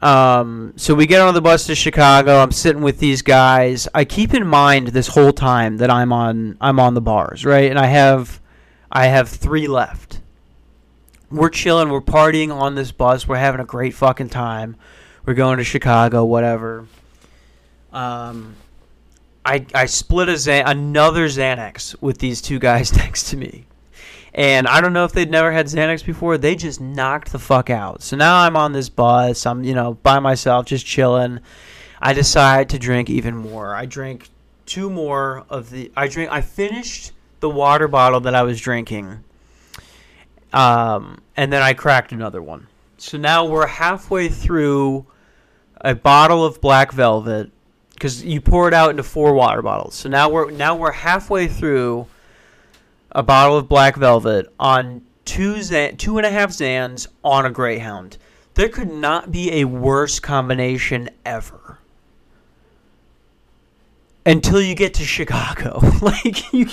Um, 0.00 0.74
so 0.76 0.94
we 0.94 1.06
get 1.06 1.20
on 1.20 1.34
the 1.34 1.40
bus 1.40 1.66
to 1.66 1.74
Chicago. 1.74 2.38
I'm 2.38 2.52
sitting 2.52 2.82
with 2.82 2.98
these 2.98 3.22
guys. 3.22 3.88
I 3.94 4.04
keep 4.04 4.32
in 4.32 4.46
mind 4.46 4.88
this 4.88 5.08
whole 5.08 5.32
time 5.32 5.78
that 5.78 5.90
I'm 5.90 6.12
on 6.12 6.56
I'm 6.60 6.78
on 6.78 6.94
the 6.94 7.00
bars, 7.00 7.44
right? 7.44 7.68
And 7.68 7.78
I 7.78 7.86
have 7.86 8.40
I 8.92 9.06
have 9.06 9.28
three 9.28 9.66
left. 9.66 10.20
We're 11.30 11.50
chilling. 11.50 11.90
We're 11.90 12.00
partying 12.00 12.54
on 12.54 12.74
this 12.74 12.92
bus. 12.92 13.26
We're 13.26 13.36
having 13.36 13.60
a 13.60 13.64
great 13.64 13.92
fucking 13.92 14.28
time. 14.28 14.76
We're 15.26 15.34
going 15.34 15.58
to 15.58 15.64
Chicago, 15.64 16.24
whatever. 16.24 16.86
Um, 17.92 18.54
I 19.44 19.66
I 19.74 19.86
split 19.86 20.28
a 20.28 20.32
Xan- 20.32 20.62
another 20.66 21.26
Xanax 21.26 22.00
with 22.00 22.18
these 22.18 22.40
two 22.40 22.58
guys 22.60 22.96
next 22.96 23.30
to 23.30 23.36
me. 23.36 23.66
And 24.34 24.68
I 24.68 24.80
don't 24.80 24.92
know 24.92 25.04
if 25.04 25.12
they'd 25.12 25.30
never 25.30 25.52
had 25.52 25.66
Xanax 25.66 26.04
before. 26.04 26.38
They 26.38 26.54
just 26.54 26.80
knocked 26.80 27.32
the 27.32 27.38
fuck 27.38 27.70
out. 27.70 28.02
So 28.02 28.16
now 28.16 28.40
I'm 28.40 28.56
on 28.56 28.72
this 28.72 28.88
bus. 28.88 29.46
I'm, 29.46 29.64
you 29.64 29.74
know, 29.74 29.94
by 29.94 30.18
myself, 30.18 30.66
just 30.66 30.86
chilling. 30.86 31.40
I 32.00 32.12
decide 32.12 32.68
to 32.70 32.78
drink 32.78 33.10
even 33.10 33.36
more. 33.36 33.74
I 33.74 33.86
drink 33.86 34.28
two 34.66 34.90
more 34.90 35.44
of 35.48 35.70
the. 35.70 35.90
I 35.96 36.08
drink. 36.08 36.30
I 36.30 36.40
finished 36.42 37.12
the 37.40 37.48
water 37.48 37.88
bottle 37.88 38.20
that 38.20 38.34
I 38.34 38.42
was 38.42 38.60
drinking. 38.60 39.24
Um, 40.52 41.20
and 41.36 41.52
then 41.52 41.62
I 41.62 41.74
cracked 41.74 42.12
another 42.12 42.42
one. 42.42 42.68
So 42.96 43.18
now 43.18 43.44
we're 43.44 43.66
halfway 43.66 44.28
through 44.28 45.06
a 45.80 45.94
bottle 45.94 46.44
of 46.44 46.60
black 46.60 46.92
velvet 46.92 47.50
because 47.94 48.24
you 48.24 48.40
pour 48.40 48.68
it 48.68 48.74
out 48.74 48.90
into 48.90 49.02
four 49.02 49.34
water 49.34 49.62
bottles. 49.62 49.94
So 49.94 50.08
now 50.08 50.28
we're 50.28 50.50
now 50.50 50.76
we're 50.76 50.92
halfway 50.92 51.48
through 51.48 52.06
a 53.12 53.22
bottle 53.22 53.56
of 53.56 53.68
black 53.68 53.96
velvet 53.96 54.52
on 54.58 55.02
two 55.24 55.54
Xan- 55.54 55.98
two 55.98 56.16
and 56.18 56.26
a 56.26 56.30
half 56.30 56.50
Xans 56.50 57.06
on 57.22 57.46
a 57.46 57.50
Greyhound. 57.50 58.16
There 58.54 58.68
could 58.68 58.92
not 58.92 59.30
be 59.30 59.52
a 59.60 59.64
worse 59.64 60.18
combination 60.18 61.10
ever. 61.24 61.78
Until 64.26 64.60
you 64.60 64.74
get 64.74 64.94
to 64.94 65.04
Chicago, 65.04 65.80
like 66.02 66.52
you, 66.52 66.66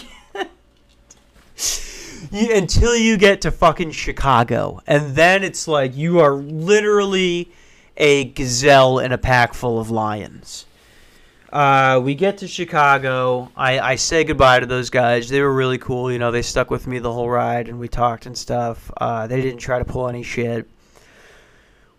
you, 2.31 2.53
until 2.53 2.95
you 2.95 3.17
get 3.17 3.41
to 3.41 3.51
fucking 3.51 3.91
Chicago, 3.91 4.81
and 4.87 5.15
then 5.15 5.43
it's 5.43 5.67
like 5.67 5.95
you 5.95 6.19
are 6.19 6.33
literally 6.33 7.49
a 7.97 8.25
gazelle 8.25 8.99
in 8.99 9.11
a 9.11 9.17
pack 9.17 9.53
full 9.53 9.79
of 9.79 9.89
lions. 9.89 10.65
Uh, 11.55 12.01
we 12.01 12.15
get 12.15 12.39
to 12.39 12.49
Chicago. 12.49 13.49
I, 13.55 13.79
I 13.79 13.95
say 13.95 14.25
goodbye 14.25 14.59
to 14.59 14.65
those 14.65 14.89
guys. 14.89 15.29
They 15.29 15.39
were 15.39 15.53
really 15.53 15.77
cool. 15.77 16.11
You 16.11 16.19
know, 16.19 16.29
they 16.29 16.41
stuck 16.41 16.69
with 16.69 16.85
me 16.85 16.99
the 16.99 17.13
whole 17.13 17.29
ride 17.29 17.69
and 17.69 17.79
we 17.79 17.87
talked 17.87 18.25
and 18.25 18.37
stuff. 18.37 18.91
Uh, 18.97 19.25
they 19.27 19.41
didn't 19.41 19.59
try 19.59 19.79
to 19.79 19.85
pull 19.85 20.09
any 20.09 20.21
shit. 20.21 20.69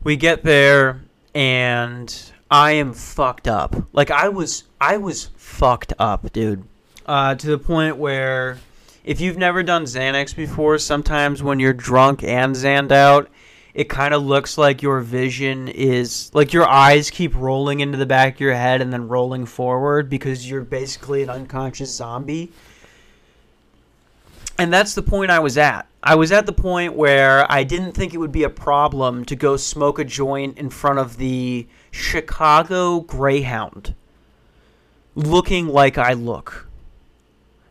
We 0.04 0.16
get 0.16 0.42
there 0.42 1.00
and 1.34 2.32
I 2.50 2.72
am 2.72 2.92
fucked 2.92 3.48
up. 3.48 3.74
Like 3.94 4.10
I 4.10 4.28
was, 4.28 4.64
I 4.78 4.98
was 4.98 5.30
fucked 5.36 5.94
up, 5.98 6.30
dude. 6.34 6.62
Uh, 7.06 7.34
to 7.36 7.46
the 7.46 7.58
point 7.58 7.96
where, 7.96 8.58
if 9.04 9.22
you've 9.22 9.38
never 9.38 9.62
done 9.62 9.84
Xanax 9.84 10.36
before, 10.36 10.76
sometimes 10.76 11.42
when 11.42 11.60
you're 11.60 11.72
drunk 11.72 12.22
and 12.22 12.54
Xaned 12.54 12.92
out, 12.92 13.30
it 13.76 13.90
kind 13.90 14.14
of 14.14 14.22
looks 14.22 14.56
like 14.56 14.80
your 14.80 15.00
vision 15.00 15.68
is 15.68 16.30
like 16.32 16.54
your 16.54 16.66
eyes 16.66 17.10
keep 17.10 17.36
rolling 17.36 17.80
into 17.80 17.98
the 17.98 18.06
back 18.06 18.36
of 18.36 18.40
your 18.40 18.54
head 18.54 18.80
and 18.80 18.90
then 18.90 19.06
rolling 19.06 19.44
forward 19.44 20.08
because 20.08 20.48
you're 20.48 20.62
basically 20.62 21.22
an 21.22 21.28
unconscious 21.28 21.94
zombie. 21.94 22.50
And 24.58 24.72
that's 24.72 24.94
the 24.94 25.02
point 25.02 25.30
I 25.30 25.40
was 25.40 25.58
at. 25.58 25.86
I 26.02 26.14
was 26.14 26.32
at 26.32 26.46
the 26.46 26.54
point 26.54 26.94
where 26.94 27.44
I 27.52 27.64
didn't 27.64 27.92
think 27.92 28.14
it 28.14 28.16
would 28.16 28.32
be 28.32 28.44
a 28.44 28.48
problem 28.48 29.26
to 29.26 29.36
go 29.36 29.58
smoke 29.58 29.98
a 29.98 30.04
joint 30.04 30.56
in 30.56 30.70
front 30.70 30.98
of 30.98 31.18
the 31.18 31.68
Chicago 31.90 33.00
Greyhound 33.00 33.94
looking 35.14 35.68
like 35.68 35.98
I 35.98 36.14
look. 36.14 36.66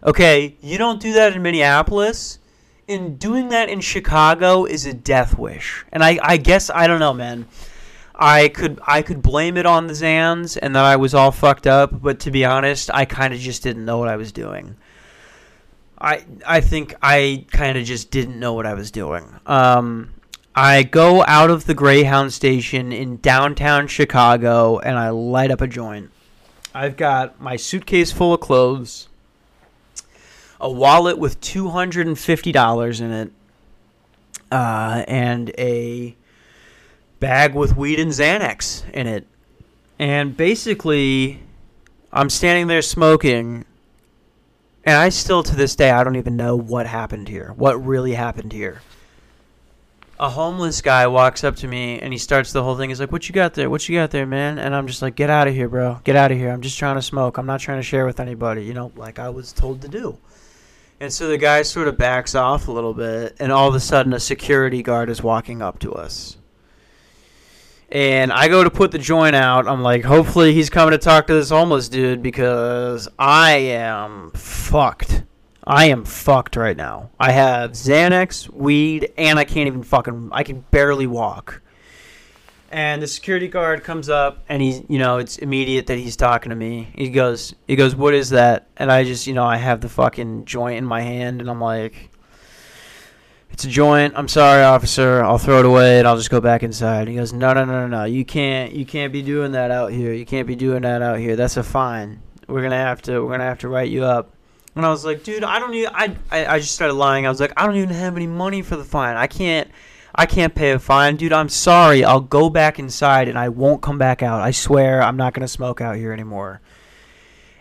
Okay, 0.04 0.56
you 0.62 0.78
don't 0.78 1.02
do 1.02 1.14
that 1.14 1.36
in 1.36 1.42
Minneapolis. 1.42 2.38
In 2.88 3.18
doing 3.18 3.50
that 3.50 3.70
in 3.70 3.82
Chicago 3.82 4.66
is 4.66 4.86
a 4.86 4.94
death 4.94 5.38
wish. 5.38 5.86
And 5.92 6.04
I, 6.04 6.20
I 6.22 6.38
guess 6.38 6.70
I 6.70 6.86
don't 6.88 7.00
know, 7.00 7.14
man. 7.14 7.48
I 8.18 8.48
could 8.50 8.80
I 8.86 9.02
could 9.02 9.22
blame 9.22 9.58
it 9.58 9.66
on 9.66 9.88
the 9.88 9.94
Xans 9.94 10.58
and 10.62 10.76
that 10.76 10.86
I 10.86 10.96
was 10.96 11.14
all 11.14 11.32
fucked 11.32 11.68
up, 11.68 12.02
but 12.02 12.20
to 12.22 12.32
be 12.32 12.46
honest, 12.46 12.90
I 12.94 13.06
kind 13.06 13.34
of 13.34 13.40
just 13.40 13.64
didn't 13.64 13.84
know 13.84 13.98
what 13.98 14.08
I 14.08 14.16
was 14.16 14.32
doing. 14.32 14.78
I 16.00 16.26
I 16.46 16.62
think 16.62 16.96
I 17.02 17.46
kind 17.52 17.78
of 17.78 17.86
just 17.86 18.12
didn't 18.12 18.40
know 18.40 18.54
what 18.54 18.66
I 18.66 18.74
was 18.74 18.92
doing. 18.92 19.40
Um, 19.46 20.14
I 20.56 20.84
go 20.84 21.26
out 21.26 21.50
of 21.50 21.66
the 21.66 21.74
Greyhound 21.74 22.32
station 22.32 22.94
in 22.94 23.18
downtown 23.18 23.88
Chicago 23.88 24.80
and 24.80 24.98
I 24.98 25.10
light 25.10 25.52
up 25.52 25.60
a 25.60 25.68
joint. 25.68 26.12
I've 26.74 26.98
got 26.98 27.42
my 27.42 27.56
suitcase 27.56 28.12
full 28.12 28.34
of 28.34 28.40
clothes, 28.40 29.10
a 30.60 30.70
wallet 30.70 31.18
with 31.18 31.40
two 31.42 31.70
hundred 31.70 32.08
and 32.08 32.18
fifty 32.18 32.52
dollars 32.52 33.02
in 33.02 33.12
it, 33.12 33.32
uh, 34.52 35.04
and 35.08 35.52
a 35.58 36.16
bag 37.20 37.54
with 37.56 37.76
weed 37.76 38.00
and 38.00 38.12
Xanax 38.12 38.90
in 38.92 39.08
it. 39.08 39.28
And 39.98 40.36
basically, 40.36 41.42
I'm 42.12 42.30
standing 42.30 42.68
there 42.68 42.82
smoking, 42.82 43.66
and 44.84 44.98
I 44.98 45.10
still, 45.10 45.42
to 45.44 45.56
this 45.56 45.76
day, 45.76 45.90
I 45.90 46.04
don't 46.04 46.16
even 46.18 46.36
know 46.36 46.56
what 46.56 46.86
happened 46.86 47.28
here. 47.28 47.54
What 47.56 47.84
really 47.84 48.14
happened 48.14 48.54
here. 48.54 48.82
A 50.18 50.30
homeless 50.30 50.82
guy 50.82 51.08
walks 51.08 51.44
up 51.44 51.58
to 51.58 51.68
me 51.68 52.00
and 52.00 52.14
he 52.14 52.18
starts 52.18 52.54
the 52.54 52.64
whole 52.64 52.78
thing. 52.78 52.90
He's 52.90 53.02
like, 53.02 53.12
What 53.12 53.28
you 53.28 53.36
got 53.36 53.54
there? 53.54 53.70
What 53.70 53.90
you 53.90 53.98
got 53.98 54.12
there, 54.12 54.26
man? 54.26 54.60
And 54.60 54.74
I'm 54.74 54.88
just 54.88 55.02
like, 55.02 55.16
Get 55.16 55.30
out 55.30 55.50
of 55.50 55.54
here, 55.54 55.68
bro. 55.68 56.00
Get 56.06 56.16
out 56.16 56.32
of 56.32 56.38
here. 56.38 56.52
I'm 56.52 56.62
just 56.62 56.80
trying 56.80 56.96
to 56.96 57.02
smoke. 57.02 57.38
I'm 57.38 57.46
not 57.46 57.60
trying 57.60 57.80
to 57.80 57.84
share 57.84 58.06
with 58.06 58.22
anybody, 58.22 58.64
you 58.64 58.74
know, 58.74 58.94
like 58.96 59.20
I 59.20 59.28
was 59.28 59.52
told 59.52 59.82
to 59.82 59.90
do. 59.90 60.18
And 61.00 61.12
so 61.12 61.28
the 61.28 61.38
guy 61.38 61.62
sort 61.62 61.88
of 61.88 61.98
backs 61.98 62.36
off 62.36 62.68
a 62.68 62.72
little 62.72 62.94
bit, 62.94 63.36
and 63.40 63.52
all 63.52 63.68
of 63.68 63.76
a 63.76 63.80
sudden, 63.80 64.14
a 64.14 64.20
security 64.20 64.82
guard 64.82 65.10
is 65.10 65.22
walking 65.22 65.62
up 65.62 65.80
to 65.80 65.94
us 65.94 66.38
and 67.96 68.34
I 68.34 68.48
go 68.48 68.64
to 68.64 68.70
put 68.70 68.92
the 68.92 68.98
joint 68.98 69.36
out. 69.36 69.68
I'm 69.68 69.82
like, 69.82 70.04
hopefully 70.04 70.54
he's 70.54 70.70
coming 70.70 70.92
to 70.92 70.98
talk 70.98 71.28
to 71.28 71.34
this 71.34 71.50
homeless 71.50 71.88
dude 71.90 72.22
because 72.22 73.08
I 73.18 73.52
am 73.52 74.32
fucked. 74.32 75.24
I 75.64 75.86
am 75.86 76.06
fucked 76.06 76.56
right 76.56 76.78
now. 76.78 77.10
I 77.20 77.32
have 77.32 77.72
Xanax, 77.72 78.50
weed, 78.50 79.12
and 79.18 79.40
I 79.40 79.46
can't 79.46 79.68
even 79.68 79.84
fucking. 79.84 80.30
I 80.32 80.44
can 80.44 80.66
barely 80.72 81.08
walk. 81.08 81.62
And 82.72 83.02
the 83.02 83.08
security 83.08 83.48
guard 83.48 83.84
comes 83.84 84.10
up, 84.10 84.44
and 84.50 84.62
he's, 84.62 84.82
you 84.90 85.00
know, 85.00 85.18
it's 85.18 85.38
immediate 85.38 85.88
that 85.88 85.98
he's 85.98 86.16
talking 86.16 86.50
to 86.50 86.56
me. 86.56 86.90
He 86.96 87.10
goes, 87.10 87.54
he 87.68 87.76
goes, 87.76 87.96
what 87.96 88.14
is 88.14 88.32
that? 88.32 88.68
And 88.76 88.92
I 88.92 89.04
just, 89.04 89.28
you 89.28 89.34
know, 89.34 89.46
I 89.46 89.58
have 89.58 89.82
the 89.82 89.90
fucking 89.90 90.46
joint 90.46 90.78
in 90.78 90.86
my 90.86 91.02
hand, 91.02 91.42
and 91.42 91.50
I'm 91.50 91.62
like, 91.62 92.10
it's 93.56 93.64
a 93.64 93.70
joint. 93.70 94.14
I'm 94.18 94.28
sorry, 94.28 94.64
officer. 94.64 95.24
I'll 95.24 95.38
throw 95.38 95.60
it 95.60 95.66
away 95.66 96.00
and 96.00 96.06
I'll 96.06 96.18
just 96.18 96.30
go 96.30 96.42
back 96.42 96.62
inside. 96.62 97.02
and 97.02 97.10
He 97.10 97.16
goes, 97.16 97.32
no, 97.32 97.54
no, 97.54 97.64
no, 97.64 97.88
no, 97.88 97.88
no. 97.88 98.04
You 98.04 98.26
can't. 98.26 98.74
You 98.74 98.86
can't 98.86 99.14
be 99.14 99.22
doing 99.22 99.54
that 99.54 99.72
out 99.72 99.94
here. 99.94 100.12
You 100.12 100.26
can't 100.26 100.46
be 100.46 100.58
doing 100.58 100.82
that 100.82 101.02
out 101.02 101.20
here. 101.20 101.38
That's 101.38 101.56
a 101.56 101.64
fine. 101.64 102.22
We're 102.50 102.64
gonna 102.64 102.76
have 102.76 103.02
to. 103.04 103.22
We're 103.24 103.32
gonna 103.32 103.46
have 103.46 103.60
to 103.60 103.70
write 103.70 103.90
you 103.90 104.04
up. 104.04 104.34
And 104.76 104.86
I 104.86 104.90
was 104.90 105.06
like, 105.06 105.24
dude, 105.24 105.46
I 105.46 105.60
don't 105.60 105.72
need. 105.72 105.88
I, 105.88 106.18
I 106.30 106.46
I 106.56 106.60
just 106.60 106.76
started 106.76 106.96
lying. 106.96 107.26
I 107.26 107.30
was 107.30 107.40
like, 107.40 107.54
I 107.56 107.66
don't 107.66 107.78
even 107.78 107.90
have 107.92 108.18
any 108.18 108.28
money 108.28 108.62
for 108.62 108.76
the 108.76 108.84
fine. 108.84 109.16
I 109.16 109.28
can't. 109.28 109.72
I 110.16 110.26
can't 110.26 110.56
pay 110.56 110.72
a 110.72 110.80
fine, 110.80 111.18
dude. 111.18 111.34
I'm 111.34 111.50
sorry. 111.50 112.04
I'll 112.04 112.22
go 112.22 112.50
back 112.50 112.80
inside 112.80 113.28
and 113.28 113.38
I 113.38 113.50
won't 113.50 113.82
come 113.82 113.98
back 113.98 114.24
out. 114.24 114.42
I 114.42 114.52
swear, 114.52 115.04
I'm 115.04 115.18
not 115.18 115.34
gonna 115.34 115.48
smoke 115.48 115.82
out 115.82 115.98
here 115.98 116.14
anymore. 116.14 116.62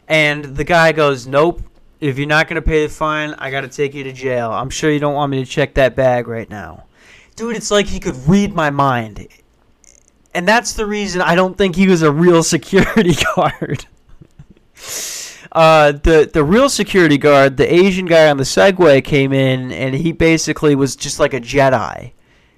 And 0.06 0.44
the 0.44 0.64
guy 0.64 0.92
goes, 0.92 1.26
nope 1.26 1.62
if 2.04 2.18
you're 2.18 2.26
not 2.26 2.48
going 2.48 2.56
to 2.56 2.62
pay 2.62 2.86
the 2.86 2.92
fine, 2.92 3.34
I 3.38 3.50
got 3.50 3.62
to 3.62 3.68
take 3.68 3.94
you 3.94 4.04
to 4.04 4.12
jail. 4.12 4.52
I'm 4.52 4.68
sure 4.68 4.90
you 4.90 4.98
don't 4.98 5.14
want 5.14 5.30
me 5.30 5.42
to 5.42 5.50
check 5.50 5.72
that 5.74 5.96
bag 5.96 6.28
right 6.28 6.48
now. 6.50 6.84
Dude, 7.34 7.56
it's 7.56 7.70
like 7.70 7.86
he 7.86 7.98
could 7.98 8.16
read 8.28 8.54
my 8.54 8.68
mind. 8.68 9.26
And 10.34 10.46
that's 10.46 10.74
the 10.74 10.84
reason 10.84 11.22
I 11.22 11.34
don't 11.34 11.56
think 11.56 11.76
he 11.76 11.88
was 11.88 12.02
a 12.02 12.12
real 12.12 12.42
security 12.54 13.14
guard. 13.34 13.86
uh, 15.52 15.92
the 15.92 16.28
the 16.30 16.44
real 16.44 16.68
security 16.68 17.16
guard, 17.16 17.56
the 17.56 17.72
Asian 17.72 18.04
guy 18.04 18.28
on 18.28 18.36
the 18.36 18.44
Segway, 18.44 19.02
came 19.02 19.32
in 19.32 19.72
and 19.72 19.94
he 19.94 20.12
basically 20.12 20.74
was 20.74 20.96
just 20.96 21.18
like 21.18 21.32
a 21.32 21.40
Jedi, 21.40 22.12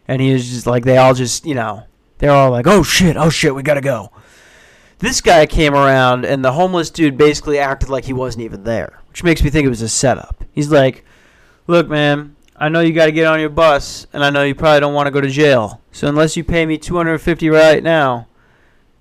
and 0.08 0.20
he 0.20 0.32
was 0.32 0.48
just 0.48 0.66
like 0.66 0.84
they 0.84 0.96
all 0.96 1.14
just 1.14 1.46
you 1.46 1.54
know 1.54 1.84
they're 2.18 2.30
all 2.30 2.50
like 2.50 2.66
oh 2.66 2.82
shit 2.82 3.16
oh 3.16 3.30
shit 3.30 3.54
we 3.54 3.62
gotta 3.62 3.80
go. 3.80 4.10
This 4.98 5.20
guy 5.20 5.44
came 5.44 5.74
around 5.74 6.24
and 6.24 6.42
the 6.42 6.52
homeless 6.52 6.88
dude 6.88 7.18
basically 7.18 7.58
acted 7.58 7.90
like 7.90 8.06
he 8.06 8.14
wasn't 8.14 8.44
even 8.44 8.64
there 8.64 9.02
which 9.16 9.24
makes 9.24 9.42
me 9.42 9.48
think 9.48 9.64
it 9.64 9.70
was 9.70 9.80
a 9.80 9.88
setup. 9.88 10.44
He's 10.52 10.70
like, 10.70 11.02
"Look, 11.66 11.88
man, 11.88 12.36
I 12.54 12.68
know 12.68 12.80
you 12.80 12.92
got 12.92 13.06
to 13.06 13.12
get 13.12 13.26
on 13.26 13.40
your 13.40 13.48
bus, 13.48 14.06
and 14.12 14.22
I 14.22 14.28
know 14.28 14.42
you 14.42 14.54
probably 14.54 14.80
don't 14.80 14.92
want 14.92 15.06
to 15.06 15.10
go 15.10 15.22
to 15.22 15.30
jail. 15.30 15.80
So 15.90 16.06
unless 16.06 16.36
you 16.36 16.44
pay 16.44 16.66
me 16.66 16.76
250 16.76 17.48
right 17.48 17.82
now, 17.82 18.26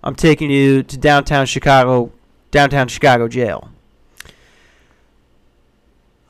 I'm 0.01 0.15
taking 0.15 0.49
you 0.49 0.83
to 0.83 0.97
downtown 0.97 1.47
Chicago, 1.47 2.13
downtown 2.49 2.87
Chicago 2.87 3.27
jail." 3.27 3.71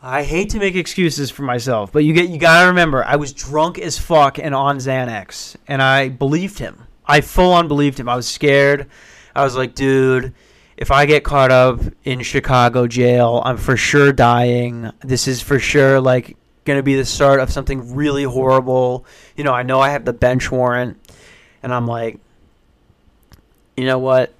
I 0.08 0.22
hate 0.22 0.52
to 0.52 0.60
make 0.60 0.76
excuses 0.76 1.32
for 1.32 1.42
myself, 1.42 1.92
but 1.92 2.04
you 2.04 2.14
get 2.14 2.30
you 2.30 2.38
gotta 2.38 2.68
remember, 2.68 3.04
I 3.04 3.16
was 3.16 3.34
drunk 3.34 3.80
as 3.80 3.98
fuck 3.98 4.38
and 4.38 4.54
on 4.54 4.78
Xanax, 4.78 5.56
and 5.68 5.82
I 5.82 6.10
believed 6.10 6.60
him. 6.60 6.84
I 7.08 7.22
full 7.22 7.52
on 7.52 7.68
believed 7.68 8.00
him. 8.00 8.08
I 8.08 8.16
was 8.16 8.28
scared. 8.28 8.88
I 9.36 9.44
was 9.44 9.56
like, 9.56 9.74
dude, 9.74 10.36
if 10.78 10.92
I 10.92 11.08
get 11.08 11.24
caught 11.24 11.50
up 11.50 11.82
in 12.04 12.22
Chicago 12.22 12.86
jail, 12.86 13.42
I'm 13.44 13.58
for 13.58 13.76
sure 13.76 14.14
dying. 14.14 14.92
This 15.02 15.28
is 15.28 15.42
for 15.42 15.58
sure 15.58 16.00
like 16.00 16.38
to 16.66 16.84
be 16.84 16.96
the 16.96 17.06
start 17.06 17.40
of 17.40 17.52
something 17.52 17.96
really 17.96 18.24
horrible. 18.24 19.08
You 19.36 19.44
know, 19.44 19.54
I 19.54 19.64
know 19.64 19.80
I 19.80 19.90
have 19.90 20.06
the 20.06 20.14
bench 20.14 20.52
warrant 20.52 21.00
and 21.64 21.74
I'm 21.74 21.88
like 21.88 22.20
you 23.76 23.86
know 23.86 24.00
what? 24.00 24.34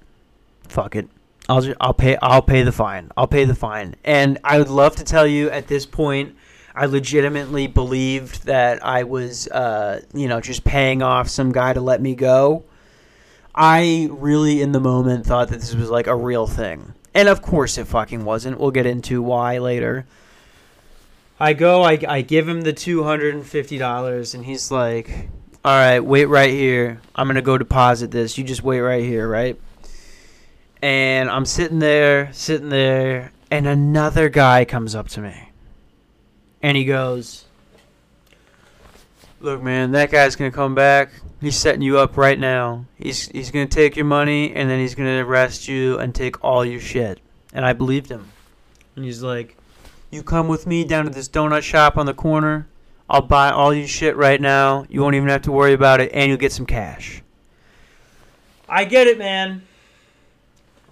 Fuck 0.68 0.94
it. 0.94 1.08
I'll 1.48 1.60
just, 1.60 1.76
I'll 1.80 1.94
pay 1.94 2.16
I'll 2.20 2.42
pay 2.42 2.62
the 2.62 2.72
fine. 2.72 3.10
I'll 3.16 3.28
pay 3.28 3.44
the 3.44 3.54
fine. 3.54 3.94
And 4.04 4.38
I 4.42 4.58
would 4.58 4.68
love 4.68 4.96
to 4.96 5.04
tell 5.04 5.26
you 5.26 5.50
at 5.50 5.68
this 5.68 5.86
point 5.86 6.36
I 6.74 6.86
legitimately 6.86 7.68
believed 7.68 8.44
that 8.44 8.84
I 8.84 9.04
was 9.04 9.48
uh, 9.48 10.02
you 10.12 10.28
know, 10.28 10.40
just 10.40 10.64
paying 10.64 11.02
off 11.02 11.28
some 11.28 11.52
guy 11.52 11.72
to 11.72 11.80
let 11.80 12.02
me 12.02 12.14
go 12.14 12.64
I 13.56 14.08
really, 14.12 14.60
in 14.60 14.72
the 14.72 14.80
moment, 14.80 15.24
thought 15.24 15.48
that 15.48 15.60
this 15.60 15.74
was 15.74 15.88
like 15.88 16.06
a 16.06 16.14
real 16.14 16.46
thing. 16.46 16.92
And 17.14 17.28
of 17.28 17.40
course 17.40 17.78
it 17.78 17.86
fucking 17.86 18.24
wasn't. 18.24 18.60
We'll 18.60 18.70
get 18.70 18.84
into 18.84 19.22
why 19.22 19.58
later. 19.58 20.04
I 21.40 21.54
go, 21.54 21.82
I, 21.82 21.98
I 22.06 22.20
give 22.20 22.46
him 22.46 22.62
the 22.62 22.72
$250, 22.74 24.34
and 24.34 24.44
he's 24.44 24.70
like, 24.70 25.28
all 25.64 25.72
right, 25.72 26.00
wait 26.00 26.26
right 26.26 26.50
here. 26.50 27.00
I'm 27.14 27.26
going 27.26 27.36
to 27.36 27.42
go 27.42 27.56
deposit 27.58 28.10
this. 28.10 28.36
You 28.36 28.44
just 28.44 28.62
wait 28.62 28.80
right 28.80 29.02
here, 29.02 29.26
right? 29.26 29.58
And 30.82 31.30
I'm 31.30 31.44
sitting 31.44 31.78
there, 31.78 32.32
sitting 32.32 32.68
there, 32.68 33.32
and 33.50 33.66
another 33.66 34.28
guy 34.28 34.64
comes 34.64 34.94
up 34.94 35.08
to 35.10 35.20
me. 35.20 35.50
And 36.62 36.76
he 36.76 36.84
goes, 36.84 37.46
Look, 39.40 39.62
man, 39.62 39.92
that 39.92 40.10
guy's 40.10 40.34
gonna 40.34 40.50
come 40.50 40.74
back. 40.74 41.10
He's 41.40 41.56
setting 41.56 41.82
you 41.82 41.98
up 41.98 42.16
right 42.16 42.38
now. 42.38 42.86
He's 42.96 43.28
he's 43.28 43.50
gonna 43.50 43.66
take 43.66 43.94
your 43.94 44.06
money 44.06 44.54
and 44.54 44.68
then 44.68 44.80
he's 44.80 44.94
gonna 44.94 45.24
arrest 45.24 45.68
you 45.68 45.98
and 45.98 46.14
take 46.14 46.42
all 46.42 46.64
your 46.64 46.80
shit. 46.80 47.20
And 47.52 47.64
I 47.64 47.72
believed 47.72 48.10
him. 48.10 48.30
And 48.96 49.04
he's 49.04 49.22
like, 49.22 49.56
"You 50.10 50.22
come 50.22 50.48
with 50.48 50.66
me 50.66 50.84
down 50.84 51.04
to 51.04 51.10
this 51.10 51.28
donut 51.28 51.62
shop 51.62 51.98
on 51.98 52.06
the 52.06 52.14
corner. 52.14 52.66
I'll 53.08 53.22
buy 53.22 53.50
all 53.50 53.74
your 53.74 53.86
shit 53.86 54.16
right 54.16 54.40
now. 54.40 54.86
You 54.88 55.02
won't 55.02 55.14
even 55.14 55.28
have 55.28 55.42
to 55.42 55.52
worry 55.52 55.74
about 55.74 56.00
it, 56.00 56.10
and 56.12 56.28
you'll 56.28 56.38
get 56.38 56.52
some 56.52 56.66
cash." 56.66 57.22
I 58.68 58.84
get 58.84 59.06
it, 59.06 59.18
man. 59.18 59.62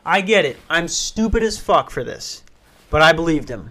I 0.04 0.20
get 0.20 0.44
it. 0.44 0.58
I'm 0.68 0.88
stupid 0.88 1.42
as 1.42 1.58
fuck 1.58 1.90
for 1.90 2.04
this, 2.04 2.42
but 2.90 3.02
I 3.02 3.12
believed 3.12 3.48
him 3.48 3.70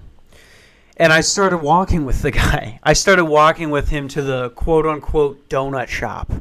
and 0.97 1.11
I 1.11 1.21
started 1.21 1.57
walking 1.57 2.05
with 2.05 2.21
the 2.21 2.31
guy. 2.43 2.79
I 2.83 2.93
started 2.93 3.25
walking 3.25 3.69
with 3.69 3.89
him 3.89 4.07
to 4.09 4.21
the 4.21 4.49
quote 4.51 4.85
unquote 4.85 5.49
donut 5.49 5.87
shop. 5.87 6.31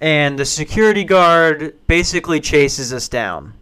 And 0.00 0.38
the 0.38 0.44
security 0.44 1.04
guard 1.04 1.76
basically 1.86 2.40
chases 2.40 2.92
us 2.92 3.08
down. 3.08 3.54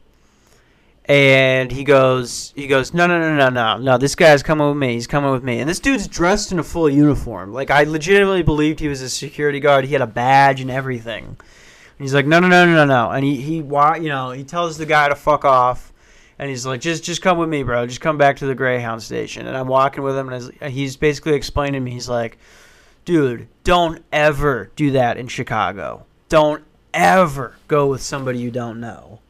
And 1.05 1.73
he 1.73 1.85
goes, 1.85 2.53
he 2.55 2.67
goes, 2.67 2.95
no, 2.95 3.07
no, 3.07 3.21
no, 3.21 3.35
no, 3.35 3.49
no, 3.49 3.77
no. 3.79 3.99
This 3.99 4.15
guy's 4.15 4.43
coming 4.43 4.69
with 4.69 4.77
me. 4.77 4.95
He's 4.95 5.09
coming 5.09 5.33
with 5.33 5.43
me. 5.43 5.59
And 5.59 5.69
this 5.69 5.81
dude's 5.81 6.07
dressed 6.07 6.53
in 6.53 6.59
a 6.59 6.63
full 6.63 6.89
uniform. 6.89 7.53
Like 7.53 7.71
I 7.71 7.83
legitimately 7.83 8.43
believed 8.43 8.81
he 8.81 8.89
was 8.89 9.03
a 9.03 9.11
security 9.11 9.61
guard. 9.61 9.85
He 9.85 9.93
had 9.93 10.03
a 10.03 10.07
badge 10.07 10.61
and 10.61 10.71
everything. 10.71 11.37
He's 12.01 12.15
like, 12.15 12.27
no, 12.27 12.41
no, 12.41 12.49
no, 12.49 12.65
no, 12.65 12.75
no, 12.75 12.85
no. 12.87 13.11
And 13.11 13.25
he, 13.25 13.41
he, 13.41 13.57
you 13.57 14.09
know, 14.09 14.31
he 14.31 14.43
tells 14.43 14.79
the 14.79 14.87
guy 14.87 15.09
to 15.09 15.15
fuck 15.15 15.45
off 15.45 15.93
And 16.41 16.49
he's 16.49 16.65
like, 16.65 16.81
just 16.81 17.05
just 17.05 17.21
come 17.21 17.37
with 17.37 17.51
me, 17.51 17.63
bro. 17.63 17.87
Just 17.87 18.01
come 18.01 18.17
back 18.17 18.39
to 18.39 18.47
the 18.47 18.55
Greyhound 18.55 19.03
station. 19.03 19.47
And 19.47 19.55
I'm 19.55 19.69
walking 19.69 20.03
with 20.03 20.17
him, 20.17 20.31
and 20.31 20.73
he's 20.73 20.97
basically 20.97 21.35
explaining 21.35 21.75
to 21.75 21.81
me, 21.81 21.91
he's 21.91 22.09
like, 22.09 22.39
dude, 23.05 23.47
don't 23.63 24.03
ever 24.11 24.71
do 24.75 24.93
that 24.93 25.19
in 25.19 25.29
Chicago. 25.29 26.07
Don't 26.31 26.65
ever 26.95 27.57
go 27.69 27.89
with 27.89 28.01
somebody 28.01 28.39
you 28.39 28.51
don't 28.51 28.81
know. 28.81 29.21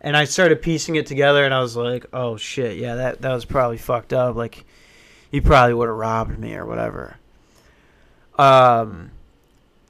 And 0.00 0.16
I 0.16 0.24
started 0.24 0.62
piecing 0.62 0.96
it 0.96 1.04
together, 1.04 1.44
and 1.44 1.52
I 1.52 1.60
was 1.60 1.76
like, 1.76 2.06
oh 2.14 2.38
shit, 2.38 2.78
yeah, 2.78 2.94
that 2.94 3.20
that 3.20 3.34
was 3.34 3.44
probably 3.44 3.76
fucked 3.76 4.14
up. 4.14 4.34
Like, 4.34 4.64
he 5.30 5.42
probably 5.42 5.74
would 5.74 5.88
have 5.88 5.98
robbed 5.98 6.38
me 6.38 6.54
or 6.54 6.64
whatever. 6.64 7.18
Um, 8.38 9.10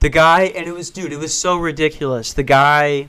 the 0.04 0.10
guy, 0.10 0.42
and 0.54 0.66
it 0.66 0.72
was, 0.72 0.90
dude, 0.90 1.14
it 1.14 1.18
was 1.18 1.32
so 1.32 1.56
ridiculous. 1.56 2.34
The 2.34 2.42
guy 2.42 3.08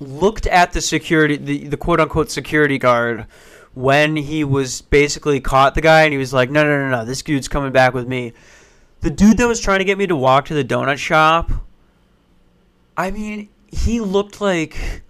looked 0.00 0.46
at 0.46 0.72
the 0.72 0.80
security, 0.80 1.36
the, 1.36 1.68
the 1.68 1.76
quote 1.76 2.00
unquote 2.00 2.30
security 2.30 2.78
guard, 2.78 3.26
when 3.74 4.16
he 4.16 4.42
was 4.42 4.80
basically 4.80 5.38
caught 5.38 5.74
the 5.74 5.82
guy, 5.82 6.04
and 6.04 6.12
he 6.12 6.16
was 6.16 6.32
like, 6.32 6.50
no, 6.50 6.64
no, 6.64 6.78
no, 6.78 6.88
no, 6.88 7.04
this 7.04 7.20
dude's 7.20 7.46
coming 7.46 7.72
back 7.72 7.92
with 7.92 8.08
me. 8.08 8.32
The 9.00 9.10
dude 9.10 9.36
that 9.36 9.46
was 9.46 9.60
trying 9.60 9.80
to 9.80 9.84
get 9.84 9.98
me 9.98 10.06
to 10.06 10.16
walk 10.16 10.46
to 10.46 10.54
the 10.54 10.64
donut 10.64 10.96
shop, 10.96 11.50
I 12.96 13.10
mean, 13.10 13.50
he 13.70 14.00
looked 14.00 14.40
like. 14.40 14.76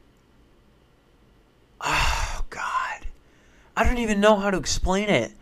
Oh, 1.84 2.44
God. 2.50 3.06
I 3.76 3.84
don't 3.84 3.98
even 3.98 4.20
know 4.20 4.36
how 4.36 4.50
to 4.50 4.56
explain 4.56 5.08
it. 5.08 5.32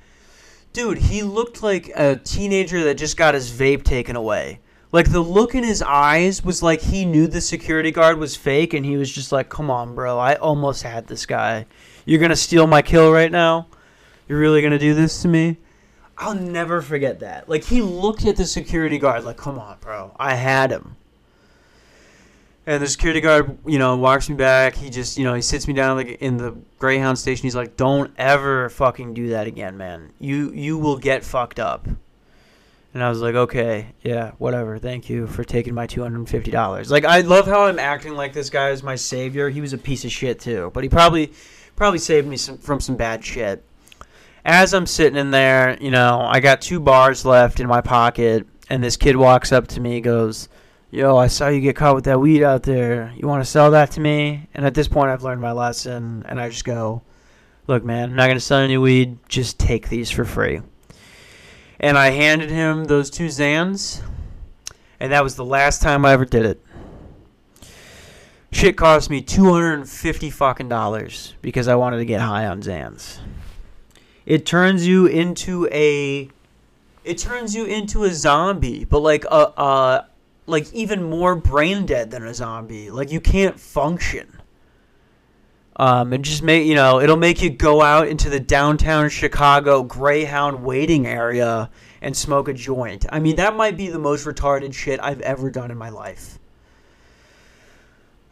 Dude, 0.73 0.99
he 0.99 1.23
looked 1.23 1.63
like 1.63 1.91
a 1.95 2.17
teenager 2.17 2.85
that 2.85 2.95
just 2.97 3.17
got 3.17 3.35
his 3.35 3.51
vape 3.51 3.85
taken 3.85 4.17
away. 4.17 4.61
Like 4.93 5.13
the 5.13 5.21
look 5.21 5.55
in 5.55 5.63
his 5.63 5.83
eyes 5.83 6.45
was 6.45 6.63
like 6.63 6.81
he 6.81 7.05
knew 7.05 7.29
the 7.29 7.41
security 7.41 7.93
guard 7.93 8.19
was 8.19 8.35
fake 8.35 8.75
and 8.75 8.85
he 8.85 8.97
was 8.97 9.11
just 9.11 9.31
like, 9.31 9.49
"Come 9.49 9.71
on, 9.71 9.95
bro. 9.95 10.19
I 10.19 10.35
almost 10.35 10.83
had 10.83 11.07
this 11.07 11.27
guy. 11.27 11.67
You're 12.05 12.19
going 12.19 12.31
to 12.31 12.37
steal 12.37 12.67
my 12.67 12.83
kill 12.83 13.13
right 13.13 13.31
now? 13.31 13.69
You're 14.29 14.41
really 14.41 14.61
going 14.61 14.73
to 14.73 14.79
do 14.79 14.95
this 14.95 15.23
to 15.23 15.29
me?" 15.29 15.59
I'll 16.19 16.35
never 16.35 16.83
forget 16.83 17.21
that. 17.21 17.49
Like 17.49 17.65
he 17.65 17.81
looked 17.81 18.27
at 18.27 18.37
the 18.37 18.47
security 18.47 18.99
guard 18.99 19.25
like, 19.25 19.37
"Come 19.37 19.59
on, 19.59 19.79
bro. 19.81 20.15
I 20.19 20.35
had 20.35 20.71
him." 20.71 20.97
And 22.67 22.83
the 22.83 22.89
security 22.89 23.21
guard, 23.21 23.59
you 23.67 23.79
know, 23.79 23.97
walks 23.97 24.29
me 24.29 24.35
back. 24.37 24.75
He 24.75 24.91
just, 24.91 25.17
you 25.17 25.25
know, 25.25 25.35
he 25.35 25.41
sits 25.41 25.67
me 25.67 25.73
down 25.73 25.97
like 25.97 26.19
in 26.21 26.37
the 26.37 26.55
Greyhound 26.79 27.19
station. 27.19 27.45
He's 27.45 27.57
like, 27.57 27.77
"Don't 27.77 28.13
ever 28.19 28.69
fucking 28.69 29.15
do 29.15 29.29
that 29.31 29.47
again, 29.47 29.77
man. 29.77 30.13
You 30.19 30.51
you 30.53 30.79
will 30.79 30.99
get 30.99 31.25
fucked 31.25 31.61
up." 31.61 31.87
And 32.93 33.05
I 33.05 33.09
was 33.09 33.21
like, 33.21 33.37
okay, 33.37 33.95
yeah, 34.03 34.33
whatever. 34.39 34.77
Thank 34.79 35.09
you 35.09 35.29
for 35.29 35.45
taking 35.45 35.75
my 35.75 35.87
two 35.87 36.03
hundred 36.03 36.19
and 36.19 36.29
fifty 36.29 36.51
dollars. 36.51 36.91
Like, 36.91 37.05
I 37.05 37.21
love 37.21 37.47
how 37.47 37.67
I'm 37.67 37.79
acting 37.79 38.15
like 38.15 38.33
this 38.33 38.51
guy 38.51 38.71
is 38.71 38.83
my 38.83 38.97
savior. 38.97 39.49
He 39.49 39.61
was 39.61 39.73
a 39.73 39.79
piece 39.79 40.05
of 40.05 40.11
shit 40.11 40.41
too, 40.41 40.73
but 40.75 40.83
he 40.83 40.89
probably 40.89 41.33
probably 41.77 42.01
saved 42.01 42.27
me 42.27 42.37
some, 42.37 42.59
from 42.59 42.81
some 42.81 42.97
bad 42.97 43.25
shit. 43.25 43.65
As 44.45 44.75
I'm 44.75 44.87
sitting 44.87 45.19
in 45.19 45.31
there, 45.31 45.79
you 45.81 45.91
know, 45.91 46.27
I 46.29 46.41
got 46.41 46.61
two 46.61 46.81
bars 46.81 47.25
left 47.25 47.61
in 47.61 47.69
my 47.69 47.81
pocket, 47.81 48.47
and 48.69 48.83
this 48.83 48.97
kid 48.97 49.15
walks 49.17 49.53
up 49.53 49.69
to 49.69 49.81
me, 49.81 50.01
goes, 50.01 50.49
"Yo, 50.91 51.17
I 51.17 51.29
saw 51.29 51.49
you 51.49 51.61
get 51.61 51.77
caught 51.77 51.95
with 51.95 52.05
that 52.05 52.21
weed 52.21 52.43
out 52.43 52.65
there. 52.65 53.13
You 53.17 53.29
want 53.29 53.45
to 53.45 53.49
sell 53.51 53.71
that 53.71 53.93
to 53.93 54.01
me?" 54.01 54.49
And 54.53 54.67
at 54.67 54.75
this 54.75 54.89
point, 54.89 55.11
I've 55.11 55.23
learned 55.23 55.41
my 55.41 55.53
lesson, 55.53 56.25
and 56.29 56.41
I 56.41 56.49
just 56.49 56.65
go, 56.65 57.03
"Look, 57.69 57.85
man, 57.85 58.11
I'm 58.11 58.17
not 58.17 58.27
gonna 58.27 58.41
sell 58.41 58.59
any 58.59 58.79
weed. 58.79 59.19
Just 59.29 59.61
take 59.61 59.89
these 59.91 60.11
for 60.11 60.25
free." 60.25 60.63
And 61.83 61.97
I 61.97 62.11
handed 62.11 62.51
him 62.51 62.85
those 62.85 63.09
two 63.09 63.29
Xans, 63.29 64.03
and 65.01 65.11
that 65.13 65.25
was 65.25 65.37
the 65.37 65.45
last 65.47 65.81
time 65.81 66.05
I 66.05 66.13
ever 66.13 66.27
did 66.27 66.45
it. 66.45 66.63
Shit 68.53 68.77
cost 68.77 69.09
me 69.09 69.23
two 69.23 69.51
hundred 69.51 69.75
and 69.75 69.89
fifty 69.89 70.29
fucking 70.29 70.69
dollars 70.69 71.35
because 71.41 71.69
I 71.69 71.77
wanted 71.77 71.97
to 71.97 72.05
get 72.05 72.21
high 72.21 72.47
on 72.47 72.61
Xans. 72.61 73.21
It 74.27 74.45
turns 74.45 74.87
you 74.87 75.07
into 75.07 75.69
a, 75.73 76.29
it 77.03 77.17
turns 77.17 77.55
you 77.55 77.65
into 77.65 78.05
a 78.05 78.13
zombie, 78.13 78.85
but 78.85 79.01
like 79.01 79.25
a, 79.25 79.53
a 79.57 80.07
like 80.47 80.71
even 80.75 81.03
more 81.03 81.35
brain 81.35 81.87
dead 81.87 82.11
than 82.11 82.27
a 82.27 82.35
zombie. 82.35 82.91
Like 82.91 83.11
you 83.11 83.21
can't 83.21 83.59
function. 83.59 84.40
Um, 85.81 86.13
and 86.13 86.23
just 86.23 86.43
make 86.43 86.67
you 86.67 86.75
know 86.75 87.01
it'll 87.01 87.17
make 87.17 87.41
you 87.41 87.49
go 87.49 87.81
out 87.81 88.07
into 88.07 88.29
the 88.29 88.39
downtown 88.39 89.09
Chicago 89.09 89.83
Greyhound 89.83 90.63
waiting 90.63 91.07
area 91.07 91.71
and 92.03 92.15
smoke 92.15 92.49
a 92.49 92.53
joint. 92.53 93.07
I 93.09 93.19
mean 93.19 93.37
that 93.37 93.57
might 93.57 93.79
be 93.79 93.89
the 93.89 93.99
most 93.99 94.27
retarded 94.27 94.75
shit 94.75 95.01
I've 95.03 95.23
ever 95.23 95.51
done 95.51 95.71
in 95.71 95.79
my 95.79 95.89
life. 95.89 96.39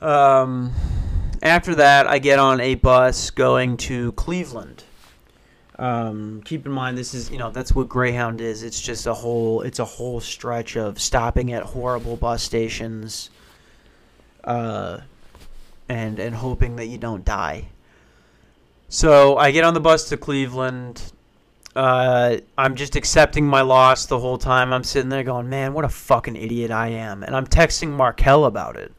Um, 0.02 0.72
after 1.42 1.74
that, 1.76 2.06
I 2.06 2.18
get 2.18 2.38
on 2.38 2.60
a 2.60 2.74
bus 2.74 3.30
going 3.30 3.78
to 3.78 4.12
Cleveland. 4.12 4.84
Um, 5.78 6.42
keep 6.44 6.66
in 6.66 6.72
mind 6.72 6.98
this 6.98 7.14
is 7.14 7.30
you 7.30 7.38
know 7.38 7.50
that's 7.50 7.74
what 7.74 7.88
Greyhound 7.88 8.42
is. 8.42 8.62
It's 8.62 8.78
just 8.78 9.06
a 9.06 9.14
whole 9.14 9.62
it's 9.62 9.78
a 9.78 9.86
whole 9.86 10.20
stretch 10.20 10.76
of 10.76 11.00
stopping 11.00 11.54
at 11.54 11.62
horrible 11.62 12.16
bus 12.16 12.42
stations. 12.42 13.30
Uh, 14.44 15.00
and 15.88 16.18
and 16.18 16.34
hoping 16.34 16.76
that 16.76 16.86
you 16.86 16.98
don't 16.98 17.24
die. 17.24 17.68
So 18.88 19.36
I 19.36 19.50
get 19.50 19.64
on 19.64 19.74
the 19.74 19.80
bus 19.80 20.08
to 20.08 20.16
Cleveland. 20.16 21.12
Uh, 21.76 22.38
I'm 22.56 22.74
just 22.74 22.96
accepting 22.96 23.46
my 23.46 23.60
loss 23.60 24.06
the 24.06 24.18
whole 24.18 24.38
time. 24.38 24.72
I'm 24.72 24.84
sitting 24.84 25.10
there 25.10 25.22
going, 25.22 25.48
"Man, 25.48 25.74
what 25.74 25.84
a 25.84 25.88
fucking 25.88 26.36
idiot 26.36 26.70
I 26.70 26.88
am!" 26.88 27.22
And 27.22 27.36
I'm 27.36 27.46
texting 27.46 27.90
Markel 27.90 28.46
about 28.46 28.76
it. 28.76 28.92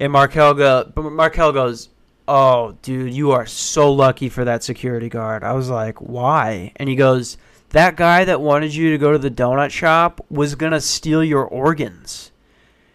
And 0.00 0.12
Markel 0.12 0.54
go, 0.54 0.90
Markel 0.96 1.52
goes, 1.52 1.88
"Oh, 2.26 2.76
dude, 2.82 3.12
you 3.12 3.32
are 3.32 3.46
so 3.46 3.92
lucky 3.92 4.28
for 4.28 4.44
that 4.44 4.64
security 4.64 5.08
guard." 5.08 5.44
I 5.44 5.52
was 5.52 5.68
like, 5.68 5.98
"Why?" 5.98 6.72
And 6.76 6.88
he 6.88 6.96
goes, 6.96 7.36
"That 7.70 7.96
guy 7.96 8.24
that 8.24 8.40
wanted 8.40 8.74
you 8.74 8.90
to 8.90 8.98
go 8.98 9.12
to 9.12 9.18
the 9.18 9.30
donut 9.30 9.70
shop 9.70 10.24
was 10.30 10.54
gonna 10.54 10.80
steal 10.80 11.22
your 11.22 11.44
organs." 11.44 12.32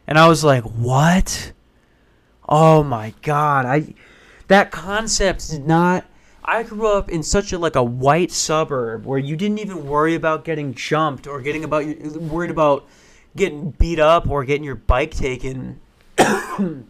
And 0.08 0.18
I 0.18 0.28
was 0.28 0.44
like, 0.44 0.64
"What?" 0.64 1.54
Oh 2.48 2.84
my 2.84 3.14
god, 3.22 3.66
I 3.66 3.94
that 4.48 4.72
concept 4.72 5.50
did 5.50 5.66
not 5.66 6.06
I 6.46 6.64
grew 6.64 6.88
up 6.88 7.10
in 7.10 7.24
such 7.24 7.54
a 7.54 7.58
like 7.58 7.76
a 7.76 7.84
white 7.84 8.32
suburb 8.32 9.06
where 9.06 9.20
you 9.20 9.36
didn't 9.36 9.60
even 9.60 9.88
worry 9.88 10.14
about 10.14 10.44
getting 10.44 10.74
jumped 10.74 11.26
or 11.26 11.42
getting 11.42 11.64
about 11.64 11.86
worried 11.86 12.52
about 12.52 12.86
getting 13.36 13.72
beat 13.72 14.00
up 14.00 14.30
or 14.30 14.44
getting 14.44 14.64
your 14.64 14.76
bike 14.76 15.12
taken. 15.12 15.80
that 16.18 16.84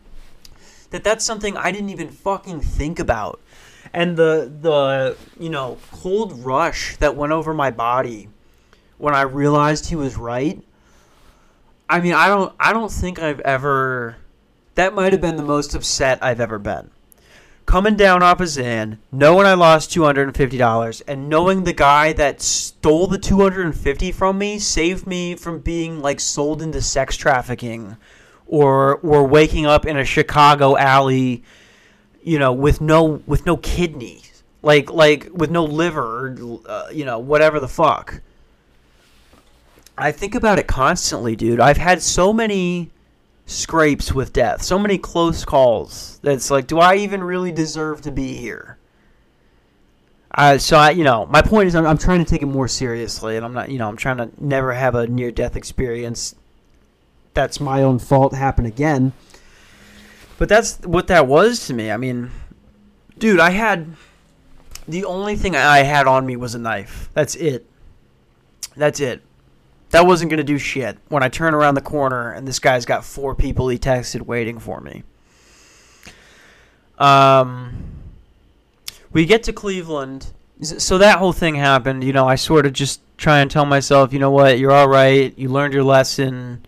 that's 0.90 1.24
something 1.24 1.56
I 1.56 1.72
didn't 1.72 1.90
even 1.90 2.10
fucking 2.10 2.62
think 2.62 2.98
about. 2.98 3.40
And 3.94 4.18
the 4.18 4.52
the 4.60 5.18
you 5.40 5.50
know 5.50 5.78
cold 5.92 6.44
rush 6.44 6.98
that 6.98 7.16
went 7.16 7.32
over 7.32 7.54
my 7.54 7.70
body 7.70 8.30
when 8.98 9.14
I 9.14 9.22
realized 9.22 9.88
he 9.88 9.96
was 9.96 10.18
right. 10.18 10.64
I 11.88 12.00
mean, 12.00 12.14
I 12.14 12.28
don't 12.28 12.56
I 12.60 12.74
don't 12.74 12.92
think 12.92 13.20
I've 13.20 13.40
ever 13.42 14.18
that 14.76 14.94
might 14.94 15.14
have 15.14 15.22
been 15.22 15.36
the 15.36 15.44
most 15.44 15.76
upset 15.76 16.20
I've 16.22 16.40
ever 16.40 16.60
been. 16.60 16.90
Coming 17.66 17.96
down 17.96 18.22
off 18.22 18.42
a 18.42 18.44
Xan, 18.44 18.98
knowing 19.12 19.46
I 19.46 19.54
lost 19.54 19.90
$250, 19.92 21.02
and 21.08 21.30
knowing 21.30 21.64
the 21.64 21.74
guy 21.74 22.12
that 22.14 22.42
stole 22.42 23.08
the 23.08 23.18
250 23.18 24.12
from 24.12 24.38
me 24.38 24.60
saved 24.60 25.08
me 25.08 25.36
from 25.36 25.60
being 25.60 26.02
like 26.02 26.20
sold 26.20 26.62
into 26.62 26.82
sex 26.82 27.16
trafficking 27.16 27.96
or 28.48 28.98
or 28.98 29.26
waking 29.26 29.66
up 29.66 29.86
in 29.86 29.96
a 29.96 30.04
Chicago 30.04 30.76
alley, 30.76 31.44
you 32.22 32.38
know, 32.38 32.52
with 32.52 32.82
no 32.82 33.22
with 33.26 33.46
no 33.46 33.56
kidneys, 33.56 34.44
like 34.62 34.92
like 34.92 35.30
with 35.32 35.50
no 35.50 35.64
liver, 35.64 36.60
uh, 36.66 36.88
you 36.92 37.06
know, 37.06 37.18
whatever 37.18 37.62
the 37.62 37.68
fuck. 37.70 38.22
I 39.98 40.12
think 40.12 40.36
about 40.36 40.60
it 40.60 40.68
constantly, 40.68 41.36
dude. 41.36 41.62
I've 41.62 41.78
had 41.78 42.02
so 42.02 42.34
many 42.34 42.92
scrapes 43.46 44.14
with 44.14 44.34
death, 44.34 44.62
so 44.62 44.80
many 44.80 44.98
close 44.98 45.46
calls. 45.46 46.20
That's 46.24 46.50
like, 46.50 46.68
do 46.68 46.80
I 46.80 46.96
even 46.96 47.24
really 47.24 47.52
deserve 47.52 48.02
to 48.02 48.12
be 48.12 48.36
here? 48.36 48.78
Uh, 50.36 50.58
so 50.58 50.78
I, 50.78 50.92
you 50.92 51.04
know, 51.04 51.28
my 51.28 51.42
point 51.42 51.68
is, 51.68 51.76
I'm, 51.76 51.86
I'm 51.86 51.98
trying 51.98 52.24
to 52.24 52.30
take 52.30 52.42
it 52.42 52.48
more 52.48 52.68
seriously, 52.68 53.36
and 53.36 53.46
I'm 53.46 53.54
not, 53.54 53.70
you 53.70 53.78
know, 53.78 53.88
I'm 53.88 53.98
trying 53.98 54.18
to 54.18 54.32
never 54.40 54.74
have 54.74 54.96
a 54.96 55.06
near-death 55.06 55.56
experience. 55.56 56.36
That's 57.34 57.60
my 57.60 57.84
own 57.84 58.00
fault 58.00 58.34
happen 58.34 58.66
again. 58.66 59.14
But 60.38 60.50
that's 60.50 60.80
what 60.82 61.08
that 61.08 61.28
was 61.28 61.68
to 61.68 61.74
me. 61.74 61.92
I 61.92 61.98
mean, 61.98 62.32
dude, 63.18 63.40
I 63.40 63.52
had 63.52 63.96
the 64.88 65.06
only 65.06 65.36
thing 65.36 65.56
I 65.56 65.80
had 65.80 66.08
on 66.08 66.26
me 66.26 66.36
was 66.36 66.56
a 66.56 66.60
knife. 66.60 67.10
That's 67.14 67.36
it. 67.36 67.70
That's 68.76 69.00
it 69.00 69.22
that 69.94 70.08
wasn't 70.08 70.32
going 70.32 70.40
to 70.40 70.44
do 70.44 70.58
shit 70.58 70.98
when 71.10 71.22
I 71.22 71.30
turn 71.30 71.54
around 71.54 71.76
the 71.76 71.82
corner 71.82 72.32
and 72.32 72.48
this 72.48 72.58
guy's 72.58 72.84
got 72.84 73.06
four 73.06 73.36
people 73.36 73.70
he 73.70 73.78
texted 73.78 74.24
waiting 74.24 74.58
for 74.58 74.82
me. 74.82 75.04
Um, 76.98 77.76
we 79.12 79.28
get 79.28 79.44
to 79.44 79.54
Cleveland. 79.54 80.34
So 80.64 80.98
that 80.98 81.20
whole 81.20 81.32
thing 81.32 81.54
happened. 81.54 82.04
You 82.04 82.12
know, 82.12 82.28
I 82.28 82.36
sort 82.36 82.66
of 82.66 82.74
just 82.74 83.02
try 83.18 83.42
and 83.42 83.52
tell 83.52 83.68
myself, 83.68 84.14
you 84.14 84.18
know 84.18 84.32
what, 84.32 84.58
you're 84.58 84.72
all 84.72 84.90
right. 84.90 85.32
You 85.38 85.50
learned 85.50 85.76
your 85.76 85.84
lesson. 85.84 86.66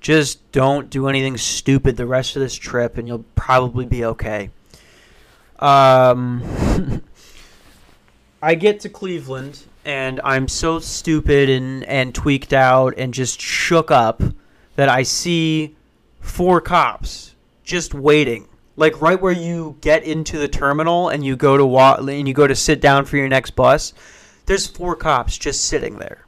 Just 0.00 0.50
don't 0.50 0.90
do 0.90 1.06
anything 1.06 1.36
stupid 1.36 1.96
the 1.96 2.06
rest 2.06 2.34
of 2.34 2.42
this 2.42 2.56
trip, 2.56 2.98
and 2.98 3.06
you'll 3.06 3.24
probably 3.36 3.86
be 3.86 4.04
okay. 4.04 4.50
um, 5.60 6.42
I 8.42 8.56
get 8.56 8.80
to 8.80 8.88
Cleveland 8.88 9.62
and 9.84 10.20
I'm 10.22 10.48
so 10.48 10.78
stupid 10.78 11.48
and, 11.48 11.84
and 11.84 12.14
tweaked 12.14 12.52
out 12.52 12.94
and 12.96 13.12
just 13.12 13.40
shook 13.40 13.90
up 13.90 14.22
that 14.76 14.88
I 14.88 15.02
see 15.02 15.76
four 16.20 16.60
cops 16.60 17.34
just 17.64 17.94
waiting. 17.94 18.48
Like 18.76 19.00
right 19.02 19.20
where 19.20 19.32
you 19.32 19.76
get 19.80 20.04
into 20.04 20.38
the 20.38 20.48
terminal 20.48 21.08
and 21.08 21.24
you 21.24 21.36
go 21.36 21.56
to 21.56 21.66
walk 21.66 21.98
and 22.00 22.26
you 22.26 22.34
go 22.34 22.46
to 22.46 22.54
sit 22.54 22.80
down 22.80 23.04
for 23.04 23.16
your 23.16 23.28
next 23.28 23.50
bus, 23.52 23.92
there's 24.46 24.66
four 24.66 24.96
cops 24.96 25.36
just 25.36 25.64
sitting 25.64 25.98
there. 25.98 26.26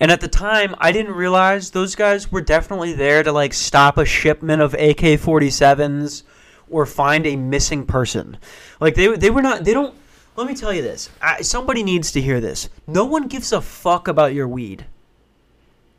And 0.00 0.10
at 0.10 0.20
the 0.20 0.28
time, 0.28 0.74
I 0.78 0.90
didn't 0.90 1.14
realize 1.14 1.70
those 1.70 1.94
guys 1.94 2.30
were 2.30 2.40
definitely 2.40 2.92
there 2.92 3.22
to 3.22 3.30
like 3.30 3.54
stop 3.54 3.96
a 3.96 4.04
shipment 4.04 4.60
of 4.60 4.74
AK-47s 4.74 6.24
or 6.68 6.84
find 6.84 7.26
a 7.26 7.36
missing 7.36 7.86
person. 7.86 8.36
Like 8.80 8.96
they 8.96 9.16
they 9.16 9.30
were 9.30 9.42
not 9.42 9.64
they 9.64 9.72
don't 9.72 9.94
let 10.36 10.46
me 10.46 10.54
tell 10.54 10.72
you 10.72 10.82
this. 10.82 11.10
I, 11.22 11.42
somebody 11.42 11.82
needs 11.82 12.10
to 12.12 12.20
hear 12.20 12.40
this. 12.40 12.68
No 12.86 13.04
one 13.04 13.28
gives 13.28 13.52
a 13.52 13.60
fuck 13.60 14.08
about 14.08 14.34
your 14.34 14.48
weed. 14.48 14.86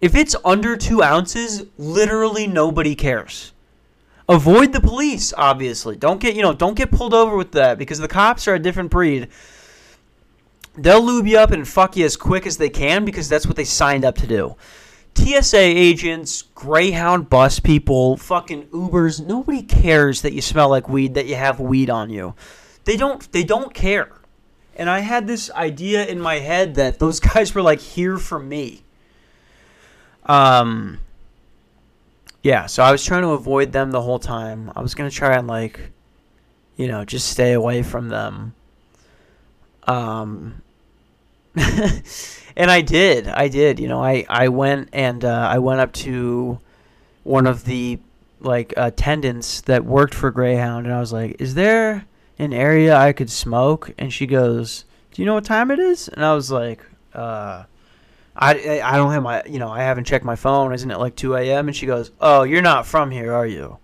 If 0.01 0.15
it's 0.15 0.35
under 0.43 0.75
two 0.75 1.01
ounces, 1.01 1.63
literally 1.77 2.45
nobody 2.45 2.95
cares. 2.95 3.53
Avoid 4.27 4.73
the 4.73 4.81
police, 4.81 5.33
obviously. 5.37 5.95
Don't 5.95 6.19
get 6.19 6.35
you 6.35 6.41
know, 6.41 6.53
don't 6.53 6.75
get 6.75 6.91
pulled 6.91 7.13
over 7.13 7.37
with 7.37 7.51
that 7.53 7.77
because 7.77 7.99
the 7.99 8.07
cops 8.07 8.47
are 8.47 8.55
a 8.55 8.59
different 8.59 8.91
breed. 8.91 9.29
They'll 10.77 11.01
lube 11.01 11.27
you 11.27 11.37
up 11.37 11.51
and 11.51 11.65
fuck 11.65 11.95
you 11.95 12.05
as 12.05 12.17
quick 12.17 12.45
as 12.45 12.57
they 12.57 12.69
can 12.69 13.05
because 13.05 13.29
that's 13.29 13.47
what 13.47 13.55
they 13.55 13.63
signed 13.63 14.03
up 14.03 14.15
to 14.17 14.27
do. 14.27 14.55
TSA 15.15 15.57
agents, 15.57 16.41
Greyhound 16.41 17.29
bus 17.29 17.59
people, 17.59 18.17
fucking 18.17 18.65
Ubers, 18.67 19.25
nobody 19.25 19.61
cares 19.61 20.21
that 20.23 20.33
you 20.33 20.41
smell 20.41 20.69
like 20.69 20.89
weed, 20.89 21.13
that 21.13 21.27
you 21.27 21.35
have 21.35 21.61
weed 21.61 21.89
on 21.89 22.09
you. 22.09 22.35
They 22.83 22.97
don't 22.97 23.31
they 23.31 23.43
don't 23.43 23.73
care. 23.73 24.09
And 24.75 24.89
I 24.89 24.99
had 24.99 25.27
this 25.27 25.49
idea 25.51 26.05
in 26.05 26.19
my 26.19 26.39
head 26.39 26.75
that 26.75 26.99
those 26.99 27.19
guys 27.33 27.53
were 27.55 27.61
like 27.61 27.79
here 27.79 28.17
for 28.17 28.39
me. 28.39 28.83
Um 30.25 30.99
yeah, 32.43 32.67
so 32.67 32.83
I 32.83 32.91
was 32.91 33.03
trying 33.03 33.23
to 33.23 33.29
avoid 33.29 33.71
them 33.71 33.89
the 33.89 34.01
whole 34.01 34.19
time. 34.19 34.71
I 34.75 34.81
was 34.81 34.93
going 34.93 35.09
to 35.09 35.15
try 35.15 35.35
and 35.35 35.47
like 35.47 35.91
you 36.77 36.87
know, 36.87 37.05
just 37.05 37.29
stay 37.29 37.53
away 37.53 37.83
from 37.83 38.09
them. 38.09 38.53
Um 39.87 40.61
and 41.55 42.69
I 42.69 42.81
did. 42.81 43.27
I 43.27 43.47
did. 43.47 43.79
You 43.79 43.87
know, 43.87 44.03
I 44.03 44.25
I 44.29 44.49
went 44.49 44.89
and 44.91 45.23
uh, 45.23 45.47
I 45.49 45.59
went 45.59 45.79
up 45.79 45.93
to 45.93 46.59
one 47.23 47.47
of 47.47 47.65
the 47.65 47.99
like 48.41 48.73
attendants 48.75 49.61
that 49.61 49.85
worked 49.85 50.13
for 50.13 50.31
Greyhound, 50.31 50.85
and 50.85 50.93
I 50.93 50.99
was 50.99 51.13
like, 51.13 51.37
"Is 51.39 51.55
there 51.55 52.05
an 52.37 52.53
area 52.53 52.95
I 52.95 53.13
could 53.13 53.29
smoke?" 53.29 53.93
And 53.97 54.11
she 54.11 54.25
goes, 54.27 54.85
"Do 55.11 55.21
you 55.21 55.25
know 55.25 55.35
what 55.35 55.45
time 55.45 55.71
it 55.71 55.79
is?" 55.79 56.07
And 56.07 56.23
I 56.25 56.33
was 56.33 56.51
like, 56.51 56.85
"Uh." 57.13 57.63
I, 58.37 58.81
I 58.83 58.97
don't 58.97 59.13
have 59.13 59.23
my 59.23 59.43
you 59.45 59.59
know 59.59 59.69
I 59.69 59.83
haven't 59.83 60.03
checked 60.03 60.25
my 60.25 60.35
phone 60.35 60.73
isn't 60.73 60.91
it 60.91 60.99
like 60.99 61.15
2 61.15 61.35
a.m. 61.35 61.69
and 61.69 61.75
she 61.75 61.85
goes 61.85 62.11
oh 62.19 62.43
you're 62.43 62.61
not 62.61 62.85
from 62.85 63.09
here 63.09 63.31
are 63.31 63.47
you 63.47 63.77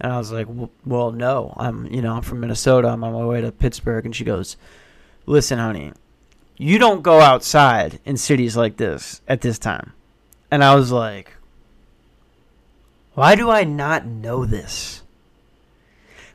and 0.00 0.12
I 0.12 0.18
was 0.18 0.32
like 0.32 0.48
well 0.84 1.12
no 1.12 1.54
I'm 1.56 1.86
you 1.86 2.02
know 2.02 2.16
I'm 2.16 2.22
from 2.22 2.40
Minnesota 2.40 2.88
I'm 2.88 3.04
on 3.04 3.12
my 3.12 3.24
way 3.24 3.40
to 3.40 3.52
Pittsburgh 3.52 4.04
and 4.04 4.16
she 4.16 4.24
goes 4.24 4.56
listen 5.26 5.60
honey 5.60 5.92
you 6.62 6.78
don't 6.78 7.02
go 7.02 7.20
outside 7.20 7.98
in 8.04 8.16
cities 8.16 8.56
like 8.56 8.76
this 8.76 9.20
at 9.26 9.40
this 9.40 9.58
time. 9.58 9.92
And 10.50 10.62
I 10.62 10.76
was 10.76 10.92
like, 10.92 11.32
why 13.14 13.34
do 13.34 13.50
I 13.50 13.64
not 13.64 14.06
know 14.06 14.46
this? 14.46 15.01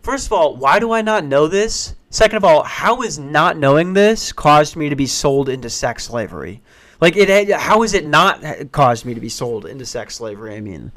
First 0.08 0.28
of 0.28 0.32
all, 0.32 0.56
why 0.56 0.80
do 0.80 0.94
I 0.94 1.02
not 1.02 1.26
know 1.26 1.48
this? 1.48 1.94
Second 2.12 2.38
of 2.38 2.46
all, 2.46 2.64
how 2.64 3.02
is 3.02 3.20
not 3.20 3.58
knowing 3.58 3.92
this 3.92 4.32
caused 4.32 4.78
me 4.78 4.88
to 4.88 4.96
be 4.96 5.06
sold 5.06 5.50
into 5.50 5.70
sex 5.70 6.06
slavery? 6.06 6.62
Like 7.02 7.18
it 7.18 7.52
how 7.52 7.84
is 7.84 7.94
it 7.94 8.08
not 8.08 8.42
caused 8.72 9.04
me 9.04 9.14
to 9.16 9.20
be 9.20 9.28
sold 9.28 9.66
into 9.66 9.86
sex 9.86 10.16
slavery? 10.16 10.56
I 10.56 10.62
mean, 10.62 10.94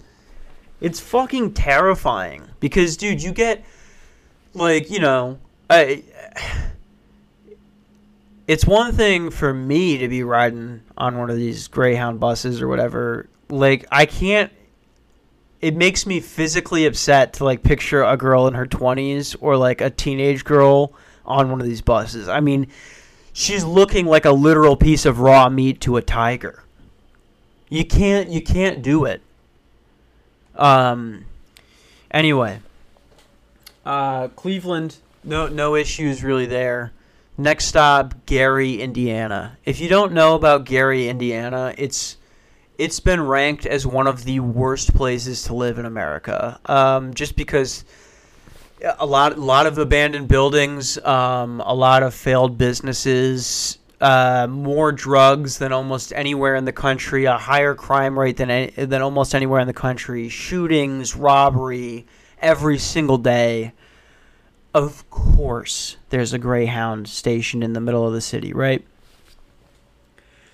it's 0.80 1.00
fucking 1.00 1.54
terrifying 1.54 2.50
because 2.60 2.96
dude, 2.96 3.20
you 3.20 3.32
get 3.32 3.64
like, 4.54 4.92
you 4.92 5.00
know, 5.00 5.40
I 5.68 6.04
it's 8.46 8.64
one 8.64 8.92
thing 8.92 9.30
for 9.30 9.52
me 9.52 9.98
to 9.98 10.06
be 10.06 10.22
riding 10.22 10.82
on 10.96 11.18
one 11.18 11.30
of 11.30 11.36
these 11.36 11.66
Greyhound 11.66 12.20
buses 12.20 12.62
or 12.62 12.68
whatever. 12.68 13.28
Like 13.48 13.86
I 13.90 14.06
can't. 14.06 14.52
It 15.60 15.76
makes 15.76 16.06
me 16.06 16.20
physically 16.20 16.86
upset 16.86 17.34
to 17.34 17.44
like 17.44 17.62
picture 17.62 18.02
a 18.02 18.16
girl 18.16 18.46
in 18.46 18.54
her 18.54 18.66
twenties 18.66 19.34
or 19.36 19.56
like 19.56 19.80
a 19.80 19.90
teenage 19.90 20.44
girl 20.44 20.92
on 21.26 21.50
one 21.50 21.60
of 21.60 21.66
these 21.66 21.82
buses. 21.82 22.28
I 22.28 22.40
mean, 22.40 22.68
she's 23.32 23.64
looking 23.64 24.06
like 24.06 24.24
a 24.24 24.32
literal 24.32 24.76
piece 24.76 25.04
of 25.04 25.20
raw 25.20 25.48
meat 25.48 25.80
to 25.82 25.96
a 25.96 26.02
tiger. 26.02 26.64
You 27.68 27.84
can't. 27.84 28.30
You 28.30 28.42
can't 28.42 28.82
do 28.82 29.04
it. 29.04 29.22
Um. 30.56 31.26
Anyway. 32.10 32.60
Uh, 33.84 34.28
Cleveland. 34.28 34.96
No, 35.22 35.46
no 35.46 35.74
issues 35.76 36.24
really 36.24 36.46
there. 36.46 36.92
Next 37.36 37.66
stop, 37.66 38.26
Gary, 38.26 38.82
Indiana. 38.82 39.56
If 39.64 39.80
you 39.80 39.88
don't 39.88 40.12
know 40.12 40.34
about 40.34 40.64
Gary, 40.64 41.08
Indiana, 41.08 41.74
it's 41.78 42.16
it's 42.80 43.00
been 43.00 43.20
ranked 43.20 43.66
as 43.66 43.86
one 43.86 44.06
of 44.06 44.24
the 44.24 44.40
worst 44.40 44.94
places 44.94 45.44
to 45.44 45.54
live 45.54 45.78
in 45.78 45.84
America. 45.84 46.58
Um, 46.66 47.14
just 47.14 47.36
because 47.36 47.84
a 48.98 49.04
lot, 49.04 49.36
a 49.36 49.40
lot 49.40 49.66
of 49.66 49.78
abandoned 49.78 50.28
buildings, 50.28 50.98
um, 51.04 51.60
a 51.60 51.74
lot 51.74 52.02
of 52.02 52.14
failed 52.14 52.56
businesses, 52.56 53.78
uh, 54.00 54.46
more 54.48 54.92
drugs 54.92 55.58
than 55.58 55.72
almost 55.72 56.12
anywhere 56.14 56.56
in 56.56 56.64
the 56.64 56.72
country, 56.72 57.26
a 57.26 57.36
higher 57.36 57.74
crime 57.74 58.18
rate 58.18 58.38
than 58.38 58.50
any, 58.50 58.70
than 58.86 59.02
almost 59.02 59.34
anywhere 59.34 59.60
in 59.60 59.66
the 59.66 59.74
country, 59.74 60.28
shootings, 60.28 61.14
robbery 61.14 62.06
every 62.40 62.78
single 62.78 63.18
day 63.18 63.72
of 64.74 65.08
course 65.10 65.96
there's 66.10 66.32
a 66.32 66.38
Greyhound 66.38 67.08
station 67.08 67.62
in 67.62 67.72
the 67.72 67.80
middle 67.80 68.06
of 68.06 68.12
the 68.12 68.20
city, 68.20 68.52
right? 68.52 68.84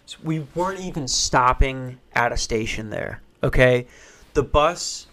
So 0.07 0.19
we 0.23 0.41
weren't 0.55 0.81
even 0.81 1.09
stopping 1.09 1.99
at 2.17 2.33
a 2.33 2.37
station 2.37 2.91
there. 2.91 3.21
Okay? 3.43 3.87
The 4.35 4.43
bus 4.43 5.07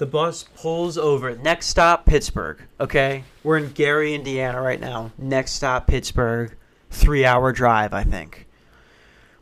the 0.00 0.06
bus 0.06 0.46
pulls 0.56 0.96
over. 0.96 1.36
Next 1.36 1.66
stop 1.66 2.06
Pittsburgh, 2.06 2.58
okay? 2.80 3.22
We're 3.44 3.58
in 3.58 3.70
Gary, 3.72 4.14
Indiana 4.14 4.62
right 4.62 4.80
now. 4.80 5.12
Next 5.18 5.52
stop 5.52 5.86
Pittsburgh. 5.86 6.56
3-hour 6.90 7.52
drive, 7.52 7.92
I 7.92 8.02
think. 8.02 8.46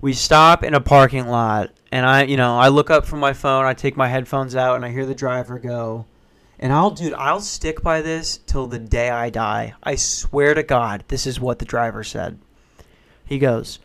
We 0.00 0.12
stop 0.12 0.64
in 0.64 0.74
a 0.74 0.80
parking 0.80 1.28
lot 1.28 1.70
and 1.92 2.04
I, 2.04 2.24
you 2.24 2.36
know, 2.36 2.58
I 2.58 2.68
look 2.68 2.90
up 2.90 3.06
from 3.06 3.20
my 3.20 3.34
phone, 3.34 3.66
I 3.66 3.74
take 3.74 3.96
my 3.96 4.08
headphones 4.08 4.56
out 4.56 4.74
and 4.74 4.84
I 4.84 4.90
hear 4.90 5.06
the 5.06 5.14
driver 5.14 5.60
go 5.60 6.06
and 6.58 6.72
I'll, 6.72 6.90
dude, 6.90 7.14
I'll 7.14 7.40
stick 7.40 7.80
by 7.80 8.02
this 8.02 8.38
till 8.38 8.66
the 8.66 8.80
day 8.80 9.10
I 9.10 9.30
die. 9.30 9.74
I 9.84 9.94
swear 9.94 10.54
to 10.54 10.64
God, 10.64 11.04
this 11.06 11.24
is 11.24 11.38
what 11.38 11.60
the 11.60 11.64
driver 11.64 12.02
said. 12.02 12.36
He 13.24 13.38
goes, 13.38 13.78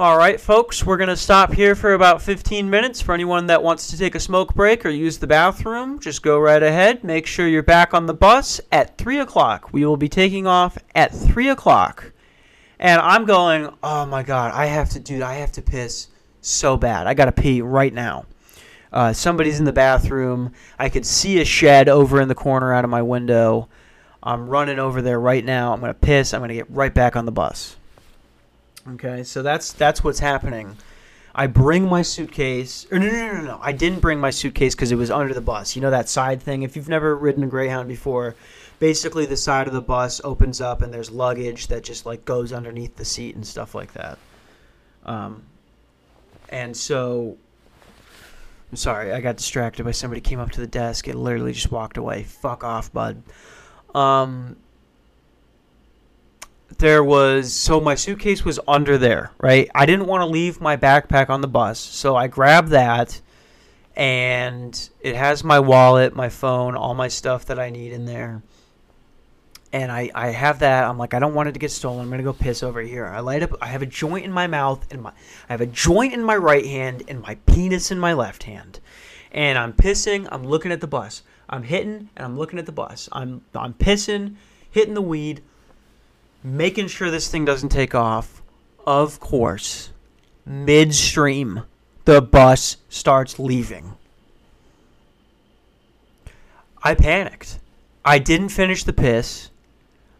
All 0.00 0.16
right, 0.16 0.40
folks, 0.40 0.82
we're 0.82 0.96
going 0.96 1.10
to 1.10 1.16
stop 1.16 1.52
here 1.52 1.74
for 1.74 1.92
about 1.92 2.22
15 2.22 2.70
minutes. 2.70 3.02
For 3.02 3.12
anyone 3.12 3.48
that 3.48 3.62
wants 3.62 3.88
to 3.88 3.98
take 3.98 4.14
a 4.14 4.18
smoke 4.18 4.54
break 4.54 4.86
or 4.86 4.88
use 4.88 5.18
the 5.18 5.26
bathroom, 5.26 6.00
just 6.00 6.22
go 6.22 6.38
right 6.38 6.62
ahead. 6.62 7.04
Make 7.04 7.26
sure 7.26 7.46
you're 7.46 7.62
back 7.62 7.92
on 7.92 8.06
the 8.06 8.14
bus 8.14 8.62
at 8.72 8.96
3 8.96 9.18
o'clock. 9.18 9.74
We 9.74 9.84
will 9.84 9.98
be 9.98 10.08
taking 10.08 10.46
off 10.46 10.78
at 10.94 11.14
3 11.14 11.50
o'clock. 11.50 12.12
And 12.78 12.98
I'm 12.98 13.26
going, 13.26 13.68
Oh 13.82 14.06
my 14.06 14.22
God, 14.22 14.54
I 14.54 14.64
have 14.64 14.88
to, 14.88 15.00
dude, 15.00 15.20
I 15.20 15.34
have 15.34 15.52
to 15.52 15.60
piss 15.60 16.08
so 16.40 16.78
bad. 16.78 17.06
I 17.06 17.12
got 17.12 17.26
to 17.26 17.32
pee 17.32 17.60
right 17.60 17.92
now. 17.92 18.24
Uh, 18.90 19.12
somebody's 19.12 19.58
in 19.58 19.66
the 19.66 19.70
bathroom. 19.74 20.54
I 20.78 20.88
could 20.88 21.04
see 21.04 21.42
a 21.42 21.44
shed 21.44 21.90
over 21.90 22.22
in 22.22 22.28
the 22.28 22.34
corner 22.34 22.72
out 22.72 22.84
of 22.84 22.90
my 22.90 23.02
window. 23.02 23.68
I'm 24.22 24.48
running 24.48 24.78
over 24.78 25.02
there 25.02 25.20
right 25.20 25.44
now. 25.44 25.74
I'm 25.74 25.80
gonna 25.80 25.92
piss. 25.92 26.32
I'm 26.32 26.40
gonna 26.40 26.54
get 26.54 26.70
right 26.70 26.94
back 26.94 27.16
on 27.16 27.26
the 27.26 27.32
bus. 27.32 27.76
Okay, 28.88 29.22
so 29.24 29.42
that's 29.42 29.72
that's 29.72 30.02
what's 30.02 30.20
happening. 30.20 30.76
I 31.34 31.46
bring 31.46 31.88
my 31.88 32.02
suitcase. 32.02 32.86
Or 32.90 32.98
no, 32.98 33.06
no, 33.06 33.32
no, 33.34 33.42
no. 33.42 33.58
I 33.62 33.72
didn't 33.72 34.00
bring 34.00 34.18
my 34.18 34.30
suitcase 34.30 34.74
because 34.74 34.90
it 34.90 34.96
was 34.96 35.10
under 35.10 35.32
the 35.32 35.40
bus. 35.40 35.76
You 35.76 35.82
know 35.82 35.90
that 35.90 36.08
side 36.08 36.42
thing. 36.42 36.62
If 36.62 36.76
you've 36.76 36.88
never 36.88 37.14
ridden 37.14 37.44
a 37.44 37.46
Greyhound 37.46 37.88
before, 37.88 38.34
basically 38.78 39.26
the 39.26 39.36
side 39.36 39.68
of 39.68 39.72
the 39.72 39.80
bus 39.80 40.20
opens 40.24 40.60
up 40.60 40.82
and 40.82 40.92
there's 40.92 41.10
luggage 41.10 41.68
that 41.68 41.84
just 41.84 42.04
like 42.06 42.24
goes 42.24 42.52
underneath 42.52 42.96
the 42.96 43.04
seat 43.04 43.36
and 43.36 43.46
stuff 43.46 43.74
like 43.74 43.92
that. 43.92 44.18
Um, 45.04 45.44
and 46.48 46.76
so 46.76 47.36
I'm 48.70 48.76
sorry, 48.76 49.12
I 49.12 49.20
got 49.20 49.36
distracted 49.36 49.84
by 49.84 49.92
somebody 49.92 50.20
came 50.20 50.40
up 50.40 50.50
to 50.52 50.60
the 50.60 50.66
desk 50.66 51.06
and 51.06 51.22
literally 51.22 51.52
just 51.52 51.70
walked 51.70 51.96
away. 51.96 52.24
Fuck 52.24 52.64
off, 52.64 52.92
bud. 52.92 53.22
Um, 53.94 54.56
there 56.80 57.04
was 57.04 57.52
so 57.52 57.80
my 57.80 57.94
suitcase 57.94 58.44
was 58.44 58.58
under 58.66 58.98
there, 58.98 59.30
right? 59.38 59.70
I 59.74 59.86
didn't 59.86 60.06
want 60.06 60.22
to 60.22 60.26
leave 60.26 60.60
my 60.60 60.76
backpack 60.76 61.30
on 61.30 61.40
the 61.40 61.48
bus, 61.48 61.78
so 61.78 62.16
I 62.16 62.26
grabbed 62.26 62.68
that 62.70 63.20
and 63.96 64.90
it 65.00 65.14
has 65.16 65.44
my 65.44 65.60
wallet, 65.60 66.14
my 66.16 66.28
phone, 66.28 66.74
all 66.76 66.94
my 66.94 67.08
stuff 67.08 67.46
that 67.46 67.58
I 67.58 67.70
need 67.70 67.92
in 67.92 68.06
there. 68.06 68.42
and 69.72 69.92
I, 69.92 70.10
I 70.14 70.28
have 70.30 70.60
that. 70.60 70.84
I'm 70.84 70.98
like, 70.98 71.14
I 71.14 71.18
don't 71.18 71.34
want 71.34 71.48
it 71.48 71.52
to 71.52 71.58
get 71.58 71.70
stolen. 71.70 72.00
I'm 72.00 72.10
gonna 72.10 72.22
go 72.22 72.32
piss 72.32 72.62
over 72.62 72.80
here. 72.80 73.06
I 73.06 73.20
light 73.20 73.42
up. 73.42 73.52
I 73.60 73.66
have 73.66 73.82
a 73.82 73.86
joint 73.86 74.24
in 74.24 74.32
my 74.32 74.46
mouth, 74.46 74.86
and 74.90 75.02
my 75.02 75.10
I 75.48 75.52
have 75.52 75.60
a 75.60 75.66
joint 75.66 76.12
in 76.12 76.22
my 76.24 76.36
right 76.36 76.64
hand, 76.66 77.04
and 77.08 77.20
my 77.22 77.36
penis 77.46 77.90
in 77.90 77.98
my 77.98 78.12
left 78.12 78.44
hand, 78.44 78.80
and 79.30 79.58
I'm 79.58 79.72
pissing. 79.72 80.26
I'm 80.32 80.44
looking 80.44 80.72
at 80.72 80.80
the 80.80 80.86
bus. 80.88 81.22
I'm 81.48 81.62
hitting, 81.62 82.10
and 82.16 82.24
I'm 82.24 82.36
looking 82.36 82.58
at 82.58 82.66
the 82.66 82.72
bus. 82.72 83.08
I'm 83.12 83.42
I'm 83.54 83.74
pissing, 83.74 84.36
hitting 84.70 84.94
the 84.94 85.02
weed, 85.02 85.42
making 86.42 86.88
sure 86.88 87.10
this 87.10 87.28
thing 87.28 87.44
doesn't 87.44 87.70
take 87.70 87.94
off. 87.94 88.42
Of 88.86 89.20
course, 89.20 89.90
midstream, 90.46 91.62
the 92.04 92.22
bus 92.22 92.78
starts 92.88 93.38
leaving. 93.38 93.96
I 96.82 96.94
panicked. 96.94 97.58
I 98.04 98.18
didn't 98.18 98.48
finish 98.48 98.84
the 98.84 98.92
piss. 98.92 99.50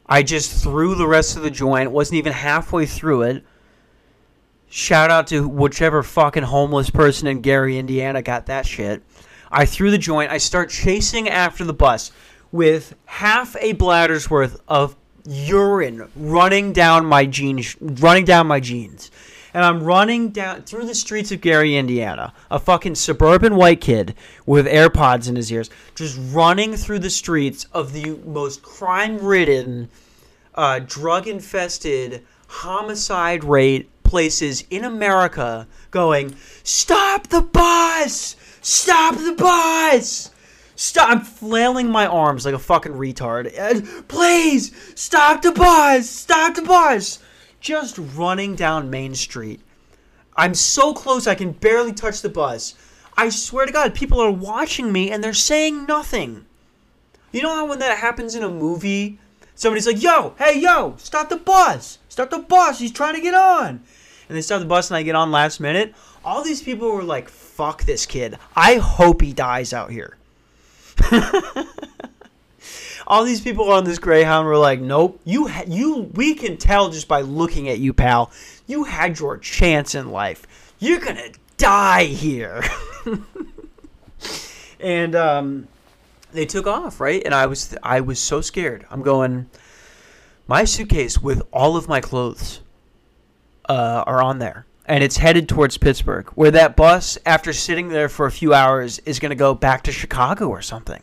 I 0.06 0.22
just 0.22 0.62
threw 0.62 0.94
the 0.94 1.06
rest 1.06 1.36
of 1.36 1.42
the 1.42 1.50
joint, 1.50 1.90
wasn't 1.90 2.18
even 2.18 2.32
halfway 2.32 2.84
through 2.84 3.22
it. 3.22 3.44
Shout 4.68 5.10
out 5.10 5.28
to 5.28 5.48
whichever 5.48 6.02
fucking 6.02 6.42
homeless 6.42 6.90
person 6.90 7.26
in 7.26 7.40
Gary, 7.40 7.78
Indiana 7.78 8.22
got 8.22 8.46
that 8.46 8.66
shit. 8.66 9.02
I 9.50 9.64
threw 9.66 9.90
the 9.90 9.98
joint. 9.98 10.30
I 10.30 10.38
start 10.38 10.70
chasing 10.70 11.28
after 11.28 11.64
the 11.64 11.72
bus 11.72 12.12
with 12.52 12.94
half 13.06 13.56
a 13.60 13.72
bladder's 13.72 14.30
worth 14.30 14.60
of 14.68 14.96
urine 15.30 16.10
running 16.16 16.72
down 16.72 17.06
my 17.06 17.24
jeans, 17.24 17.76
running 17.80 18.24
down 18.24 18.48
my 18.48 18.58
jeans. 18.58 19.10
And 19.54 19.64
I'm 19.64 19.82
running 19.82 20.30
down 20.30 20.62
through 20.62 20.86
the 20.86 20.94
streets 20.94 21.32
of 21.32 21.40
Gary, 21.40 21.76
Indiana, 21.76 22.32
a 22.50 22.58
fucking 22.58 22.96
suburban 22.96 23.56
white 23.56 23.80
kid 23.80 24.14
with 24.46 24.66
AirPods 24.66 25.28
in 25.28 25.36
his 25.36 25.50
ears, 25.50 25.70
just 25.94 26.18
running 26.32 26.76
through 26.76 27.00
the 27.00 27.10
streets 27.10 27.66
of 27.72 27.92
the 27.92 28.18
most 28.24 28.62
crime-ridden, 28.62 29.88
uh, 30.54 30.80
drug-infested, 30.80 32.24
homicide 32.46 33.44
rate 33.44 33.88
places 34.02 34.64
in 34.70 34.84
America, 34.84 35.66
going, 35.92 36.34
"Stop 36.64 37.28
the 37.28 37.42
bus! 37.42 38.34
Stop 38.60 39.16
the 39.16 39.32
bus!" 39.32 40.29
Stop! 40.80 41.10
I'm 41.10 41.20
flailing 41.20 41.90
my 41.90 42.06
arms 42.06 42.46
like 42.46 42.54
a 42.54 42.58
fucking 42.58 42.94
retard. 42.94 44.08
Please 44.08 44.72
stop 44.94 45.42
the 45.42 45.52
bus! 45.52 46.08
Stop 46.08 46.54
the 46.54 46.62
bus! 46.62 47.18
Just 47.60 47.98
running 47.98 48.54
down 48.54 48.88
Main 48.88 49.14
Street. 49.14 49.60
I'm 50.36 50.54
so 50.54 50.94
close 50.94 51.26
I 51.26 51.34
can 51.34 51.52
barely 51.52 51.92
touch 51.92 52.22
the 52.22 52.30
bus. 52.30 52.76
I 53.14 53.28
swear 53.28 53.66
to 53.66 53.72
God, 53.72 53.94
people 53.94 54.20
are 54.20 54.30
watching 54.30 54.90
me 54.90 55.10
and 55.10 55.22
they're 55.22 55.34
saying 55.34 55.84
nothing. 55.84 56.46
You 57.30 57.42
know 57.42 57.54
how 57.54 57.66
when 57.66 57.80
that 57.80 57.98
happens 57.98 58.34
in 58.34 58.42
a 58.42 58.48
movie, 58.48 59.18
somebody's 59.54 59.86
like, 59.86 60.02
"Yo, 60.02 60.32
hey, 60.38 60.58
yo, 60.58 60.94
stop 60.96 61.28
the 61.28 61.36
bus! 61.36 61.98
Stop 62.08 62.30
the 62.30 62.38
bus! 62.38 62.78
He's 62.78 62.90
trying 62.90 63.16
to 63.16 63.20
get 63.20 63.34
on!" 63.34 63.82
And 64.30 64.36
they 64.38 64.40
stop 64.40 64.60
the 64.60 64.64
bus 64.64 64.88
and 64.88 64.96
I 64.96 65.02
get 65.02 65.14
on 65.14 65.30
last 65.30 65.60
minute. 65.60 65.94
All 66.24 66.42
these 66.42 66.62
people 66.62 66.90
were 66.90 67.02
like, 67.02 67.28
"Fuck 67.28 67.82
this 67.82 68.06
kid! 68.06 68.38
I 68.56 68.76
hope 68.76 69.20
he 69.20 69.34
dies 69.34 69.74
out 69.74 69.90
here." 69.90 70.16
All 73.06 73.24
these 73.24 73.40
people 73.40 73.70
on 73.72 73.84
this 73.84 73.98
Greyhound 73.98 74.46
were 74.46 74.56
like, 74.56 74.80
"Nope, 74.80 75.20
you 75.24 75.48
ha- 75.48 75.64
you 75.66 76.10
we 76.14 76.34
can 76.34 76.56
tell 76.56 76.90
just 76.90 77.08
by 77.08 77.22
looking 77.22 77.68
at 77.68 77.78
you, 77.78 77.92
pal. 77.92 78.30
You 78.66 78.84
had 78.84 79.18
your 79.18 79.36
chance 79.38 79.94
in 79.94 80.12
life. 80.12 80.46
You're 80.78 81.00
gonna 81.00 81.30
die 81.56 82.04
here." 82.04 82.62
and 84.80 85.14
um, 85.16 85.68
they 86.32 86.46
took 86.46 86.66
off, 86.66 87.00
right? 87.00 87.22
And 87.24 87.34
I 87.34 87.46
was 87.46 87.76
I 87.82 88.00
was 88.00 88.18
so 88.20 88.40
scared. 88.40 88.86
I'm 88.90 89.02
going. 89.02 89.48
My 90.46 90.64
suitcase 90.64 91.18
with 91.18 91.42
all 91.52 91.76
of 91.76 91.88
my 91.88 92.00
clothes 92.00 92.60
uh, 93.68 94.02
are 94.06 94.20
on 94.20 94.40
there 94.40 94.66
and 94.90 95.04
it's 95.04 95.18
headed 95.18 95.48
towards 95.48 95.78
Pittsburgh, 95.78 96.28
where 96.30 96.50
that 96.50 96.74
bus, 96.74 97.16
after 97.24 97.52
sitting 97.52 97.90
there 97.90 98.08
for 98.08 98.26
a 98.26 98.32
few 98.32 98.52
hours, 98.52 98.98
is 99.06 99.20
going 99.20 99.30
to 99.30 99.36
go 99.36 99.54
back 99.54 99.84
to 99.84 99.92
Chicago 99.92 100.48
or 100.48 100.62
something. 100.62 101.00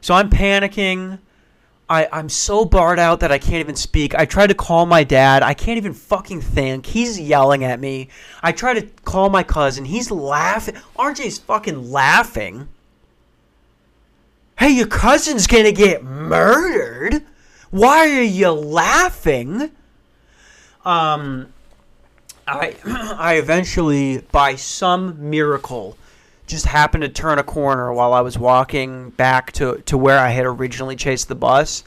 So 0.00 0.14
I'm 0.14 0.30
panicking. 0.30 1.18
I, 1.88 2.06
I'm 2.12 2.28
so 2.28 2.64
barred 2.64 3.00
out 3.00 3.18
that 3.20 3.32
I 3.32 3.38
can't 3.38 3.56
even 3.56 3.74
speak. 3.74 4.14
I 4.14 4.24
try 4.24 4.46
to 4.46 4.54
call 4.54 4.86
my 4.86 5.02
dad. 5.02 5.42
I 5.42 5.52
can't 5.52 5.78
even 5.78 5.94
fucking 5.94 6.40
think. 6.40 6.86
He's 6.86 7.18
yelling 7.18 7.64
at 7.64 7.80
me. 7.80 8.08
I 8.40 8.52
try 8.52 8.72
to 8.74 8.82
call 9.04 9.30
my 9.30 9.42
cousin. 9.42 9.84
He's 9.84 10.12
laughing. 10.12 10.76
RJ's 10.96 11.38
fucking 11.40 11.90
laughing. 11.90 12.68
Hey, 14.60 14.70
your 14.70 14.86
cousin's 14.86 15.48
gonna 15.48 15.72
get 15.72 16.04
murdered. 16.04 17.24
Why 17.72 18.10
are 18.16 18.22
you 18.22 18.52
laughing? 18.52 19.72
Um, 20.84 21.52
I 22.46 22.76
I 23.18 23.34
eventually, 23.34 24.18
by 24.32 24.56
some 24.56 25.30
miracle, 25.30 25.96
just 26.46 26.66
happened 26.66 27.02
to 27.02 27.08
turn 27.08 27.38
a 27.38 27.42
corner 27.42 27.92
while 27.92 28.12
I 28.12 28.20
was 28.20 28.38
walking 28.38 29.10
back 29.10 29.52
to, 29.52 29.82
to 29.86 29.98
where 29.98 30.18
I 30.18 30.28
had 30.30 30.46
originally 30.46 30.96
chased 30.96 31.28
the 31.28 31.34
bus. 31.34 31.84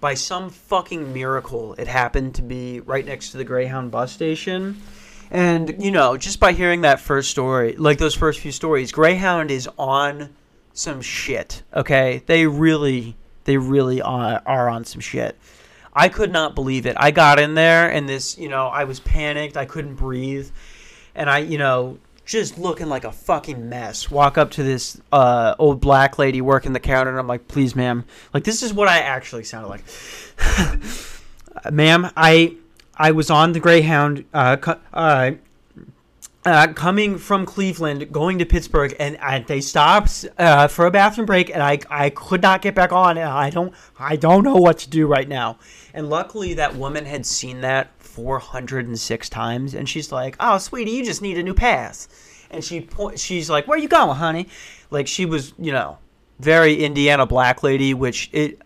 By 0.00 0.14
some 0.14 0.50
fucking 0.50 1.12
miracle, 1.12 1.74
it 1.74 1.88
happened 1.88 2.34
to 2.34 2.42
be 2.42 2.80
right 2.80 3.06
next 3.06 3.30
to 3.30 3.38
the 3.38 3.44
Greyhound 3.44 3.90
bus 3.90 4.12
station. 4.12 4.82
And, 5.30 5.82
you 5.82 5.90
know, 5.90 6.18
just 6.18 6.40
by 6.40 6.52
hearing 6.52 6.82
that 6.82 7.00
first 7.00 7.30
story, 7.30 7.74
like 7.76 7.98
those 7.98 8.14
first 8.14 8.40
few 8.40 8.52
stories, 8.52 8.92
Greyhound 8.92 9.50
is 9.50 9.68
on 9.78 10.30
some 10.74 11.00
shit, 11.00 11.62
okay? 11.72 12.22
They 12.26 12.46
really, 12.46 13.16
they 13.44 13.56
really 13.56 14.02
are, 14.02 14.42
are 14.44 14.68
on 14.68 14.84
some 14.84 15.00
shit. 15.00 15.38
I 15.92 16.08
could 16.08 16.32
not 16.32 16.54
believe 16.54 16.86
it. 16.86 16.96
I 16.98 17.10
got 17.10 17.38
in 17.38 17.54
there 17.54 17.90
and 17.90 18.08
this, 18.08 18.38
you 18.38 18.48
know, 18.48 18.68
I 18.68 18.84
was 18.84 19.00
panicked. 19.00 19.56
I 19.56 19.64
couldn't 19.64 19.96
breathe. 19.96 20.50
And 21.14 21.28
I, 21.28 21.38
you 21.38 21.58
know, 21.58 21.98
just 22.24 22.56
looking 22.56 22.88
like 22.88 23.04
a 23.04 23.12
fucking 23.12 23.68
mess. 23.68 24.10
Walk 24.10 24.38
up 24.38 24.50
to 24.52 24.62
this 24.62 25.00
uh, 25.12 25.54
old 25.58 25.80
black 25.80 26.18
lady 26.18 26.40
working 26.40 26.72
the 26.72 26.80
counter 26.80 27.10
and 27.10 27.18
I'm 27.18 27.26
like, 27.26 27.48
please, 27.48 27.76
ma'am. 27.76 28.04
Like, 28.32 28.44
this 28.44 28.62
is 28.62 28.72
what 28.72 28.88
I 28.88 28.98
actually 28.98 29.44
sounded 29.44 29.68
like. 29.68 29.84
ma'am, 31.70 32.10
I 32.16 32.56
I 32.96 33.12
was 33.12 33.30
on 33.30 33.52
the 33.52 33.60
Greyhound 33.60 34.24
uh, 34.32 34.56
uh, 34.92 35.32
uh, 36.44 36.72
coming 36.72 37.18
from 37.18 37.46
Cleveland, 37.46 38.10
going 38.10 38.38
to 38.38 38.46
Pittsburgh, 38.46 38.94
and, 38.98 39.16
and 39.20 39.46
they 39.46 39.60
stopped 39.60 40.26
uh, 40.38 40.66
for 40.66 40.86
a 40.86 40.90
bathroom 40.90 41.26
break, 41.26 41.50
and 41.50 41.62
I, 41.62 41.78
I 41.88 42.10
could 42.10 42.42
not 42.42 42.62
get 42.62 42.74
back 42.74 42.92
on. 42.92 43.16
And 43.16 43.28
I 43.28 43.50
don't 43.50 43.72
I 43.98 44.16
don't 44.16 44.42
know 44.42 44.56
what 44.56 44.78
to 44.78 44.90
do 44.90 45.06
right 45.06 45.28
now. 45.28 45.58
And 45.94 46.08
luckily, 46.10 46.54
that 46.54 46.74
woman 46.74 47.04
had 47.04 47.24
seen 47.26 47.60
that 47.60 47.90
406 48.00 49.28
times, 49.28 49.74
and 49.74 49.88
she's 49.88 50.10
like, 50.10 50.36
"Oh, 50.40 50.58
sweetie, 50.58 50.90
you 50.90 51.04
just 51.04 51.22
need 51.22 51.38
a 51.38 51.42
new 51.42 51.54
pass." 51.54 52.08
And 52.50 52.64
she 52.64 52.80
po- 52.80 53.16
she's 53.16 53.48
like, 53.48 53.68
"Where 53.68 53.78
you 53.78 53.88
going, 53.88 54.16
honey?" 54.16 54.48
Like 54.90 55.06
she 55.06 55.24
was, 55.26 55.54
you 55.58 55.72
know, 55.72 55.98
very 56.40 56.82
Indiana 56.82 57.24
black 57.24 57.62
lady. 57.62 57.94
Which 57.94 58.30
it 58.32 58.60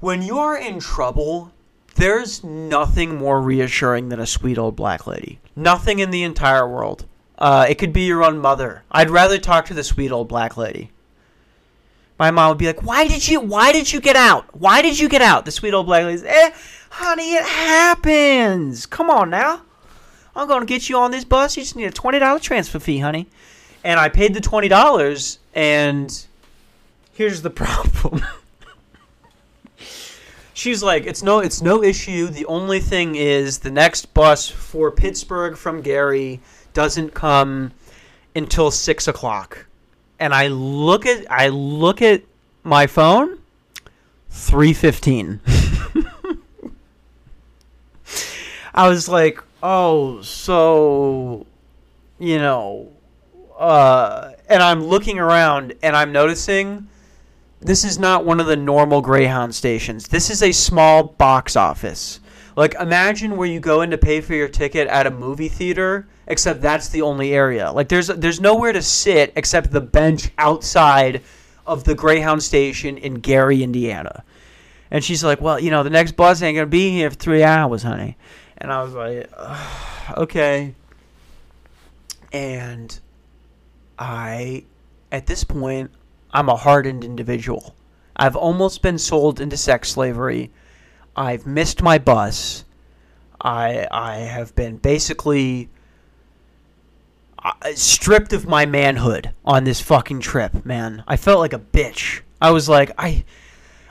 when 0.00 0.20
you're 0.22 0.56
in 0.56 0.80
trouble, 0.80 1.51
there's 1.94 2.42
nothing 2.42 3.16
more 3.16 3.40
reassuring 3.40 4.08
than 4.08 4.20
a 4.20 4.26
sweet 4.26 4.58
old 4.58 4.76
black 4.76 5.06
lady. 5.06 5.38
Nothing 5.54 5.98
in 5.98 6.10
the 6.10 6.22
entire 6.22 6.68
world. 6.68 7.06
Uh, 7.38 7.66
it 7.68 7.76
could 7.76 7.92
be 7.92 8.02
your 8.02 8.24
own 8.24 8.38
mother. 8.38 8.84
I'd 8.90 9.10
rather 9.10 9.38
talk 9.38 9.66
to 9.66 9.74
the 9.74 9.84
sweet 9.84 10.12
old 10.12 10.28
black 10.28 10.56
lady. 10.56 10.90
My 12.18 12.30
mom 12.30 12.50
would 12.50 12.58
be 12.58 12.66
like, 12.66 12.82
"Why 12.84 13.08
did 13.08 13.26
you? 13.26 13.40
Why 13.40 13.72
did 13.72 13.92
you 13.92 14.00
get 14.00 14.14
out? 14.14 14.46
Why 14.56 14.80
did 14.80 14.98
you 14.98 15.08
get 15.08 15.22
out?" 15.22 15.44
The 15.44 15.50
sweet 15.50 15.74
old 15.74 15.86
black 15.86 16.04
lady, 16.04 16.22
"Eh, 16.24 16.50
honey, 16.90 17.34
it 17.34 17.44
happens. 17.44 18.86
Come 18.86 19.10
on 19.10 19.28
now. 19.30 19.62
I'm 20.36 20.46
gonna 20.46 20.66
get 20.66 20.88
you 20.88 20.96
on 20.98 21.10
this 21.10 21.24
bus. 21.24 21.56
You 21.56 21.64
just 21.64 21.74
need 21.74 21.86
a 21.86 21.90
twenty 21.90 22.20
dollar 22.20 22.38
transfer 22.38 22.78
fee, 22.78 22.98
honey." 22.98 23.26
And 23.82 23.98
I 23.98 24.08
paid 24.08 24.34
the 24.34 24.40
twenty 24.40 24.68
dollars, 24.68 25.40
and 25.52 26.16
here's 27.12 27.42
the 27.42 27.50
problem. 27.62 28.24
She's 30.62 30.82
like, 30.82 31.06
it's 31.06 31.24
no, 31.24 31.40
it's 31.40 31.60
no 31.60 31.82
issue. 31.82 32.28
The 32.28 32.46
only 32.46 32.78
thing 32.78 33.16
is 33.16 33.58
the 33.58 33.70
next 33.70 34.14
bus 34.14 34.48
for 34.48 34.92
Pittsburgh 34.92 35.56
from 35.56 35.80
Gary 35.80 36.40
doesn't 36.72 37.12
come 37.14 37.72
until 38.36 38.70
six 38.70 39.08
o'clock. 39.08 39.66
And 40.20 40.32
I 40.32 40.46
look 40.46 41.04
at, 41.04 41.28
I 41.30 41.48
look 41.48 42.00
at 42.00 42.22
my 42.62 42.86
phone, 42.86 43.40
three 44.30 44.72
fifteen. 44.72 45.40
I 48.74 48.88
was 48.88 49.08
like, 49.08 49.42
oh, 49.64 50.22
so, 50.22 51.44
you 52.20 52.38
know, 52.38 52.92
uh, 53.58 54.30
and 54.48 54.62
I'm 54.62 54.84
looking 54.84 55.18
around 55.18 55.74
and 55.82 55.96
I'm 55.96 56.12
noticing 56.12 56.88
this 57.62 57.84
is 57.84 57.98
not 57.98 58.24
one 58.24 58.40
of 58.40 58.46
the 58.46 58.56
normal 58.56 59.00
Greyhound 59.00 59.54
stations. 59.54 60.08
This 60.08 60.30
is 60.30 60.42
a 60.42 60.52
small 60.52 61.04
box 61.04 61.56
office. 61.56 62.20
Like 62.56 62.74
imagine 62.74 63.36
where 63.36 63.48
you 63.48 63.60
go 63.60 63.80
in 63.80 63.90
to 63.90 63.98
pay 63.98 64.20
for 64.20 64.34
your 64.34 64.48
ticket 64.48 64.88
at 64.88 65.06
a 65.06 65.10
movie 65.10 65.48
theater, 65.48 66.06
except 66.26 66.60
that's 66.60 66.88
the 66.88 67.02
only 67.02 67.32
area. 67.32 67.72
Like 67.72 67.88
there's 67.88 68.08
there's 68.08 68.40
nowhere 68.40 68.72
to 68.72 68.82
sit 68.82 69.32
except 69.36 69.70
the 69.70 69.80
bench 69.80 70.30
outside 70.36 71.22
of 71.66 71.84
the 71.84 71.94
Greyhound 71.94 72.42
station 72.42 72.98
in 72.98 73.14
Gary, 73.14 73.62
Indiana. 73.62 74.24
And 74.90 75.02
she's 75.02 75.24
like, 75.24 75.40
well, 75.40 75.58
you 75.58 75.70
know, 75.70 75.82
the 75.82 75.90
next 75.90 76.16
bus 76.16 76.42
ain't 76.42 76.56
gonna 76.56 76.66
be 76.66 76.90
here 76.90 77.08
for 77.10 77.16
three 77.16 77.42
hours, 77.42 77.82
honey. 77.82 78.18
And 78.58 78.70
I 78.70 78.82
was 78.82 78.92
like, 78.92 79.30
okay. 80.18 80.74
And 82.32 82.98
I, 83.98 84.64
at 85.10 85.26
this 85.26 85.44
point, 85.44 85.90
I'm 86.32 86.48
a 86.48 86.56
hardened 86.56 87.04
individual. 87.04 87.74
I've 88.16 88.36
almost 88.36 88.82
been 88.82 88.98
sold 88.98 89.40
into 89.40 89.56
sex 89.56 89.90
slavery. 89.90 90.50
I've 91.16 91.46
missed 91.46 91.82
my 91.82 91.98
bus. 91.98 92.64
I 93.40 93.86
I 93.90 94.16
have 94.16 94.54
been 94.54 94.76
basically 94.76 95.68
uh, 97.38 97.52
stripped 97.74 98.32
of 98.32 98.46
my 98.46 98.66
manhood 98.66 99.32
on 99.44 99.64
this 99.64 99.80
fucking 99.80 100.20
trip, 100.20 100.64
man. 100.64 101.02
I 101.06 101.16
felt 101.16 101.40
like 101.40 101.52
a 101.52 101.58
bitch. 101.58 102.20
I 102.40 102.50
was 102.50 102.68
like, 102.68 102.92
I 102.96 103.24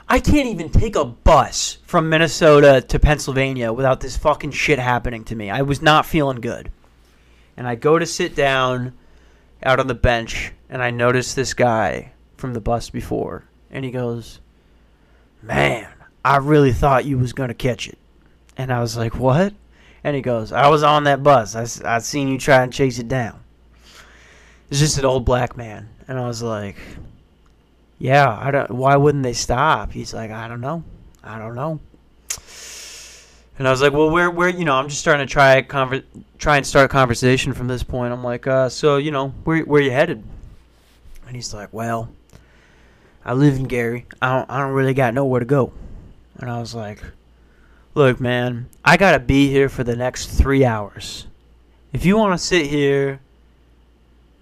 I 0.07 0.19
can't 0.19 0.47
even 0.47 0.69
take 0.69 0.95
a 0.95 1.05
bus 1.05 1.77
from 1.85 2.09
Minnesota 2.09 2.81
to 2.87 2.99
Pennsylvania 2.99 3.71
without 3.71 4.01
this 4.01 4.17
fucking 4.17 4.51
shit 4.51 4.79
happening 4.79 5.23
to 5.25 5.35
me. 5.35 5.49
I 5.49 5.61
was 5.61 5.81
not 5.81 6.05
feeling 6.05 6.41
good. 6.41 6.71
And 7.55 7.67
I 7.67 7.75
go 7.75 7.99
to 7.99 8.05
sit 8.05 8.35
down 8.35 8.93
out 9.63 9.79
on 9.79 9.87
the 9.87 9.93
bench 9.93 10.53
and 10.69 10.81
I 10.81 10.89
notice 10.89 11.33
this 11.33 11.53
guy 11.53 12.13
from 12.41 12.53
the 12.53 12.59
bus 12.59 12.89
before 12.89 13.45
and 13.71 13.85
he 13.85 13.91
goes, 13.91 14.39
"Man, 15.41 15.87
I 16.23 16.37
really 16.37 16.73
thought 16.73 17.05
you 17.05 17.17
was 17.17 17.33
to 17.33 17.53
catch 17.53 17.87
it." 17.87 17.97
And 18.57 18.71
I 18.71 18.81
was 18.81 18.97
like, 18.97 19.15
"What?" 19.15 19.53
And 20.03 20.15
he 20.15 20.21
goes, 20.21 20.51
"I 20.51 20.67
was 20.67 20.83
on 20.83 21.05
that 21.05 21.23
bus. 21.23 21.55
I 21.55 21.95
I 21.95 21.99
seen 21.99 22.27
you 22.27 22.37
try 22.37 22.63
and 22.63 22.73
chase 22.73 22.99
it 22.99 23.07
down." 23.07 23.39
It's 24.69 24.79
just 24.79 24.97
an 24.97 25.05
old 25.05 25.25
black 25.25 25.57
man, 25.57 25.89
and 26.07 26.19
I 26.19 26.27
was 26.27 26.43
like, 26.43 26.75
"Yeah, 27.97 28.37
I 28.39 28.51
don't. 28.51 28.71
Why 28.71 28.97
wouldn't 28.97 29.23
they 29.23 29.33
stop?" 29.33 29.93
He's 29.93 30.13
like, 30.13 30.31
"I 30.31 30.47
don't 30.47 30.61
know. 30.61 30.83
I 31.23 31.39
don't 31.39 31.55
know." 31.55 31.79
And 33.57 33.67
I 33.67 33.71
was 33.71 33.81
like, 33.81 33.93
"Well, 33.93 34.09
where, 34.09 34.31
where, 34.31 34.49
you 34.49 34.65
know, 34.65 34.75
I'm 34.75 34.89
just 34.89 35.01
starting 35.01 35.25
to 35.25 35.31
try 35.31 35.61
conver- 35.61 36.03
try 36.39 36.57
and 36.57 36.65
start 36.65 36.85
a 36.85 36.89
conversation 36.89 37.53
from 37.53 37.67
this 37.67 37.83
point." 37.83 38.11
I'm 38.11 38.23
like, 38.23 38.47
uh, 38.47 38.69
"So, 38.69 38.97
you 38.97 39.11
know, 39.11 39.29
where, 39.43 39.61
where 39.61 39.81
you 39.81 39.91
headed?" 39.91 40.23
And 41.27 41.35
he's 41.35 41.53
like, 41.53 41.69
"Well, 41.71 42.09
I 43.23 43.33
live 43.33 43.55
in 43.55 43.65
Gary. 43.65 44.05
I 44.21 44.35
don't, 44.35 44.49
I 44.49 44.59
don't 44.59 44.73
really 44.73 44.93
got 44.93 45.13
nowhere 45.13 45.39
to 45.39 45.45
go." 45.45 45.73
And 46.37 46.49
I 46.49 46.59
was 46.59 46.73
like, 46.73 47.03
"Look, 47.93 48.19
man, 48.19 48.67
I 48.83 48.97
gotta 48.97 49.19
be 49.19 49.49
here 49.49 49.69
for 49.69 49.83
the 49.83 49.95
next 49.95 50.27
three 50.27 50.65
hours. 50.65 51.27
If 51.93 52.05
you 52.05 52.17
want 52.17 52.39
to 52.39 52.45
sit 52.45 52.67
here 52.67 53.19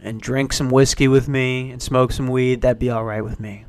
and 0.01 0.21
drink 0.21 0.53
some 0.53 0.69
whiskey 0.69 1.07
with 1.07 1.27
me 1.27 1.71
and 1.71 1.81
smoke 1.81 2.11
some 2.11 2.27
weed, 2.27 2.61
that'd 2.61 2.79
be 2.79 2.89
all 2.89 3.03
right 3.03 3.23
with 3.23 3.39
me." 3.39 3.65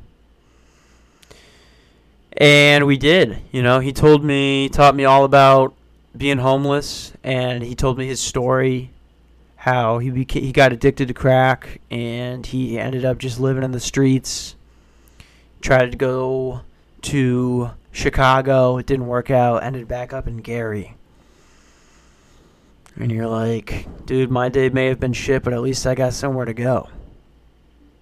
And 2.37 2.87
we 2.87 2.97
did. 2.97 3.39
You 3.51 3.61
know, 3.61 3.79
he 3.79 3.91
told 3.91 4.23
me, 4.23 4.69
taught 4.69 4.95
me 4.95 5.03
all 5.03 5.25
about 5.25 5.73
being 6.15 6.37
homeless, 6.37 7.13
and 7.23 7.61
he 7.63 7.75
told 7.75 7.97
me 7.97 8.07
his 8.07 8.19
story, 8.19 8.91
how 9.57 9.99
he 9.99 10.25
he 10.29 10.51
got 10.51 10.73
addicted 10.73 11.07
to 11.09 11.13
crack, 11.13 11.81
and 11.91 12.45
he 12.45 12.79
ended 12.79 13.05
up 13.05 13.17
just 13.17 13.39
living 13.39 13.63
in 13.63 13.71
the 13.71 13.79
streets. 13.79 14.55
Tried 15.61 15.91
to 15.91 15.97
go 15.97 16.61
to 17.03 17.71
Chicago, 17.91 18.77
it 18.77 18.85
didn't 18.85 19.07
work 19.07 19.29
out. 19.29 19.63
Ended 19.63 19.87
back 19.87 20.11
up 20.11 20.27
in 20.27 20.37
Gary. 20.37 20.95
And 22.95 23.11
you're 23.11 23.27
like, 23.27 23.87
dude, 24.05 24.31
my 24.31 24.49
day 24.49 24.69
may 24.69 24.87
have 24.87 24.99
been 24.99 25.13
shit, 25.13 25.43
but 25.43 25.53
at 25.53 25.61
least 25.61 25.87
I 25.87 25.95
got 25.95 26.13
somewhere 26.13 26.45
to 26.45 26.53
go. 26.53 26.89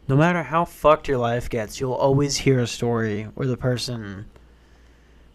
No 0.07 0.15
matter 0.15 0.41
how 0.41 0.65
fucked 0.65 1.07
your 1.07 1.19
life 1.19 1.49
gets, 1.49 1.79
you'll 1.79 1.93
always 1.93 2.37
hear 2.37 2.59
a 2.59 2.67
story 2.67 3.23
where 3.35 3.47
the 3.47 3.57
person 3.57 4.25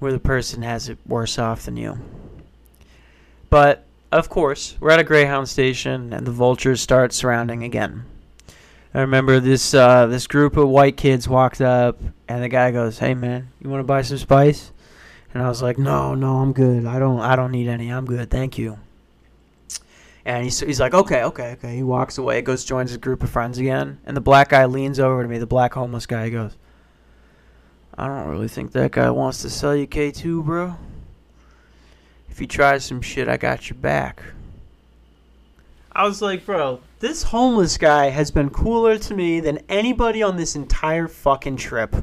where 0.01 0.12
the 0.12 0.18
person 0.18 0.62
has 0.62 0.89
it 0.89 0.99
worse 1.07 1.39
off 1.39 1.64
than 1.64 1.77
you. 1.77 1.99
But 3.49 3.87
of 4.11 4.29
course, 4.29 4.77
we're 4.81 4.91
at 4.91 4.99
a 4.99 5.05
Greyhound 5.05 5.49
station 5.49 6.12
and 6.12 6.27
the 6.27 6.33
vultures 6.33 6.81
start 6.81 7.12
surrounding 7.12 7.62
again. 7.62 8.05
I 8.95 9.01
remember 9.01 9.40
this 9.40 9.74
uh, 9.74 10.07
this 10.07 10.26
group 10.26 10.57
of 10.57 10.68
white 10.68 10.97
kids 10.97 11.28
walked 11.28 11.61
up 11.61 12.01
and 12.28 12.42
the 12.42 12.49
guy 12.49 12.70
goes, 12.70 12.99
"Hey 12.99 13.14
man, 13.14 13.49
you 13.61 13.68
want 13.68 13.80
to 13.80 13.86
buy 13.86 14.03
some 14.03 14.18
spice?" 14.18 14.70
And 15.32 15.42
I 15.42 15.49
was 15.49 15.61
like, 15.61 15.78
"No, 15.78 16.14
no, 16.14 16.36
I'm 16.36 16.53
good. 16.53 16.86
I 16.86 16.99
don't 17.01 17.20
I 17.20 17.34
don't 17.34 17.51
need 17.51 17.68
any. 17.68 17.90
I'm 17.90 18.07
good. 18.07 18.30
Thank 18.30 18.57
you." 18.57 18.78
And 20.26 20.42
he's, 20.42 20.61
he's 20.61 20.80
like, 20.80 20.95
okay, 20.95 21.22
okay, 21.24 21.53
okay. 21.53 21.76
He 21.76 21.82
walks 21.82 22.16
away, 22.16 22.40
goes, 22.40 22.64
joins 22.64 22.90
his 22.90 22.97
group 22.97 23.22
of 23.22 23.28
friends 23.28 23.59
again. 23.59 23.99
And 24.07 24.16
the 24.16 24.22
black 24.22 24.49
guy 24.49 24.64
leans 24.64 24.99
over 24.99 25.22
to 25.22 25.28
me, 25.28 25.36
the 25.38 25.47
black 25.47 25.74
homeless 25.74 26.07
guy. 26.07 26.24
He 26.24 26.30
goes, 26.30 26.57
I 27.97 28.07
don't 28.07 28.28
really 28.28 28.49
think 28.49 28.72
that 28.72 28.92
guy 28.92 29.11
wants 29.11 29.42
to 29.42 29.51
sell 29.51 29.76
you 29.76 29.86
K2, 29.86 30.45
bro. 30.45 30.76
If 32.30 32.38
he 32.38 32.47
tries 32.47 32.84
some 32.84 33.03
shit, 33.03 33.28
I 33.28 33.36
got 33.36 33.68
your 33.68 33.76
back. 33.76 34.22
I 35.92 36.05
was 36.05 36.22
like, 36.22 36.45
bro, 36.47 36.80
this 37.05 37.25
homeless 37.25 37.77
guy 37.77 38.09
has 38.09 38.31
been 38.31 38.49
cooler 38.49 38.97
to 38.97 39.15
me 39.15 39.39
than 39.39 39.59
anybody 39.69 40.23
on 40.23 40.39
this 40.39 40.57
entire 40.57 41.07
fucking 41.07 41.57
trip 41.57 41.95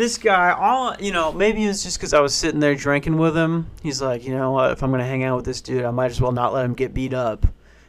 this 0.00 0.16
guy, 0.16 0.50
all 0.50 0.96
you 0.98 1.12
know, 1.12 1.30
maybe 1.30 1.62
it 1.62 1.68
was 1.68 1.82
just 1.82 1.98
because 1.98 2.14
I 2.14 2.20
was 2.20 2.34
sitting 2.34 2.58
there 2.58 2.74
drinking 2.74 3.18
with 3.18 3.36
him. 3.36 3.66
He's 3.82 4.00
like, 4.00 4.24
you 4.24 4.34
know 4.34 4.50
what? 4.50 4.70
If 4.70 4.82
I'm 4.82 4.90
gonna 4.90 5.04
hang 5.04 5.24
out 5.24 5.36
with 5.36 5.44
this 5.44 5.60
dude, 5.60 5.84
I 5.84 5.90
might 5.90 6.10
as 6.10 6.22
well 6.22 6.32
not 6.32 6.54
let 6.54 6.64
him 6.64 6.72
get 6.72 6.94
beat 6.94 7.12
up. 7.12 7.46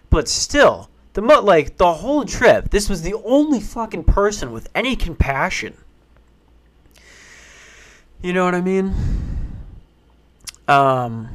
But 0.09 0.27
still, 0.27 0.89
the 1.13 1.21
like 1.21 1.77
the 1.77 1.93
whole 1.93 2.25
trip, 2.25 2.69
this 2.69 2.89
was 2.89 3.01
the 3.01 3.13
only 3.23 3.61
fucking 3.61 4.03
person 4.03 4.51
with 4.51 4.67
any 4.75 4.97
compassion. 4.97 5.77
You 8.21 8.33
know 8.33 8.43
what 8.43 8.55
I 8.55 8.61
mean? 8.61 8.93
Um. 10.67 11.29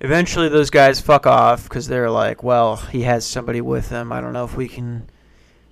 Eventually, 0.00 0.48
those 0.48 0.70
guys 0.70 1.00
fuck 1.00 1.26
off 1.26 1.64
because 1.64 1.86
they're 1.86 2.10
like, 2.10 2.42
well, 2.42 2.76
he 2.76 3.02
has 3.02 3.26
somebody 3.26 3.60
with 3.60 3.90
him. 3.90 4.12
I 4.12 4.20
don't 4.20 4.32
know 4.32 4.44
if 4.44 4.56
we 4.56 4.66
can 4.66 5.08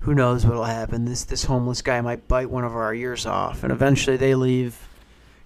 who 0.00 0.14
knows 0.14 0.46
what'll 0.46 0.64
happen. 0.64 1.04
This 1.04 1.24
this 1.24 1.44
homeless 1.44 1.82
guy 1.82 2.00
might 2.00 2.28
bite 2.28 2.50
one 2.50 2.64
of 2.64 2.74
our 2.74 2.94
ears 2.94 3.26
off, 3.26 3.62
and 3.62 3.72
eventually 3.72 4.16
they 4.16 4.34
leave. 4.34 4.88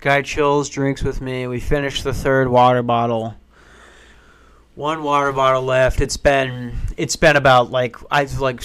Guy 0.00 0.22
chills, 0.22 0.68
drinks 0.68 1.02
with 1.02 1.20
me. 1.20 1.46
We 1.46 1.60
finish 1.60 2.02
the 2.02 2.12
third 2.12 2.48
water 2.48 2.82
bottle. 2.82 3.36
One 4.74 5.02
water 5.02 5.32
bottle 5.32 5.62
left. 5.62 6.00
It's 6.00 6.16
been 6.16 6.76
it's 6.96 7.16
been 7.16 7.36
about 7.36 7.70
like 7.70 7.96
I've 8.10 8.40
like 8.40 8.62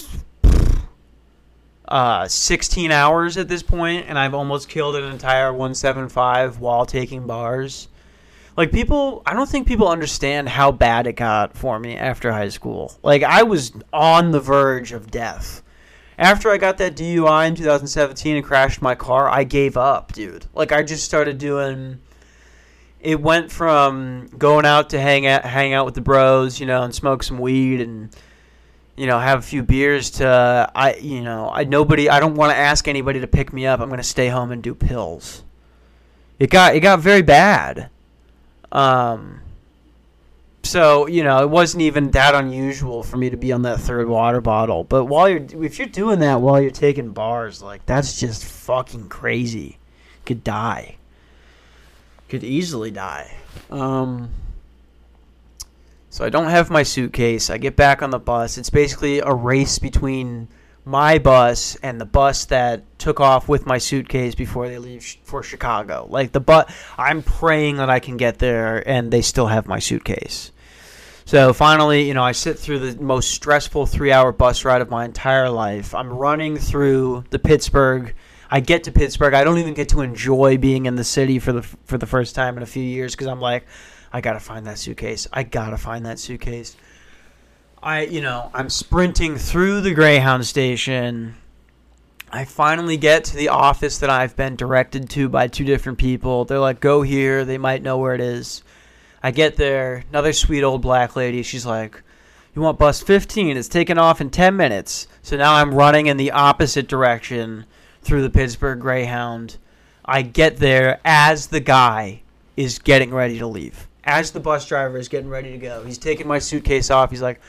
uh 1.87 2.27
16 2.27 2.91
hours 2.91 3.37
at 3.37 3.47
this 3.47 3.63
point, 3.63 4.05
and 4.07 4.17
I've 4.17 4.33
almost 4.33 4.69
killed 4.69 4.95
an 4.95 5.05
entire 5.05 5.51
175 5.51 6.59
while 6.59 6.85
taking 6.85 7.27
bars. 7.27 7.87
Like 8.57 8.71
people, 8.71 9.21
I 9.25 9.33
don't 9.33 9.47
think 9.47 9.67
people 9.67 9.87
understand 9.87 10.49
how 10.49 10.71
bad 10.71 11.07
it 11.07 11.13
got 11.13 11.55
for 11.55 11.79
me 11.79 11.95
after 11.95 12.31
high 12.31 12.49
school. 12.49 12.97
Like 13.03 13.23
I 13.23 13.43
was 13.43 13.71
on 13.93 14.31
the 14.31 14.39
verge 14.41 14.91
of 14.91 15.11
death 15.11 15.63
after 16.17 16.49
I 16.49 16.57
got 16.57 16.77
that 16.79 16.95
DUI 16.95 17.47
in 17.47 17.55
2017 17.55 18.37
and 18.37 18.45
crashed 18.45 18.81
my 18.81 18.95
car, 18.95 19.29
I 19.29 19.43
gave 19.43 19.77
up, 19.77 20.13
dude. 20.13 20.45
Like 20.53 20.71
I 20.71 20.83
just 20.83 21.03
started 21.03 21.37
doing. 21.37 21.99
It 22.99 23.21
went 23.21 23.51
from 23.51 24.27
going 24.37 24.65
out 24.65 24.89
to 24.89 24.99
hang 24.99 25.27
out, 25.27 25.45
hang 25.45 25.73
out 25.73 25.85
with 25.85 25.93
the 25.93 26.01
bros, 26.01 26.59
you 26.59 26.65
know, 26.65 26.81
and 26.81 26.93
smoke 26.93 27.21
some 27.21 27.37
weed 27.37 27.79
and 27.79 28.09
you 28.95 29.05
know 29.05 29.19
have 29.19 29.39
a 29.39 29.43
few 29.43 29.61
beers 29.61 30.09
to 30.11 30.71
I, 30.73 30.95
you 30.95 31.21
know, 31.21 31.49
I 31.53 31.65
nobody. 31.65 32.09
I 32.09 32.19
don't 32.19 32.35
want 32.35 32.51
to 32.51 32.57
ask 32.57 32.87
anybody 32.87 33.19
to 33.19 33.27
pick 33.27 33.53
me 33.53 33.67
up. 33.67 33.79
I'm 33.79 33.89
gonna 33.89 34.01
stay 34.01 34.29
home 34.29 34.51
and 34.51 34.63
do 34.63 34.73
pills. 34.73 35.43
It 36.39 36.49
got 36.49 36.75
it 36.75 36.79
got 36.79 36.99
very 36.99 37.21
bad. 37.21 37.91
Um, 38.71 39.41
so 40.67 41.07
you 41.07 41.23
know 41.23 41.41
it 41.41 41.49
wasn't 41.49 41.81
even 41.81 42.11
that 42.11 42.35
unusual 42.35 43.01
for 43.01 43.17
me 43.17 43.29
to 43.29 43.37
be 43.37 43.51
on 43.51 43.61
that 43.63 43.79
third 43.79 44.07
water 44.07 44.41
bottle. 44.41 44.83
But 44.83 45.05
while 45.05 45.29
you're 45.29 45.45
if 45.63 45.79
you're 45.79 45.87
doing 45.87 46.19
that 46.19 46.41
while 46.41 46.61
you're 46.61 46.71
taking 46.71 47.11
bars 47.11 47.61
like 47.61 47.85
that's 47.85 48.19
just 48.19 48.43
fucking 48.45 49.09
crazy. 49.09 49.77
Could 50.25 50.43
die. 50.43 50.97
Could 52.27 52.43
easily 52.43 52.91
die. 52.91 53.33
Um 53.71 54.29
so 56.09 56.25
i 56.25 56.29
don't 56.29 56.49
have 56.49 56.69
my 56.69 56.83
suitcase. 56.83 57.49
I 57.49 57.57
get 57.57 57.75
back 57.75 58.01
on 58.01 58.09
the 58.09 58.19
bus. 58.19 58.57
It's 58.57 58.69
basically 58.69 59.19
a 59.19 59.33
race 59.33 59.79
between 59.79 60.47
my 60.87 61.19
bus 61.19 61.75
and 61.83 61.99
the 61.99 62.05
bus 62.05 62.45
that 62.45 62.81
took 62.97 63.19
off 63.19 63.49
with 63.49 63.65
my 63.65 63.77
suitcase 63.77 64.35
before 64.35 64.69
they 64.69 64.77
leave 64.77 65.03
sh- 65.03 65.17
for 65.23 65.43
chicago 65.43 66.07
like 66.09 66.31
the 66.31 66.39
but 66.39 66.73
i'm 66.97 67.21
praying 67.21 67.75
that 67.75 67.89
i 67.89 67.99
can 67.99 68.15
get 68.15 68.39
there 68.39 68.87
and 68.87 69.11
they 69.11 69.21
still 69.21 69.47
have 69.47 69.67
my 69.67 69.79
suitcase 69.79 70.51
so 71.27 71.51
finally, 71.51 72.07
you 72.07 72.13
know, 72.13 72.23
I 72.23 72.31
sit 72.31 72.57
through 72.57 72.79
the 72.79 73.03
most 73.03 73.31
stressful 73.31 73.85
three 73.85 74.13
hour 74.13 74.31
bus 74.31 74.63
ride 74.63 74.81
of 74.81 74.89
my 74.89 75.03
entire 75.03 75.49
life. 75.49 75.93
I'm 75.93 76.09
running 76.09 76.55
through 76.55 77.25
the 77.31 77.37
Pittsburgh. 77.37 78.15
I 78.49 78.61
get 78.61 78.85
to 78.85 78.93
Pittsburgh. 78.93 79.33
I 79.33 79.43
don't 79.43 79.57
even 79.57 79.73
get 79.73 79.89
to 79.89 79.99
enjoy 79.99 80.57
being 80.57 80.85
in 80.85 80.95
the 80.95 81.03
city 81.03 81.37
for 81.39 81.51
the 81.51 81.63
for 81.63 81.97
the 81.97 82.05
first 82.05 82.33
time 82.33 82.55
in 82.55 82.63
a 82.63 82.65
few 82.65 82.81
years 82.81 83.13
because 83.13 83.27
I'm 83.27 83.41
like, 83.41 83.65
I 84.13 84.21
gotta 84.21 84.39
find 84.39 84.65
that 84.67 84.77
suitcase. 84.77 85.27
I 85.33 85.43
gotta 85.43 85.77
find 85.77 86.05
that 86.05 86.17
suitcase. 86.17 86.77
I, 87.81 88.01
you 88.01 88.21
know, 88.21 88.49
I'm 88.53 88.69
sprinting 88.69 89.37
through 89.37 89.81
the 89.81 89.93
Greyhound 89.93 90.45
station, 90.45 91.35
I 92.29 92.43
finally 92.43 92.97
get 92.97 93.23
to 93.25 93.37
the 93.37 93.49
office 93.49 93.99
that 93.99 94.09
I've 94.09 94.35
been 94.35 94.57
directed 94.57 95.09
to 95.11 95.29
by 95.29 95.47
two 95.47 95.63
different 95.63 95.97
people. 95.97 96.43
They're 96.43 96.59
like, 96.59 96.81
go 96.81 97.01
here. 97.01 97.45
They 97.45 97.57
might 97.57 97.83
know 97.83 97.97
where 97.97 98.15
it 98.15 98.21
is. 98.21 98.63
I 99.23 99.31
get 99.31 99.55
there. 99.55 100.03
Another 100.09 100.33
sweet 100.33 100.63
old 100.63 100.81
black 100.81 101.15
lady. 101.15 101.41
She's 101.41 101.65
like, 101.65 102.01
you 102.53 102.61
want 102.61 102.79
bus 102.79 103.01
15? 103.01 103.55
It's 103.55 103.69
taking 103.69 103.97
off 103.97 104.19
in 104.19 104.29
10 104.29 104.57
minutes. 104.57 105.07
So 105.21 105.37
now 105.37 105.53
I'm 105.53 105.73
running 105.73 106.07
in 106.07 106.17
the 106.17 106.31
opposite 106.31 106.89
direction 106.89 107.65
through 108.01 108.23
the 108.23 108.29
Pittsburgh 108.29 108.81
Greyhound. 108.81 109.57
I 110.03 110.21
get 110.21 110.57
there 110.57 110.99
as 111.05 111.47
the 111.47 111.59
guy 111.61 112.23
is 112.57 112.79
getting 112.79 113.13
ready 113.13 113.39
to 113.39 113.47
leave. 113.47 113.87
As 114.03 114.31
the 114.31 114.39
bus 114.39 114.65
driver 114.67 114.97
is 114.97 115.07
getting 115.07 115.29
ready 115.29 115.51
to 115.51 115.57
go. 115.57 115.83
He's 115.85 115.97
taking 115.97 116.27
my 116.27 116.39
suitcase 116.39 116.91
off. 116.91 117.09
He's 117.09 117.21
like, 117.21 117.39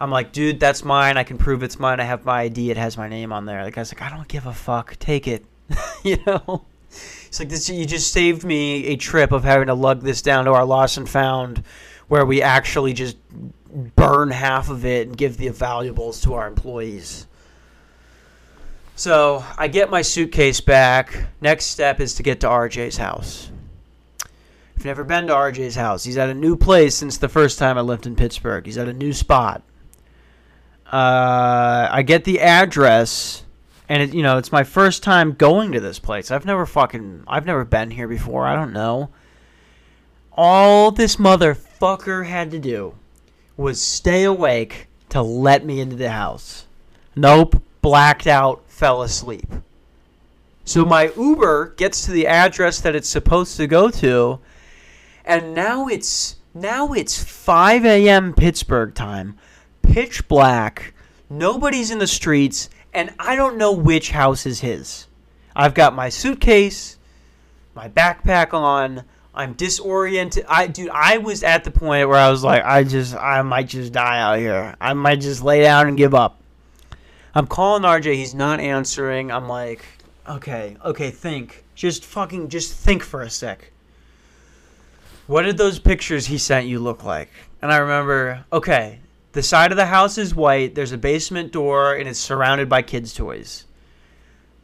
I'm 0.00 0.10
like, 0.10 0.32
dude, 0.32 0.60
that's 0.60 0.84
mine. 0.84 1.16
I 1.16 1.24
can 1.24 1.38
prove 1.38 1.62
it's 1.62 1.78
mine. 1.78 2.00
I 2.00 2.04
have 2.04 2.24
my 2.24 2.42
ID. 2.42 2.70
It 2.70 2.76
has 2.76 2.98
my 2.98 3.08
name 3.08 3.32
on 3.32 3.46
there. 3.46 3.64
The 3.64 3.70
guy's 3.70 3.92
like, 3.92 4.02
I 4.02 4.14
don't 4.14 4.28
give 4.28 4.46
a 4.46 4.52
fuck. 4.52 4.96
Take 4.98 5.26
it. 5.26 5.44
you 6.04 6.18
know? 6.26 6.64
It's 7.26 7.38
like 7.38 7.48
this. 7.48 7.68
You 7.68 7.86
just 7.86 8.12
saved 8.12 8.44
me 8.44 8.86
a 8.86 8.96
trip 8.96 9.32
of 9.32 9.44
having 9.44 9.66
to 9.66 9.74
lug 9.74 10.02
this 10.02 10.22
down 10.22 10.44
to 10.44 10.52
our 10.52 10.64
lost 10.64 10.96
and 10.96 11.08
found, 11.08 11.62
where 12.08 12.24
we 12.24 12.42
actually 12.42 12.92
just 12.92 13.16
burn 13.94 14.30
half 14.30 14.70
of 14.70 14.84
it 14.84 15.06
and 15.06 15.16
give 15.16 15.36
the 15.36 15.48
valuables 15.48 16.20
to 16.22 16.34
our 16.34 16.46
employees. 16.46 17.26
So 18.94 19.44
I 19.58 19.68
get 19.68 19.90
my 19.90 20.00
suitcase 20.02 20.60
back. 20.60 21.26
Next 21.40 21.66
step 21.66 22.00
is 22.00 22.14
to 22.14 22.22
get 22.22 22.40
to 22.40 22.46
RJ's 22.46 22.96
house. 22.96 23.50
I've 24.76 24.84
never 24.84 25.04
been 25.04 25.26
to 25.26 25.34
RJ's 25.34 25.74
house. 25.74 26.04
He's 26.04 26.16
at 26.16 26.30
a 26.30 26.34
new 26.34 26.56
place 26.56 26.94
since 26.94 27.18
the 27.18 27.28
first 27.28 27.58
time 27.58 27.76
I 27.76 27.82
lived 27.82 28.06
in 28.06 28.16
Pittsburgh. 28.16 28.64
He's 28.64 28.78
at 28.78 28.88
a 28.88 28.92
new 28.92 29.12
spot. 29.12 29.62
Uh, 30.92 31.88
I 31.90 32.02
get 32.02 32.24
the 32.24 32.40
address, 32.40 33.44
and 33.88 34.02
it, 34.02 34.14
you 34.14 34.22
know 34.22 34.38
it's 34.38 34.52
my 34.52 34.62
first 34.62 35.02
time 35.02 35.32
going 35.32 35.72
to 35.72 35.80
this 35.80 35.98
place. 35.98 36.30
I've 36.30 36.46
never 36.46 36.64
fucking 36.64 37.24
I've 37.26 37.46
never 37.46 37.64
been 37.64 37.90
here 37.90 38.06
before. 38.06 38.46
I 38.46 38.54
don't 38.54 38.72
know. 38.72 39.10
All 40.32 40.90
this 40.90 41.16
motherfucker 41.16 42.26
had 42.26 42.50
to 42.52 42.58
do 42.58 42.94
was 43.56 43.80
stay 43.80 44.24
awake 44.24 44.86
to 45.08 45.22
let 45.22 45.64
me 45.64 45.80
into 45.80 45.96
the 45.96 46.10
house. 46.10 46.66
Nope, 47.16 47.62
blacked 47.80 48.26
out, 48.26 48.62
fell 48.68 49.02
asleep. 49.02 49.46
So 50.64 50.84
my 50.84 51.10
Uber 51.16 51.74
gets 51.76 52.04
to 52.04 52.12
the 52.12 52.26
address 52.26 52.80
that 52.80 52.94
it's 52.94 53.08
supposed 53.08 53.56
to 53.56 53.66
go 53.66 53.88
to, 53.90 54.40
and 55.24 55.54
now 55.54 55.88
it's 55.88 56.36
now 56.54 56.92
it's 56.92 57.22
5 57.22 57.84
a.m. 57.84 58.34
Pittsburgh 58.34 58.94
time 58.94 59.38
pitch 59.86 60.26
black. 60.28 60.94
Nobody's 61.28 61.90
in 61.90 61.98
the 61.98 62.06
streets, 62.06 62.68
and 62.92 63.14
I 63.18 63.36
don't 63.36 63.56
know 63.56 63.72
which 63.72 64.10
house 64.10 64.46
is 64.46 64.60
his. 64.60 65.06
I've 65.54 65.74
got 65.74 65.94
my 65.94 66.08
suitcase, 66.08 66.98
my 67.74 67.88
backpack 67.88 68.52
on. 68.52 69.04
I'm 69.34 69.52
disoriented. 69.52 70.46
I 70.48 70.66
dude, 70.66 70.90
I 70.90 71.18
was 71.18 71.42
at 71.42 71.64
the 71.64 71.70
point 71.70 72.08
where 72.08 72.18
I 72.18 72.30
was 72.30 72.42
like, 72.42 72.64
I 72.64 72.84
just 72.84 73.14
I 73.14 73.42
might 73.42 73.68
just 73.68 73.92
die 73.92 74.18
out 74.18 74.38
here. 74.38 74.74
I 74.80 74.94
might 74.94 75.20
just 75.20 75.42
lay 75.42 75.62
down 75.62 75.88
and 75.88 75.96
give 75.96 76.14
up. 76.14 76.40
I'm 77.34 77.46
calling 77.46 77.82
RJ, 77.82 78.14
he's 78.14 78.34
not 78.34 78.60
answering. 78.60 79.30
I'm 79.30 79.46
like, 79.46 79.84
okay, 80.26 80.76
okay, 80.82 81.10
think. 81.10 81.64
Just 81.74 82.04
fucking 82.04 82.48
just 82.48 82.72
think 82.72 83.02
for 83.02 83.20
a 83.20 83.28
sec. 83.28 83.72
What 85.26 85.42
did 85.42 85.58
those 85.58 85.78
pictures 85.78 86.26
he 86.26 86.38
sent 86.38 86.66
you 86.66 86.78
look 86.78 87.04
like? 87.04 87.30
And 87.60 87.70
I 87.70 87.76
remember, 87.76 88.44
okay, 88.52 89.00
the 89.36 89.42
side 89.42 89.70
of 89.70 89.76
the 89.76 89.84
house 89.84 90.16
is 90.16 90.34
white. 90.34 90.74
There's 90.74 90.92
a 90.92 90.98
basement 90.98 91.52
door, 91.52 91.94
and 91.94 92.08
it's 92.08 92.18
surrounded 92.18 92.70
by 92.70 92.80
kids' 92.80 93.12
toys. 93.12 93.66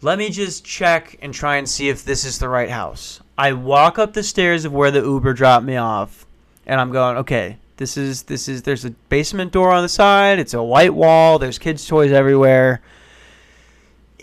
Let 0.00 0.16
me 0.16 0.30
just 0.30 0.64
check 0.64 1.18
and 1.20 1.34
try 1.34 1.56
and 1.56 1.68
see 1.68 1.90
if 1.90 2.06
this 2.06 2.24
is 2.24 2.38
the 2.38 2.48
right 2.48 2.70
house. 2.70 3.20
I 3.36 3.52
walk 3.52 3.98
up 3.98 4.14
the 4.14 4.22
stairs 4.22 4.64
of 4.64 4.72
where 4.72 4.90
the 4.90 5.02
Uber 5.02 5.34
dropped 5.34 5.66
me 5.66 5.76
off, 5.76 6.24
and 6.66 6.80
I'm 6.80 6.90
going, 6.90 7.18
okay, 7.18 7.58
this 7.76 7.98
is 7.98 8.22
this 8.22 8.48
is 8.48 8.62
there's 8.62 8.86
a 8.86 8.90
basement 9.10 9.52
door 9.52 9.72
on 9.72 9.82
the 9.82 9.90
side. 9.90 10.38
It's 10.38 10.54
a 10.54 10.62
white 10.62 10.94
wall. 10.94 11.38
There's 11.38 11.58
kids' 11.58 11.86
toys 11.86 12.10
everywhere 12.10 12.80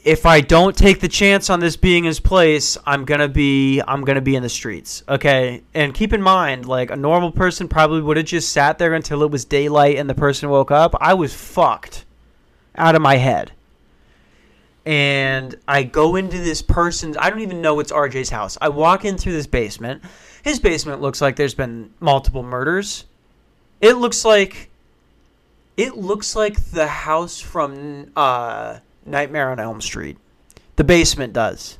if 0.03 0.25
I 0.25 0.41
don't 0.41 0.75
take 0.75 0.99
the 0.99 1.07
chance 1.07 1.49
on 1.49 1.59
this 1.59 1.75
being 1.75 2.03
his 2.03 2.19
place, 2.19 2.77
I'm 2.85 3.05
gonna 3.05 3.27
be 3.27 3.81
I'm 3.87 4.03
gonna 4.03 4.21
be 4.21 4.35
in 4.35 4.43
the 4.43 4.49
streets. 4.49 5.03
Okay, 5.07 5.63
and 5.73 5.93
keep 5.93 6.13
in 6.13 6.21
mind, 6.21 6.65
like 6.65 6.91
a 6.91 6.95
normal 6.95 7.31
person 7.31 7.67
probably 7.67 8.01
would 8.01 8.17
have 8.17 8.25
just 8.25 8.51
sat 8.51 8.77
there 8.77 8.93
until 8.93 9.23
it 9.23 9.31
was 9.31 9.45
daylight 9.45 9.97
and 9.97 10.09
the 10.09 10.15
person 10.15 10.49
woke 10.49 10.71
up. 10.71 10.95
I 10.99 11.13
was 11.13 11.33
fucked 11.33 12.05
out 12.75 12.95
of 12.95 13.01
my 13.01 13.17
head, 13.17 13.51
and 14.85 15.55
I 15.67 15.83
go 15.83 16.15
into 16.15 16.37
this 16.37 16.61
person's. 16.61 17.17
I 17.17 17.29
don't 17.29 17.41
even 17.41 17.61
know 17.61 17.79
it's 17.79 17.91
RJ's 17.91 18.29
house. 18.29 18.57
I 18.61 18.69
walk 18.69 19.05
in 19.05 19.17
through 19.17 19.33
this 19.33 19.47
basement. 19.47 20.03
His 20.43 20.59
basement 20.59 21.01
looks 21.01 21.21
like 21.21 21.35
there's 21.35 21.53
been 21.53 21.93
multiple 21.99 22.43
murders. 22.43 23.05
It 23.81 23.93
looks 23.93 24.23
like. 24.23 24.69
It 25.77 25.95
looks 25.95 26.35
like 26.35 26.59
the 26.71 26.87
house 26.87 27.39
from. 27.39 28.11
uh 28.15 28.79
Nightmare 29.05 29.51
on 29.51 29.59
Elm 29.59 29.81
Street. 29.81 30.17
The 30.75 30.83
basement 30.83 31.33
does. 31.33 31.77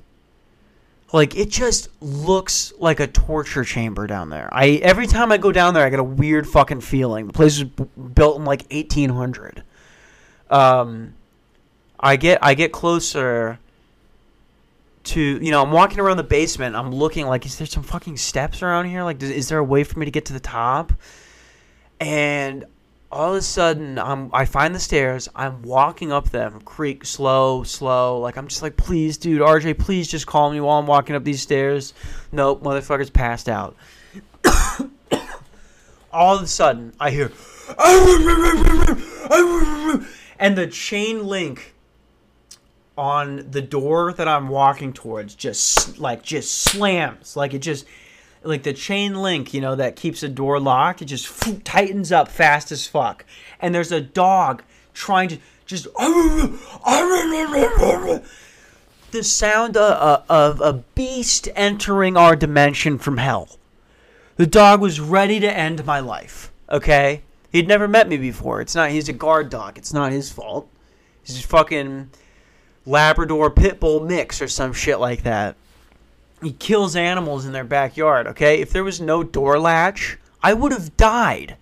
Like 1.11 1.35
it 1.35 1.49
just 1.49 1.89
looks 2.01 2.71
like 2.77 2.99
a 2.99 3.07
torture 3.07 3.63
chamber 3.63 4.05
down 4.05 4.29
there. 4.29 4.47
I 4.51 4.79
every 4.83 5.07
time 5.07 5.31
I 5.31 5.37
go 5.37 5.51
down 5.51 5.73
there, 5.73 5.85
I 5.85 5.89
get 5.89 5.99
a 5.99 6.03
weird 6.03 6.47
fucking 6.47 6.81
feeling. 6.81 7.27
The 7.27 7.33
place 7.33 7.59
was 7.59 7.69
b- 7.69 7.85
built 8.13 8.37
in 8.37 8.45
like 8.45 8.65
1800. 8.71 9.63
Um, 10.51 11.15
I 11.99 12.15
get 12.15 12.39
I 12.43 12.53
get 12.53 12.71
closer 12.71 13.59
to 15.05 15.19
you 15.19 15.49
know 15.49 15.63
I'm 15.63 15.71
walking 15.71 15.99
around 15.99 16.17
the 16.17 16.23
basement. 16.23 16.75
I'm 16.75 16.93
looking 16.93 17.25
like 17.25 17.43
is 17.45 17.57
there 17.57 17.65
some 17.65 17.83
fucking 17.83 18.17
steps 18.17 18.61
around 18.61 18.85
here? 18.85 19.03
Like 19.03 19.21
is 19.23 19.49
there 19.49 19.57
a 19.57 19.63
way 19.63 19.83
for 19.83 19.97
me 19.97 20.05
to 20.05 20.11
get 20.11 20.25
to 20.25 20.33
the 20.33 20.39
top? 20.39 20.93
And 21.99 22.65
all 23.11 23.31
of 23.31 23.37
a 23.37 23.41
sudden 23.41 23.97
I'm 23.97 24.29
I 24.33 24.45
find 24.45 24.75
the 24.75 24.79
stairs, 24.79 25.29
I'm 25.35 25.61
walking 25.63 26.11
up 26.11 26.29
them, 26.29 26.61
creak 26.61 27.05
slow, 27.05 27.63
slow, 27.63 28.19
like 28.19 28.37
I'm 28.37 28.47
just 28.47 28.61
like, 28.61 28.77
please, 28.77 29.17
dude, 29.17 29.41
RJ, 29.41 29.79
please 29.79 30.07
just 30.07 30.27
call 30.27 30.51
me 30.51 30.59
while 30.59 30.79
I'm 30.79 30.87
walking 30.87 31.15
up 31.15 31.23
these 31.23 31.41
stairs. 31.41 31.93
Nope, 32.31 32.63
motherfucker's 32.63 33.09
passed 33.09 33.49
out. 33.49 33.75
all 36.11 36.35
of 36.35 36.43
a 36.43 36.47
sudden 36.47 36.93
I 36.99 37.11
hear 37.11 37.25
and 40.39 40.57
the 40.57 40.67
chain 40.67 41.25
link 41.25 41.73
on 42.97 43.49
the 43.49 43.61
door 43.61 44.13
that 44.13 44.27
I'm 44.27 44.49
walking 44.49 44.91
towards 44.91 45.35
just 45.35 45.99
like 45.99 46.21
just 46.21 46.53
slams. 46.53 47.35
Like 47.35 47.53
it 47.53 47.59
just 47.59 47.85
like 48.43 48.63
the 48.63 48.73
chain 48.73 49.15
link, 49.15 49.53
you 49.53 49.61
know, 49.61 49.75
that 49.75 49.95
keeps 49.95 50.23
a 50.23 50.29
door 50.29 50.59
locked, 50.59 51.01
it 51.01 51.05
just 51.05 51.63
tightens 51.65 52.11
up 52.11 52.27
fast 52.29 52.71
as 52.71 52.87
fuck. 52.87 53.25
And 53.59 53.73
there's 53.73 53.91
a 53.91 54.01
dog 54.01 54.63
trying 54.93 55.29
to 55.29 55.37
just 55.65 55.87
the 59.11 59.23
sound 59.23 59.77
of, 59.77 60.23
of 60.29 60.61
a 60.61 60.73
beast 60.95 61.47
entering 61.55 62.17
our 62.17 62.35
dimension 62.35 62.97
from 62.97 63.17
hell. 63.17 63.57
The 64.37 64.47
dog 64.47 64.81
was 64.81 64.99
ready 64.99 65.39
to 65.39 65.51
end 65.51 65.85
my 65.85 65.99
life. 65.99 66.51
Okay, 66.71 67.21
he'd 67.51 67.67
never 67.67 67.87
met 67.87 68.07
me 68.07 68.17
before. 68.17 68.61
It's 68.61 68.75
not. 68.75 68.91
He's 68.91 69.09
a 69.09 69.13
guard 69.13 69.49
dog. 69.49 69.77
It's 69.77 69.93
not 69.93 70.11
his 70.11 70.31
fault. 70.31 70.69
He's 71.23 71.43
a 71.43 71.47
fucking 71.47 72.09
Labrador 72.85 73.51
pit 73.51 73.79
bull 73.79 73.99
mix 73.99 74.41
or 74.41 74.47
some 74.47 74.73
shit 74.73 74.99
like 74.99 75.23
that 75.23 75.55
he 76.41 76.53
kills 76.53 76.95
animals 76.95 77.45
in 77.45 77.51
their 77.51 77.63
backyard, 77.63 78.27
okay? 78.27 78.59
If 78.59 78.71
there 78.71 78.83
was 78.83 79.01
no 79.01 79.23
door 79.23 79.59
latch, 79.59 80.17
I 80.41 80.53
would 80.53 80.71
have 80.71 80.95
died. 80.95 81.57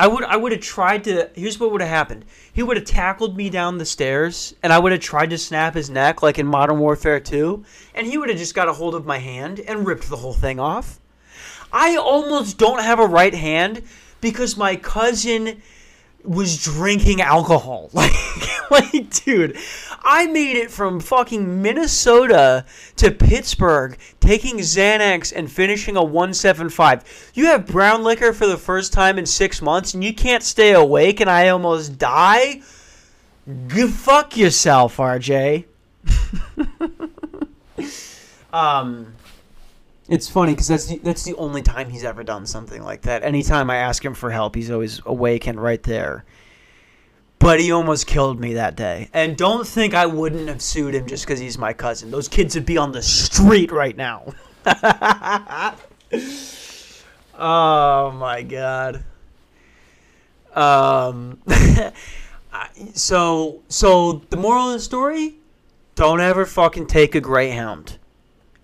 I 0.00 0.06
would 0.06 0.22
I 0.24 0.36
would 0.36 0.52
have 0.52 0.60
tried 0.60 1.04
to 1.04 1.28
here's 1.34 1.58
what 1.58 1.72
would 1.72 1.80
have 1.80 1.90
happened. 1.90 2.24
He 2.52 2.62
would 2.62 2.76
have 2.76 2.86
tackled 2.86 3.36
me 3.36 3.50
down 3.50 3.78
the 3.78 3.84
stairs 3.84 4.54
and 4.62 4.72
I 4.72 4.78
would 4.78 4.92
have 4.92 5.00
tried 5.00 5.30
to 5.30 5.38
snap 5.38 5.74
his 5.74 5.90
neck 5.90 6.22
like 6.22 6.38
in 6.38 6.46
Modern 6.46 6.78
Warfare 6.78 7.18
2 7.18 7.64
and 7.96 8.06
he 8.06 8.16
would 8.16 8.28
have 8.28 8.38
just 8.38 8.54
got 8.54 8.68
a 8.68 8.72
hold 8.72 8.94
of 8.94 9.06
my 9.06 9.18
hand 9.18 9.58
and 9.58 9.84
ripped 9.84 10.08
the 10.08 10.16
whole 10.16 10.34
thing 10.34 10.60
off. 10.60 11.00
I 11.72 11.96
almost 11.96 12.58
don't 12.58 12.80
have 12.80 13.00
a 13.00 13.06
right 13.06 13.34
hand 13.34 13.82
because 14.20 14.56
my 14.56 14.76
cousin 14.76 15.62
was 16.28 16.62
drinking 16.62 17.20
alcohol. 17.20 17.90
Like, 18.70 18.92
like, 18.92 19.24
dude, 19.24 19.56
I 20.04 20.26
made 20.26 20.56
it 20.58 20.70
from 20.70 21.00
fucking 21.00 21.62
Minnesota 21.62 22.66
to 22.96 23.10
Pittsburgh, 23.10 23.96
taking 24.20 24.58
Xanax 24.58 25.32
and 25.34 25.50
finishing 25.50 25.96
a 25.96 26.04
175. 26.04 27.30
You 27.32 27.46
have 27.46 27.66
brown 27.66 28.04
liquor 28.04 28.34
for 28.34 28.46
the 28.46 28.58
first 28.58 28.92
time 28.92 29.18
in 29.18 29.24
six 29.24 29.62
months, 29.62 29.94
and 29.94 30.04
you 30.04 30.12
can't 30.12 30.42
stay 30.42 30.74
awake, 30.74 31.20
and 31.20 31.30
I 31.30 31.48
almost 31.48 31.98
die. 31.98 32.60
Go 33.68 33.88
fuck 33.88 34.36
yourself, 34.36 34.98
RJ. 34.98 35.64
um. 38.52 39.14
It's 40.08 40.28
funny 40.28 40.52
because 40.52 40.68
that's 40.68 40.86
the, 40.86 40.98
that's 40.98 41.24
the 41.24 41.34
only 41.36 41.62
time 41.62 41.90
he's 41.90 42.04
ever 42.04 42.24
done 42.24 42.46
something 42.46 42.82
like 42.82 43.02
that. 43.02 43.22
Anytime 43.22 43.68
I 43.70 43.76
ask 43.76 44.04
him 44.04 44.14
for 44.14 44.30
help, 44.30 44.54
he's 44.54 44.70
always 44.70 45.00
awake 45.04 45.46
and 45.46 45.60
right 45.62 45.82
there. 45.82 46.24
but 47.38 47.60
he 47.60 47.70
almost 47.70 48.06
killed 48.06 48.40
me 48.40 48.54
that 48.54 48.76
day. 48.76 49.08
And 49.12 49.36
don't 49.36 49.66
think 49.66 49.94
I 49.94 50.06
wouldn't 50.06 50.48
have 50.48 50.60
sued 50.62 50.94
him 50.94 51.06
just 51.06 51.24
because 51.24 51.38
he's 51.40 51.56
my 51.58 51.72
cousin. 51.72 52.10
Those 52.10 52.28
kids 52.28 52.54
would 52.54 52.66
be 52.66 52.76
on 52.76 52.92
the 52.92 53.02
street 53.02 53.70
right 53.70 53.96
now. 53.96 54.34
oh 57.38 58.10
my 58.12 58.42
god. 58.42 59.04
Um. 60.54 61.38
so 62.94 63.62
so 63.68 64.22
the 64.30 64.36
moral 64.36 64.68
of 64.68 64.72
the 64.74 64.80
story: 64.80 65.36
don't 65.94 66.20
ever 66.20 66.44
fucking 66.44 66.86
take 66.86 67.14
a 67.14 67.20
greyhound. 67.20 67.98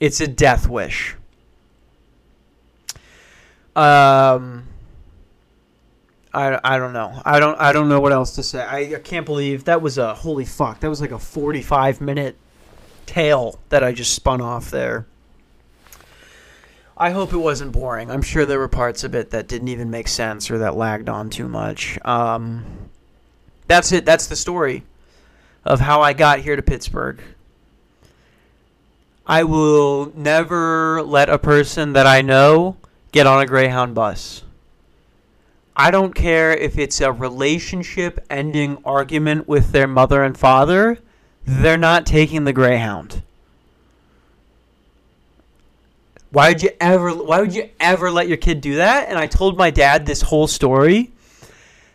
It's 0.00 0.20
a 0.20 0.26
death 0.26 0.68
wish. 0.68 1.14
Um. 3.76 4.68
I, 6.32 6.58
I 6.64 6.78
don't 6.78 6.92
know. 6.92 7.22
I 7.24 7.38
don't 7.38 7.60
I 7.60 7.72
don't 7.72 7.88
know 7.88 8.00
what 8.00 8.10
else 8.10 8.34
to 8.34 8.42
say. 8.42 8.60
I, 8.60 8.96
I 8.96 8.98
can't 8.98 9.24
believe 9.24 9.64
that 9.64 9.80
was 9.80 9.98
a 9.98 10.14
holy 10.14 10.44
fuck. 10.44 10.80
That 10.80 10.90
was 10.90 11.00
like 11.00 11.12
a 11.12 11.18
45 11.18 12.00
minute 12.00 12.36
tale 13.06 13.60
that 13.68 13.84
I 13.84 13.92
just 13.92 14.14
spun 14.14 14.40
off 14.40 14.70
there. 14.70 15.06
I 16.96 17.10
hope 17.10 17.32
it 17.32 17.38
wasn't 17.38 17.72
boring. 17.72 18.10
I'm 18.10 18.22
sure 18.22 18.46
there 18.46 18.58
were 18.58 18.68
parts 18.68 19.04
of 19.04 19.14
it 19.14 19.30
that 19.30 19.48
didn't 19.48 19.68
even 19.68 19.90
make 19.90 20.08
sense 20.08 20.50
or 20.50 20.58
that 20.58 20.76
lagged 20.76 21.08
on 21.08 21.30
too 21.30 21.48
much. 21.48 21.98
Um, 22.04 22.64
that's 23.66 23.92
it. 23.92 24.04
That's 24.04 24.26
the 24.26 24.36
story 24.36 24.84
of 25.64 25.80
how 25.80 26.02
I 26.02 26.12
got 26.12 26.40
here 26.40 26.54
to 26.54 26.62
Pittsburgh. 26.62 27.20
I 29.26 29.44
will 29.44 30.12
never 30.14 31.02
let 31.02 31.28
a 31.28 31.38
person 31.38 31.94
that 31.94 32.06
I 32.06 32.22
know 32.22 32.76
get 33.14 33.28
on 33.28 33.40
a 33.40 33.46
Greyhound 33.46 33.94
bus. 33.94 34.42
I 35.76 35.92
don't 35.92 36.16
care 36.16 36.52
if 36.52 36.76
it's 36.76 37.00
a 37.00 37.12
relationship 37.12 38.18
ending 38.28 38.78
argument 38.84 39.46
with 39.46 39.70
their 39.70 39.86
mother 39.86 40.24
and 40.24 40.36
father, 40.36 40.98
they're 41.46 41.78
not 41.78 42.06
taking 42.06 42.42
the 42.42 42.52
Greyhound. 42.52 43.22
Why 46.30 46.48
would 46.48 46.64
you 46.64 46.70
ever 46.80 47.14
why 47.14 47.40
would 47.40 47.54
you 47.54 47.70
ever 47.78 48.10
let 48.10 48.26
your 48.26 48.36
kid 48.36 48.60
do 48.60 48.76
that? 48.76 49.08
And 49.08 49.16
I 49.16 49.28
told 49.28 49.56
my 49.56 49.70
dad 49.70 50.06
this 50.06 50.22
whole 50.22 50.48
story 50.48 51.12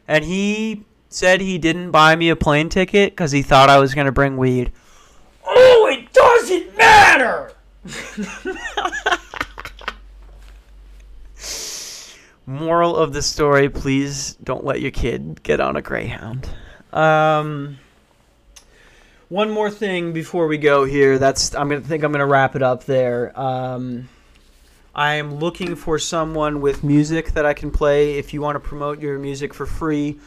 and 0.08 0.24
he 0.24 0.86
said 1.10 1.42
he 1.42 1.58
didn't 1.58 1.92
buy 1.92 2.16
me 2.16 2.30
a 2.30 2.38
plane 2.38 2.70
ticket 2.70 3.18
cuz 3.18 3.34
he 3.34 3.42
thought 3.42 3.70
I 3.70 3.80
was 3.80 3.94
going 3.94 4.06
to 4.06 4.14
bring 4.14 4.38
weed. 4.38 4.72
Oh, 5.46 5.90
it 5.92 6.14
doesn't 6.14 6.78
matter. 6.78 7.52
Moral 12.50 12.96
of 12.96 13.14
the 13.14 13.22
story: 13.22 13.70
Please 13.70 14.34
don't 14.44 14.66
let 14.66 14.82
your 14.82 14.90
kid 14.90 15.44
get 15.44 15.60
on 15.60 15.76
a 15.76 15.84
Greyhound. 15.84 16.50
Um, 16.92 17.78
one 19.28 19.52
more 19.52 19.70
thing 19.70 20.14
before 20.14 20.48
we 20.48 20.58
go 20.58 20.84
here. 20.84 21.20
That's 21.20 21.54
I'm 21.54 21.70
gonna 21.70 21.82
think 21.82 22.04
I'm 22.04 22.12
gonna 22.12 22.26
wrap 22.26 22.56
it 22.56 22.64
up 22.64 22.86
there. 22.86 23.40
Um, 23.40 24.10
I 24.96 25.14
am 25.14 25.36
looking 25.36 25.76
for 25.76 26.00
someone 26.00 26.60
with 26.60 26.84
music 26.84 27.34
that 27.34 27.46
I 27.46 27.54
can 27.54 27.70
play. 27.70 28.18
If 28.18 28.34
you 28.34 28.42
want 28.42 28.56
to 28.56 28.60
promote 28.60 29.00
your 29.00 29.20
music 29.20 29.54
for 29.54 29.68
free 29.68 30.20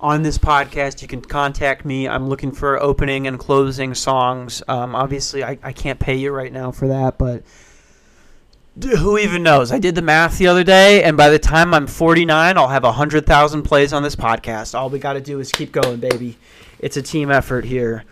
on 0.00 0.22
this 0.22 0.36
podcast, 0.36 1.00
you 1.00 1.08
can 1.08 1.22
contact 1.22 1.86
me. 1.86 2.06
I'm 2.06 2.28
looking 2.28 2.52
for 2.52 2.78
opening 2.82 3.26
and 3.26 3.38
closing 3.38 3.94
songs. 3.94 4.62
Um, 4.68 4.94
obviously, 4.94 5.42
I, 5.42 5.58
I 5.62 5.72
can't 5.72 5.98
pay 5.98 6.16
you 6.16 6.30
right 6.30 6.52
now 6.52 6.72
for 6.72 6.88
that, 6.88 7.16
but 7.16 7.42
who 8.78 9.18
even 9.18 9.42
knows? 9.42 9.72
I 9.72 9.78
did 9.78 9.94
the 9.94 10.02
math 10.02 10.38
the 10.38 10.46
other 10.46 10.64
day, 10.64 11.02
and 11.02 11.16
by 11.16 11.28
the 11.28 11.38
time 11.38 11.74
I'm 11.74 11.86
49, 11.86 12.56
I'll 12.56 12.68
have 12.68 12.84
100,000 12.84 13.62
plays 13.62 13.92
on 13.92 14.02
this 14.02 14.16
podcast. 14.16 14.78
All 14.78 14.90
we 14.90 14.98
got 14.98 15.14
to 15.14 15.20
do 15.20 15.40
is 15.40 15.50
keep 15.50 15.72
going, 15.72 15.98
baby. 15.98 16.38
It's 16.78 16.96
a 16.96 17.02
team 17.02 17.30
effort 17.30 17.64
here. 17.64 18.04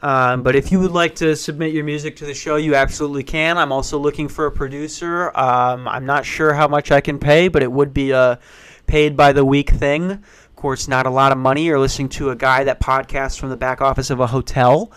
Um, 0.00 0.42
but 0.42 0.54
if 0.54 0.70
you 0.70 0.78
would 0.80 0.92
like 0.92 1.16
to 1.16 1.34
submit 1.34 1.72
your 1.72 1.84
music 1.84 2.16
to 2.16 2.26
the 2.26 2.34
show, 2.34 2.56
you 2.56 2.74
absolutely 2.74 3.24
can. 3.24 3.58
I'm 3.58 3.72
also 3.72 3.98
looking 3.98 4.28
for 4.28 4.46
a 4.46 4.52
producer. 4.52 5.36
Um, 5.36 5.88
I'm 5.88 6.06
not 6.06 6.24
sure 6.24 6.54
how 6.54 6.68
much 6.68 6.92
I 6.92 7.00
can 7.00 7.18
pay, 7.18 7.48
but 7.48 7.62
it 7.62 7.70
would 7.70 7.92
be 7.92 8.12
a 8.12 8.38
paid 8.86 9.16
by 9.16 9.32
the 9.32 9.44
week 9.44 9.70
thing. 9.70 10.12
Of 10.12 10.56
course, 10.56 10.88
not 10.88 11.06
a 11.06 11.10
lot 11.10 11.32
of 11.32 11.38
money. 11.38 11.64
You're 11.64 11.80
listening 11.80 12.08
to 12.10 12.30
a 12.30 12.36
guy 12.36 12.64
that 12.64 12.80
podcasts 12.80 13.38
from 13.38 13.50
the 13.50 13.56
back 13.56 13.80
office 13.80 14.10
of 14.10 14.20
a 14.20 14.26
hotel. 14.26 14.92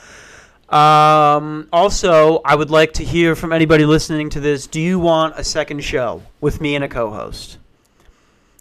Um, 0.72 1.68
also, 1.74 2.42
I 2.46 2.56
would 2.56 2.70
like 2.70 2.94
to 2.94 3.04
hear 3.04 3.36
from 3.36 3.52
anybody 3.52 3.86
listening 3.86 4.30
to 4.32 4.40
this. 4.40 4.68
Do 4.68 4.80
you 4.80 5.00
want 5.00 5.38
a 5.38 5.44
second 5.44 5.84
show 5.84 6.24
with 6.40 6.62
me 6.62 6.76
and 6.76 6.84
a 6.84 6.88
co 6.88 7.12
host? 7.12 7.58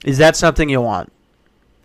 Is 0.05 0.19
that 0.19 0.35
something 0.35 0.69
you 0.69 0.81
want? 0.81 1.13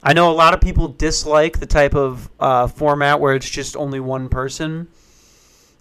I 0.02 0.14
know 0.14 0.32
a 0.32 0.34
lot 0.34 0.54
of 0.54 0.62
people 0.62 0.88
dislike 0.88 1.60
the 1.60 1.66
type 1.66 1.96
of 1.96 2.30
uh, 2.40 2.68
format 2.68 3.20
where 3.20 3.36
it's 3.36 3.50
just 3.50 3.76
only 3.76 4.00
one 4.00 4.30
person. 4.30 4.88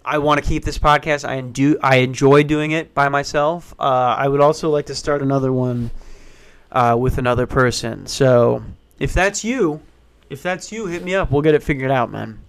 I 0.03 0.19
want 0.19 0.43
to 0.43 0.47
keep 0.47 0.63
this 0.63 0.77
podcast. 0.77 1.27
I 1.27 1.41
do. 1.41 1.77
I 1.81 1.97
enjoy 1.97 2.43
doing 2.43 2.71
it 2.71 2.93
by 2.93 3.09
myself. 3.09 3.73
Uh, 3.79 4.15
I 4.17 4.27
would 4.27 4.41
also 4.41 4.69
like 4.69 4.85
to 4.87 4.95
start 4.95 5.23
another 5.23 5.51
one 5.51 5.89
uh, 6.71 6.95
with 6.99 7.17
another 7.17 7.47
person. 7.47 8.05
So 8.05 8.63
if 8.99 9.13
that's 9.13 9.43
you, 9.43 9.81
if 10.29 10.43
that's 10.43 10.71
you, 10.71 10.85
hit 10.85 11.03
me 11.03 11.15
up. 11.15 11.31
We'll 11.31 11.41
get 11.41 11.55
it 11.55 11.63
figured 11.63 11.91
out, 11.91 12.11
man. 12.11 12.44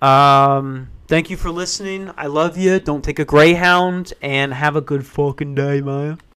Um, 0.00 0.88
thank 1.08 1.30
you 1.30 1.36
for 1.36 1.50
listening. 1.50 2.10
I 2.16 2.26
love 2.26 2.56
you. 2.56 2.80
Don't 2.80 3.02
take 3.02 3.18
a 3.18 3.24
Greyhound 3.24 4.12
and 4.22 4.54
have 4.54 4.76
a 4.76 4.80
good 4.80 5.06
fucking 5.06 5.54
day, 5.54 5.80
man. 5.80 6.20